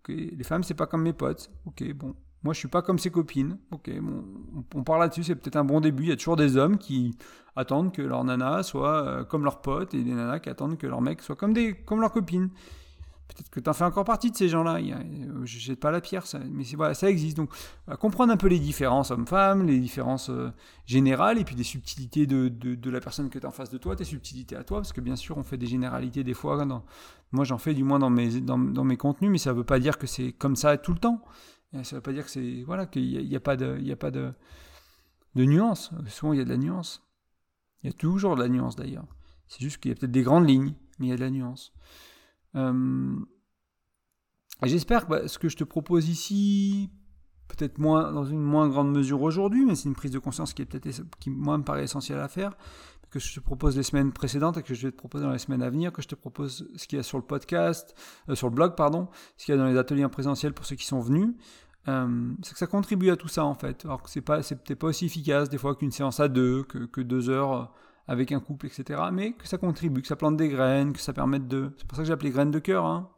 Les 0.08 0.44
femmes, 0.44 0.64
c'est 0.64 0.74
pas 0.74 0.88
comme 0.88 1.04
mes 1.04 1.14
potes, 1.14 1.52
ok, 1.66 1.94
bon. 1.94 2.16
Moi, 2.44 2.54
je 2.54 2.60
suis 2.60 2.68
pas 2.68 2.82
comme 2.82 3.00
ses 3.00 3.10
copines, 3.10 3.58
ok, 3.72 3.90
bon. 4.02 4.26
On, 4.76 4.84
parle 4.84 5.02
là-dessus, 5.02 5.24
c'est 5.24 5.36
peut-être 5.36 5.56
un 5.56 5.64
bon 5.64 5.80
début. 5.80 6.04
Il 6.04 6.10
y 6.10 6.12
a 6.12 6.18
toujours 6.18 6.36
des 6.36 6.58
hommes 6.58 6.78
qui 6.78 7.18
attendent 7.56 7.94
que 7.94 8.02
leur 8.02 8.24
nana 8.24 8.64
soit 8.64 9.06
euh, 9.06 9.24
comme 9.24 9.44
leurs 9.46 9.62
potes 9.62 9.94
et 9.94 10.04
des 10.04 10.14
nanas 10.14 10.40
qui 10.40 10.50
attendent 10.50 10.78
que 10.78 10.88
leur 10.88 11.02
mec 11.02 11.22
soit 11.22 11.36
comme, 11.36 11.54
des, 11.54 11.74
comme 11.74 12.02
leurs 12.02 12.12
copines. 12.12 12.50
Peut-être 13.28 13.50
que 13.50 13.60
tu 13.60 13.70
en 13.70 13.74
fais 13.74 13.86
encore 13.86 14.04
partie 14.04 14.32
de 14.32 14.36
ces 14.36 14.50
gens-là. 14.50 14.76
Euh, 14.76 15.46
je 15.46 15.58
jette 15.58 15.80
pas 15.80 15.92
la 15.92 16.02
pierre, 16.02 16.28
ça, 16.28 16.40
mais 16.40 16.64
voilà, 16.76 16.94
ça 16.94 17.10
existe. 17.10 17.38
Donc, 17.38 17.50
comprendre 18.00 18.34
un 18.34 18.38
peu 18.38 18.48
les 18.48 18.60
différences 18.60 19.12
hommes-femmes, 19.12 19.66
les 19.66 19.80
différences 19.80 20.30
euh, 20.30 20.52
générales, 20.86 21.40
et 21.40 21.46
puis 21.46 21.56
des 21.56 21.64
subtilités 21.64 22.28
de, 22.28 22.50
de, 22.50 22.90
la 22.90 23.00
personne 23.00 23.30
que 23.30 23.40
tu 23.40 23.48
en 23.48 23.52
face 23.52 23.70
de 23.70 23.78
toi, 23.78 23.96
tes 23.96 24.04
subtilités 24.04 24.56
à 24.56 24.64
toi, 24.64 24.80
parce 24.80 24.94
que 24.94 25.02
bien 25.02 25.16
sûr, 25.16 25.38
on 25.38 25.44
fait 25.44 25.58
des 25.58 25.66
généralités 25.66 26.24
des 26.24 26.34
fois. 26.34 26.64
moi, 27.32 27.44
j'en 27.44 27.58
fais 27.58 27.74
du 27.74 27.84
moins 27.84 27.98
dans 27.98 28.10
mes, 28.10 28.42
dans, 28.42 28.58
mes 28.58 28.98
contenus, 28.98 29.32
mais 29.32 29.38
ça 29.38 29.52
ne 29.52 29.58
veut 29.58 29.64
pas 29.64 29.80
dire 29.80 29.98
que 29.98 30.06
c'est 30.06 30.34
comme 30.34 30.56
ça 30.56 30.78
tout 30.78 30.94
le 30.94 31.00
temps. 31.00 31.22
ça 31.72 31.80
ne 31.80 31.96
veut 31.96 32.02
pas 32.02 32.14
dire 32.14 32.26
que 32.26 32.32
c'est 32.32 32.64
voilà 32.64 32.86
qu'il 32.86 33.28
n'y 33.28 33.34
a, 33.34 33.38
a, 33.38 33.40
pas 33.40 33.56
de, 33.56 33.80
y 33.80 33.92
a 33.92 33.96
pas 33.96 34.12
de, 34.12 34.34
de 35.36 35.46
nuance. 35.46 35.92
Souvent, 36.08 36.34
il 36.34 36.40
y 36.40 36.42
a 36.42 36.46
de 36.46 36.50
la 36.50 36.58
nuance. 36.58 37.02
Il 37.82 37.88
y 37.88 37.90
a 37.90 37.94
toujours 37.94 38.36
de 38.36 38.42
la 38.42 38.50
nuance 38.50 38.76
d'ailleurs. 38.76 39.06
C'est 39.48 39.62
juste 39.62 39.78
qu'il 39.78 39.90
y 39.90 39.94
a 39.94 39.96
peut-être 39.96 40.12
des 40.12 40.24
grandes 40.24 40.48
lignes, 40.48 40.74
mais 41.00 41.08
il 41.08 41.10
y 41.10 41.14
a 41.14 41.16
de 41.16 41.22
la 41.22 41.30
nuance. 41.30 41.74
Euh, 42.56 43.16
j'espère 44.64 45.06
que 45.06 45.10
bah, 45.10 45.28
ce 45.28 45.40
que 45.40 45.50
je 45.50 45.58
te 45.58 45.64
propose 45.64 46.10
ici, 46.10 46.90
peut-être 47.48 47.78
moins 47.78 48.12
dans 48.12 48.26
une 48.26 48.42
moins 48.42 48.68
grande 48.70 48.92
mesure 48.92 49.22
aujourd'hui, 49.22 49.66
mais 49.66 49.76
c'est 49.76 49.90
une 49.90 49.96
prise 49.96 50.12
de 50.12 50.20
conscience 50.20 50.54
qui 50.54 50.62
est 50.62 50.66
peut-être 50.66 51.04
qui 51.20 51.30
moi 51.30 51.58
me 51.58 51.64
paraît 51.64 51.84
essentielle 51.84 52.20
à 52.20 52.28
faire, 52.28 52.56
que 53.10 53.20
je 53.20 53.36
te 53.36 53.40
propose 53.40 53.78
les 53.78 53.84
semaines 53.84 54.12
précédentes 54.12 54.58
et 54.58 54.64
que 54.64 54.74
je 54.74 54.88
vais 54.88 54.92
te 54.92 54.98
proposer 54.98 55.24
dans 55.24 55.32
les 55.32 55.40
semaines 55.40 55.62
à 55.62 55.70
venir, 55.70 55.92
que 55.92 56.02
je 56.02 56.08
te 56.08 56.16
propose 56.16 56.68
ce 56.76 56.88
qu'il 56.88 56.98
y 56.98 57.00
a 57.00 57.04
sur 57.04 57.18
le 57.18 57.24
podcast, 57.24 57.96
euh, 58.30 58.36
sur 58.36 58.48
le 58.48 58.56
blog 58.56 58.76
pardon, 58.76 59.08
ce 59.38 59.46
qu'il 59.46 59.56
y 59.56 59.58
a 59.58 59.62
dans 59.62 59.68
les 59.68 59.78
ateliers 59.78 60.06
en 60.06 60.10
présentiel 60.10 60.54
pour 60.54 60.66
ceux 60.66 60.76
qui 60.76 60.86
sont 60.86 61.00
venus. 61.00 61.36
Euh, 61.90 62.34
c'est 62.42 62.54
que 62.54 62.60
ça 62.60 62.68
contribue 62.68 63.12
à 63.12 63.18
tout 63.18 63.28
ça 63.28 63.46
en 63.46 63.56
fait. 63.56 63.86
Alors 63.86 64.02
que 64.02 64.10
c'est 64.10 64.22
pas 64.22 64.38
peut-être 64.38 64.80
pas 64.80 64.88
aussi 64.88 65.06
efficace 65.06 65.50
des 65.50 65.58
fois 65.58 65.76
qu'une 65.76 65.92
séance 65.92 66.20
à 66.20 66.28
deux, 66.28 66.64
que 66.64 67.02
deux 67.02 67.30
heures 67.30 67.72
avec 68.08 68.32
un 68.32 68.40
couple, 68.40 68.68
etc. 68.68 69.02
Mais 69.12 69.34
que 69.34 69.48
ça 69.48 69.58
contribue, 69.58 70.02
que 70.02 70.08
ça 70.08 70.16
plante 70.16 70.38
des 70.38 70.50
graines, 70.50 70.94
que 70.94 71.00
ça 71.00 71.14
permette 71.14 71.48
de... 71.48 71.72
C'est 71.78 71.88
pour 71.88 71.96
ça 71.96 72.04
que 72.04 72.08
j'ai 72.08 72.14
appelé 72.14 72.32
graines 72.32 72.52
de 72.52 72.60
cœur. 72.60 72.86
Hein. 72.86 73.10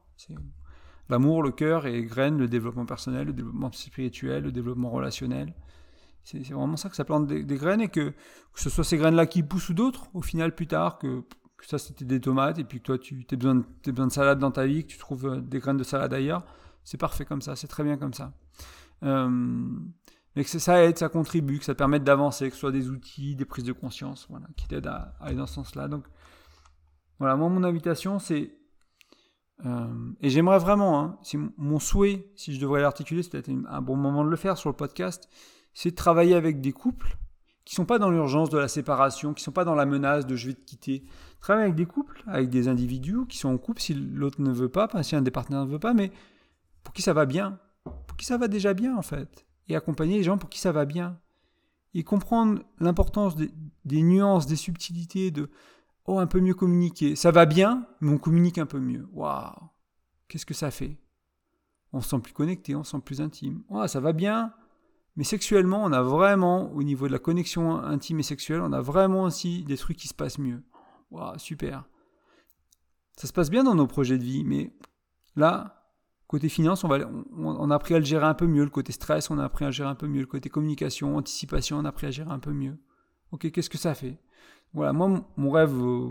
L'amour, 1.09 1.43
le 1.43 1.51
cœur 1.51 1.85
et 1.85 2.03
graines, 2.03 2.37
le 2.37 2.47
développement 2.47 2.85
personnel, 2.85 3.27
le 3.27 3.33
développement 3.33 3.71
spirituel, 3.71 4.43
le 4.43 4.51
développement 4.51 4.89
relationnel. 4.89 5.53
C'est 6.23 6.39
vraiment 6.51 6.75
ça 6.75 6.89
que 6.89 6.95
ça 6.95 7.05
plante 7.05 7.27
des, 7.27 7.43
graines 7.55 7.81
et 7.81 7.87
que, 7.87 8.13
ce 8.55 8.69
soit 8.71 8.83
ces 8.83 8.97
graines-là 8.97 9.27
qui 9.27 9.43
poussent 9.43 9.69
ou 9.69 9.75
d'autres, 9.75 10.07
au 10.15 10.23
final 10.23 10.55
plus 10.55 10.65
tard, 10.65 10.97
que, 10.97 11.23
ça 11.61 11.77
c'était 11.77 12.05
des 12.05 12.19
tomates 12.19 12.57
et 12.57 12.63
puis 12.63 12.79
que 12.79 12.83
toi 12.83 12.97
tu 12.97 13.25
as 13.31 13.35
besoin, 13.35 13.55
de, 13.55 13.91
besoin 13.91 14.07
de 14.07 14.11
salade 14.11 14.39
dans 14.39 14.51
ta 14.51 14.65
vie, 14.65 14.83
que 14.83 14.91
tu 14.91 14.97
trouves 14.97 15.27
euh, 15.27 15.41
des 15.41 15.59
graines 15.59 15.77
de 15.77 15.83
salade 15.83 16.13
ailleurs, 16.13 16.43
c'est 16.83 16.97
parfait 16.97 17.25
comme 17.25 17.41
ça, 17.41 17.55
c'est 17.55 17.67
très 17.67 17.83
bien 17.83 17.97
comme 17.97 18.13
ça. 18.13 18.33
Euh, 19.03 19.69
mais 20.35 20.43
que 20.43 20.49
ça 20.49 20.83
aide, 20.83 20.97
ça 20.97 21.09
contribue, 21.09 21.59
que 21.59 21.65
ça 21.65 21.75
permette 21.75 22.03
d'avancer, 22.03 22.49
que 22.49 22.55
ce 22.55 22.59
soit 22.59 22.71
des 22.71 22.89
outils, 22.89 23.35
des 23.35 23.45
prises 23.45 23.63
de 23.63 23.71
conscience, 23.71 24.27
voilà, 24.29 24.47
qui 24.57 24.67
t'aident 24.67 24.87
à, 24.87 25.15
aller 25.21 25.35
dans 25.35 25.47
ce 25.47 25.55
sens-là. 25.55 25.87
Donc, 25.87 26.05
voilà, 27.19 27.35
moi, 27.35 27.47
mon 27.49 27.63
invitation, 27.63 28.19
c'est. 28.19 28.53
Euh, 29.65 30.11
et 30.19 30.29
j'aimerais 30.29 30.59
vraiment, 30.59 30.99
hein, 30.99 31.17
c'est 31.23 31.37
mon 31.57 31.79
souhait, 31.79 32.29
si 32.35 32.53
je 32.53 32.59
devrais 32.59 32.81
l'articuler, 32.81 33.23
c'est 33.23 33.29
peut-être 33.29 33.51
un 33.69 33.81
bon 33.81 33.95
moment 33.95 34.25
de 34.25 34.29
le 34.29 34.35
faire 34.35 34.57
sur 34.57 34.69
le 34.69 34.75
podcast, 34.75 35.29
c'est 35.73 35.91
de 35.91 35.95
travailler 35.95 36.35
avec 36.35 36.59
des 36.59 36.73
couples 36.73 37.17
qui 37.63 37.73
sont 37.73 37.85
pas 37.85 37.97
dans 37.97 38.11
l'urgence 38.11 38.49
de 38.49 38.57
la 38.57 38.67
séparation, 38.67 39.33
qui 39.33 39.41
sont 39.41 39.53
pas 39.53 39.63
dans 39.63 39.73
la 39.73 39.85
menace 39.85 40.27
de 40.27 40.35
je 40.35 40.47
vais 40.47 40.53
te 40.53 40.65
quitter. 40.65 41.05
Travailler 41.39 41.65
avec 41.65 41.75
des 41.75 41.85
couples, 41.85 42.21
avec 42.27 42.49
des 42.49 42.67
individus 42.67 43.25
qui 43.29 43.37
sont 43.37 43.49
en 43.49 43.57
couple 43.57 43.81
si 43.81 43.93
l'autre 43.93 44.41
ne 44.41 44.51
veut 44.51 44.69
pas 44.69 44.89
si 45.01 45.15
un 45.15 45.21
des 45.21 45.31
partenaires 45.31 45.65
ne 45.65 45.71
veut 45.71 45.79
pas, 45.79 45.93
mais 45.93 46.11
pour 46.83 46.93
qui 46.93 47.01
ça 47.01 47.13
va 47.13 47.25
bien, 47.25 47.57
pour 47.85 48.17
qui 48.17 48.25
ça 48.25 48.37
va 48.37 48.49
déjà 48.49 48.73
bien 48.73 48.95
en 48.95 49.01
fait 49.01 49.45
et 49.67 49.75
accompagner 49.75 50.17
les 50.17 50.23
gens 50.23 50.37
pour 50.37 50.49
qui 50.49 50.59
ça 50.59 50.71
va 50.71 50.85
bien. 50.85 51.19
Et 51.93 52.03
comprendre 52.03 52.61
l'importance 52.79 53.35
des, 53.35 54.03
nuances, 54.03 54.47
des 54.47 54.57
subtilités, 54.57 55.31
de 55.31 55.49
oh, 56.05 56.19
un 56.19 56.27
peu 56.27 56.41
mieux 56.41 56.53
communiquer. 56.53 57.15
Ça 57.15 57.31
va 57.31 57.45
bien, 57.45 57.87
mais 58.01 58.11
on 58.11 58.17
communique 58.17 58.57
un 58.57 58.65
peu 58.65 58.79
mieux. 58.79 59.07
Waouh 59.13 59.53
Qu'est-ce 60.27 60.45
que 60.45 60.53
ça 60.53 60.71
fait? 60.71 60.97
On 61.93 62.01
se 62.01 62.09
sent 62.09 62.19
plus 62.19 62.33
connecté, 62.33 62.75
on 62.75 62.83
se 62.83 62.91
sent 62.91 63.01
plus 63.05 63.21
intime. 63.21 63.63
Oh, 63.69 63.87
ça 63.87 64.01
va 64.01 64.11
bien, 64.11 64.53
mais 65.15 65.23
sexuellement, 65.23 65.83
on 65.83 65.93
a 65.93 66.01
vraiment, 66.01 66.71
au 66.73 66.83
niveau 66.83 67.07
de 67.07 67.13
la 67.13 67.19
connexion 67.19 67.77
intime 67.77 68.19
et 68.19 68.23
sexuelle, 68.23 68.61
on 68.61 68.73
a 68.73 68.81
vraiment 68.81 69.23
aussi 69.23 69.63
des 69.63 69.77
trucs 69.77 69.97
qui 69.97 70.09
se 70.09 70.13
passent 70.13 70.39
mieux. 70.39 70.61
Waouh, 71.11 71.39
super. 71.39 71.85
Ça 73.15 73.27
se 73.27 73.33
passe 73.33 73.49
bien 73.49 73.63
dans 73.63 73.75
nos 73.75 73.87
projets 73.87 74.17
de 74.17 74.23
vie, 74.23 74.43
mais 74.43 74.73
là, 75.37 75.84
Côté 76.27 76.49
finance, 76.49 76.83
on, 76.83 77.69
a 77.69 77.75
appris 77.75 77.93
à 77.93 77.99
le 77.99 78.05
gérer 78.05 78.25
un 78.25 78.33
peu 78.33 78.47
mieux. 78.47 78.63
Le 78.63 78.71
côté 78.71 78.91
stress, 78.91 79.29
on 79.29 79.37
a 79.37 79.43
appris 79.43 79.63
à 79.63 79.67
le 79.67 79.73
gérer 79.73 79.89
un 79.89 79.95
peu 79.95 80.07
mieux. 80.07 80.21
Le 80.21 80.25
côté 80.25 80.49
communication, 80.49 81.15
anticipation, 81.17 81.77
on 81.77 81.85
a 81.85 81.89
appris 81.89 82.07
à 82.07 82.11
gérer 82.11 82.31
un 82.31 82.39
peu 82.39 82.51
mieux. 82.51 82.77
Ok, 83.31 83.51
qu'est-ce 83.51 83.69
que 83.69 83.77
ça 83.77 83.93
fait? 83.93 84.17
Voilà, 84.73 84.91
moi, 84.91 85.23
mon 85.37 85.51
rêve 85.51 85.73
euh, 85.79 86.09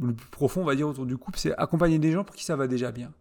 le 0.00 0.14
plus 0.14 0.30
profond, 0.30 0.62
on 0.62 0.64
va 0.64 0.76
dire, 0.76 0.88
autour 0.88 1.06
du 1.06 1.16
couple, 1.16 1.38
c'est 1.40 1.56
accompagner 1.56 1.98
des 1.98 2.12
gens 2.12 2.22
pour 2.22 2.36
qui 2.36 2.44
ça 2.44 2.54
va 2.54 2.68
déjà 2.68 2.92
bien. 2.92 3.12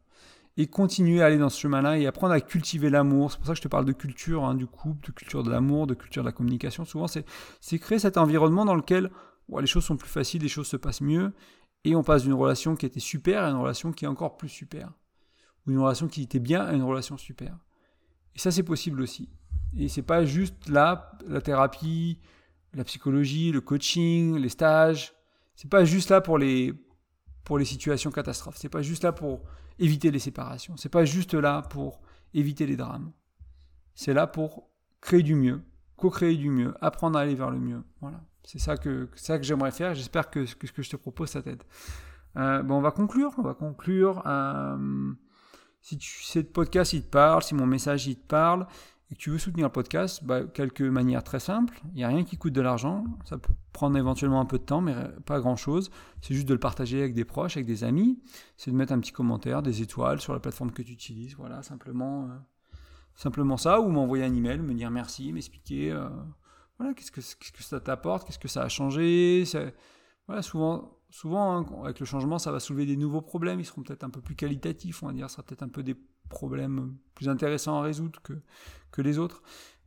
Et 0.58 0.68
continuer 0.68 1.22
à 1.22 1.26
aller 1.26 1.39
dans 1.39 1.50
ce 1.50 1.60
chemin-là 1.60 1.98
et 1.98 2.06
apprendre 2.06 2.34
à 2.34 2.39
cultiver 2.39 2.91
l'amour. 2.91 3.32
C'est 3.32 3.38
pour 3.38 3.48
ça 3.48 3.54
que 3.54 3.58
je 3.58 3.63
te 3.63 3.68
parle 3.68 3.86
de 3.86 3.91
culture 3.91 4.46
hein, 4.46 4.54
du 4.54 4.68
couple, 4.68 5.08
de 5.08 5.12
culture 5.12 5.44
de 5.44 5.50
l'amour, 5.50 5.88
de 5.88 5.96
culture 5.96 6.22
de 6.22 6.28
la 6.28 6.32
communication. 6.34 6.86
Souvent, 6.86 7.08
c'est 7.08 7.80
créer 7.80 8.00
cet 8.00 8.18
environnement 8.18 8.63
dans 8.63 8.76
lequel 8.76 9.10
les 9.60 9.68
choses 9.68 9.84
sont 9.84 9.98
plus 9.98 10.10
faciles, 10.10 10.44
les 10.44 10.50
choses 10.50 10.68
se 10.68 10.78
passent 10.78 11.02
mieux. 11.02 11.34
Et 11.84 11.96
on 11.96 12.04
passe 12.04 12.24
d'une 12.24 12.34
relation 12.34 12.76
qui 12.76 12.86
était 12.86 13.00
super 13.00 13.44
à 13.44 13.50
une 13.50 13.58
relation 13.58 13.91
qui 13.91 14.06
est 14.06 14.08
encore 14.08 14.38
plus 14.38 14.50
super 14.50 14.91
ou 15.65 15.71
une 15.71 15.80
relation 15.80 16.08
qui 16.08 16.23
était 16.23 16.39
bien 16.39 16.62
à 16.62 16.73
une 16.73 16.84
relation 16.84 17.17
super. 17.17 17.58
Et 18.36 18.39
ça, 18.39 18.51
c'est 18.51 18.63
possible 18.63 19.01
aussi. 19.01 19.30
Et 19.78 19.88
c'est 19.88 20.01
pas 20.01 20.25
juste 20.25 20.69
là, 20.69 21.12
la 21.28 21.41
thérapie, 21.41 22.19
la 22.73 22.84
psychologie, 22.84 23.51
le 23.51 23.62
coaching, 23.62 24.38
les 24.38 24.49
stages. 24.49 25.13
C'est 25.56 25.69
pas 25.69 25.86
juste 25.86 26.10
là 26.10 26.21
pour 26.21 26.38
les, 26.38 26.73
pour 27.43 27.58
les 27.58 27.65
situations 27.65 28.12
catastrophes. 28.12 28.58
C'est 28.58 28.69
pas 28.69 28.82
juste 28.82 29.04
là 29.04 29.12
pour 29.12 29.41
éviter 29.80 30.12
les 30.12 30.19
séparations. 30.19 30.75
C'est 30.78 30.89
pas 30.89 31.06
juste 31.06 31.34
là 31.34 31.62
pour 31.62 32.01
éviter 32.34 32.65
les 32.65 32.75
drames. 32.75 33.12
C'est 33.93 34.13
là 34.13 34.28
pour 34.28 34.69
créer 35.01 35.23
du 35.23 35.36
mieux, 35.36 35.62
co-créer 35.95 36.36
du 36.36 36.49
mieux, 36.49 36.73
apprendre 36.82 37.17
à 37.17 37.21
aller 37.21 37.36
vers 37.36 37.51
le 37.51 37.60
mieux. 37.60 37.84
Voilà. 38.01 38.21
C'est 38.43 38.60
ça 38.60 38.78
que, 38.78 39.10
ça 39.15 39.38
que 39.39 39.43
j'aimerais 39.43 39.71
faire. 39.71 39.95
J'espère 39.95 40.30
que, 40.30 40.45
ce 40.45 40.56
que 40.56 40.84
je 40.84 40.89
te 40.89 40.95
propose, 40.95 41.30
ça 41.30 41.41
t'aide. 41.41 41.63
Euh, 42.38 42.62
bon, 42.62 42.75
on 42.75 42.82
va 42.82 42.91
conclure. 42.91 43.34
On 43.38 43.41
va 43.41 43.54
conclure. 43.54 44.21
Euh, 44.25 45.13
si 45.86 46.00
tu, 46.00 46.43
podcast 46.45 46.93
il 46.93 47.04
te 47.04 47.10
parle, 47.10 47.43
si 47.43 47.54
mon 47.54 47.67
message 47.67 48.08
il 48.08 48.15
te 48.15 48.26
parle, 48.26 48.65
et 49.12 49.13
que 49.13 49.19
tu 49.19 49.30
veux 49.30 49.38
soutenir 49.38 49.67
le 49.67 49.71
podcast, 49.71 50.24
bah, 50.24 50.43
quelques 50.43 50.82
manières 50.82 51.24
très 51.24 51.39
simples. 51.39 51.80
Il 51.91 51.98
n'y 51.98 52.04
a 52.04 52.08
rien 52.08 52.24
qui 52.24 52.38
coûte 52.38 52.54
de 52.54 52.62
l'argent. 52.62 53.04
Ça 53.24 53.38
peut 53.38 53.54
prendre 53.71 53.95
éventuellement 53.95 54.41
un 54.41 54.45
peu 54.45 54.58
de 54.58 54.63
temps, 54.63 54.82
mais 54.82 54.95
pas 55.28 55.39
grand-chose. 55.39 55.91
C'est 56.21 56.34
juste 56.34 56.48
de 56.48 56.56
le 56.56 56.60
partager 56.60 57.02
avec 57.02 57.13
des 57.13 57.24
proches, 57.24 57.56
avec 57.56 57.67
des 57.67 57.84
amis. 57.84 58.17
C'est 58.58 58.71
de 58.71 58.76
mettre 58.76 58.93
un 58.93 59.00
petit 59.00 59.12
commentaire, 59.12 59.62
des 59.62 59.84
étoiles 59.84 60.19
sur 60.19 60.34
la 60.34 60.39
plateforme 60.39 60.71
que 60.71 60.82
tu 60.82 60.91
utilises. 60.91 61.36
Voilà, 61.36 61.62
simplement, 61.62 62.24
euh, 62.24 62.36
simplement 63.13 63.58
ça. 63.58 63.80
Ou 63.80 63.89
m'envoyer 63.89 64.24
un 64.24 64.34
email, 64.34 64.58
me 64.58 64.74
dire 64.74 64.89
merci, 64.89 65.32
m'expliquer 65.34 65.91
euh, 65.91 66.10
voilà, 66.80 66.95
qu'est-ce 66.95 67.12
que, 67.12 67.21
qu'est-ce 67.21 67.52
que 67.52 67.62
ça 67.62 67.80
t'apporte, 67.80 68.26
qu'est-ce 68.26 68.39
que 68.39 68.48
ça 68.48 68.63
a 68.63 68.69
changé. 68.69 69.43
Voilà, 70.26 70.41
souvent, 70.41 70.98
souvent, 71.15 71.58
hein, 71.58 71.65
avec 71.86 72.01
le 72.01 72.06
changement, 72.06 72.38
ça 72.39 72.51
va 72.51 72.60
soulever 72.60 72.86
des 72.86 72.97
nouveaux 72.97 73.21
problèmes. 73.21 73.62
Ils 73.62 73.65
seront 73.65 73.84
peut-être 73.84 74.04
un 74.04 74.10
peu 74.10 74.19
plus 74.19 74.36
qualitatifs, 74.36 75.01
on 75.01 75.08
va 75.08 75.13
dire. 75.13 75.30
Ça 75.30 75.38
sera 75.38 75.43
peut-être 75.43 75.63
un 75.63 75.69
peu 75.69 75.82
des 75.82 75.95
problèmes 76.28 76.97
plus 77.13 77.30
intéressants 77.30 77.80
à 77.80 77.82
résoudre 77.82 78.21
que, 78.21 78.34
que 78.91 79.01
les 79.01 79.17
autres. 79.17 79.41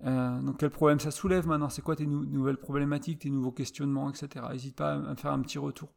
Euh, 0.04 0.40
donc 0.40 0.58
quel 0.58 0.70
problème 0.70 1.00
ça 1.00 1.10
soulève 1.10 1.46
maintenant? 1.46 1.68
C'est 1.68 1.82
quoi 1.82 1.96
tes 1.96 2.06
nouvelles 2.06 2.56
problématiques, 2.56 3.20
tes 3.20 3.30
nouveaux 3.30 3.52
questionnements, 3.52 4.08
etc. 4.08 4.46
N'hésite 4.50 4.76
pas 4.76 4.94
à 4.94 4.98
me 4.98 5.14
faire 5.16 5.32
un 5.32 5.40
petit 5.42 5.58
retour. 5.58 5.90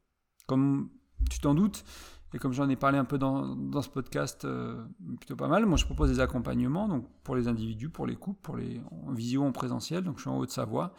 Comme 0.48 0.89
tu 1.30 1.39
t'en 1.39 1.56
doutes, 1.56 1.86
et 2.34 2.38
comme 2.38 2.52
j'en 2.52 2.67
ai 2.67 2.76
parlé 2.76 2.98
un 2.98 3.06
peu 3.06 3.17
dans, 3.17 3.56
dans 3.56 3.82
ce 3.82 3.89
podcast, 3.89 4.44
euh, 4.44 4.84
plutôt 5.17 5.38
pas 5.38 5.48
mal, 5.48 5.65
moi 5.65 5.78
je 5.78 5.86
propose 5.86 6.10
des 6.10 6.20
accompagnements 6.20 6.89
donc 6.89 7.08
pour 7.24 7.36
les 7.36 7.48
individus, 7.48 7.89
pour 7.89 8.06
les 8.06 8.15
couples, 8.17 8.41
pour 8.41 8.58
les 8.58 8.82
en 8.91 9.13
visio, 9.13 9.44
en 9.44 9.54
présentiel. 9.54 10.04
Donc 10.04 10.17
je 10.17 10.22
suis 10.22 10.30
en 10.30 10.38
Haute-Savoie. 10.39 10.94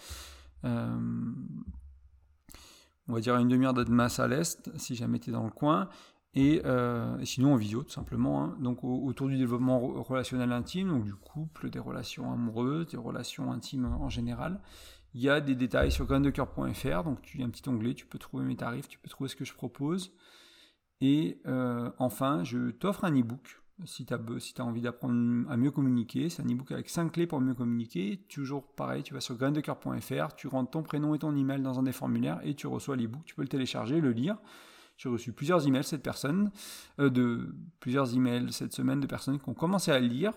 Euh, 0.64 0.99
on 3.09 3.15
va 3.15 3.21
dire 3.21 3.37
une 3.37 3.49
demi-heure 3.49 3.75
de 3.75 3.85
masse 3.85 4.21
à 4.21 4.29
l'est, 4.29 4.71
si 4.79 4.95
jamais 4.95 5.19
tu 5.19 5.31
es 5.31 5.33
dans 5.33 5.45
le 5.45 5.51
coin. 5.51 5.88
Et, 6.35 6.62
euh, 6.65 7.23
sinon 7.25 7.55
en 7.55 7.57
visio, 7.57 7.83
tout 7.83 7.91
simplement. 7.91 8.45
Hein. 8.45 8.57
Donc 8.61 8.85
autour 8.85 9.29
du 9.29 9.37
développement 9.37 9.79
relationnel 10.03 10.53
intime, 10.53 10.88
donc 10.88 11.05
du 11.05 11.15
couple, 11.15 11.69
des 11.69 11.79
relations 11.79 12.33
amoureuses, 12.33 12.87
des 12.87 12.97
relations 12.97 13.53
intimes 13.53 13.85
en 13.85 14.09
général. 14.09 14.61
Il 15.15 15.21
y 15.21 15.29
a 15.29 15.41
des 15.41 15.55
détails 15.55 15.93
sur 15.93 16.07
graindecoeur.fr, 16.07 17.05
donc 17.05 17.21
tu 17.21 17.43
as 17.43 17.45
un 17.45 17.51
petit 17.51 17.69
onglet, 17.69 17.93
tu 17.95 18.07
peux 18.07 18.19
trouver 18.19 18.45
mes 18.45 18.57
tarifs, 18.57 18.88
tu 18.88 18.99
peux 18.99 19.11
trouver 19.11 19.29
ce 19.29 19.37
que 19.37 19.45
je 19.45 19.53
propose. 19.53 20.15
Et 21.03 21.43
euh, 21.47 21.91
enfin, 21.99 22.45
je 22.45 22.71
t'offre 22.71 23.05
un 23.05 23.12
e-book 23.12 23.62
si 23.85 24.05
tu 24.05 24.14
as, 24.14 24.64
envie 24.64 24.81
d'apprendre 24.81 25.51
à 25.51 25.57
mieux 25.57 25.71
communiquer. 25.71 26.29
C'est 26.29 26.42
un 26.42 26.47
e-book 26.47 26.73
avec 26.73 26.88
5 26.88 27.12
clés 27.12 27.27
pour 27.27 27.40
mieux 27.40 27.55
communiquer. 27.55 28.21
Toujours 28.29 28.66
pareil, 28.75 29.03
tu 29.03 29.14
vas 29.14 29.21
sur 29.21 29.37
graindecoeur.fr, 29.37 30.35
tu 30.37 30.49
rentres 30.49 30.71
ton 30.71 30.83
prénom 30.83 31.14
et 31.14 31.18
ton 31.18 31.35
email 31.37 31.61
dans 31.61 31.79
un 31.79 31.83
des 31.83 31.92
formulaires 31.92 32.40
et 32.45 32.55
tu 32.55 32.66
reçois 32.66 32.97
l'e-book. 32.97 33.23
Tu 33.25 33.35
peux 33.35 33.42
le 33.42 33.49
télécharger, 33.49 34.01
le 34.01 34.12
lire. 34.12 34.37
J'ai 34.97 35.09
reçu 35.09 35.33
plusieurs 35.33 35.66
emails 35.66 35.85
cette 35.85 36.03
personne, 36.03 36.51
euh, 37.01 37.53
plusieurs 37.81 38.14
emails 38.14 38.53
cette 38.53 38.73
semaine 38.73 39.01
de 39.01 39.07
personnes 39.07 39.40
qui 39.40 39.49
ont 39.49 39.55
commencé 39.55 39.90
à 39.90 39.99
lire 39.99 40.33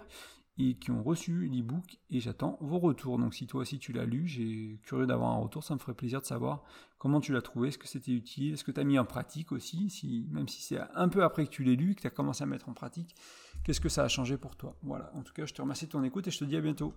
et 0.58 0.76
qui 0.76 0.92
ont 0.92 1.04
reçu 1.04 1.48
l'e-book 1.48 2.00
et 2.10 2.20
j'attends 2.20 2.58
vos 2.62 2.80
retours. 2.80 3.18
Donc 3.18 3.34
si 3.34 3.48
toi 3.48 3.62
aussi 3.62 3.80
tu 3.80 3.92
l'as 3.92 4.06
lu, 4.06 4.28
j'ai 4.28 4.80
curieux 4.84 5.06
d'avoir 5.06 5.32
un 5.32 5.38
retour, 5.38 5.64
ça 5.64 5.74
me 5.74 5.80
ferait 5.80 5.94
plaisir 5.94 6.22
de 6.22 6.26
savoir 6.26 6.64
comment 6.98 7.20
tu 7.20 7.34
l'as 7.34 7.42
trouvé, 7.42 7.68
est-ce 7.68 7.78
que 7.78 7.88
c'était 7.88 8.12
utile, 8.12 8.54
est-ce 8.54 8.64
que 8.64 8.72
tu 8.72 8.80
as 8.80 8.84
mis 8.84 8.98
en 8.98 9.06
pratique 9.06 9.52
aussi, 9.52 9.90
si, 9.90 10.28
même 10.32 10.48
si 10.48 10.62
c'est 10.62 10.80
un 10.96 11.10
peu 11.10 11.24
après 11.24 11.46
que 11.46 11.52
tu 11.52 11.64
l'aies 11.64 11.76
lu, 11.76 11.94
que 11.94 12.02
tu 12.02 12.08
as 12.08 12.12
commencé 12.12 12.44
à 12.44 12.48
mettre 12.48 12.70
en 12.70 12.74
pratique, 12.74 13.16
qu'est-ce 13.64 13.82
que 13.82 13.90
ça 13.90 14.04
a 14.04 14.08
changé 14.08 14.38
pour 14.38 14.56
toi? 14.56 14.78
Voilà, 14.82 15.12
en 15.14 15.22
tout 15.22 15.34
cas 15.34 15.46
je 15.46 15.54
te 15.54 15.62
remercie 15.62 15.86
de 15.86 15.92
ton 15.92 16.04
écoute 16.04 16.28
et 16.28 16.32
je 16.32 16.40
te 16.40 16.46
dis 16.46 16.56
à 16.56 16.62
bientôt. 16.62 16.94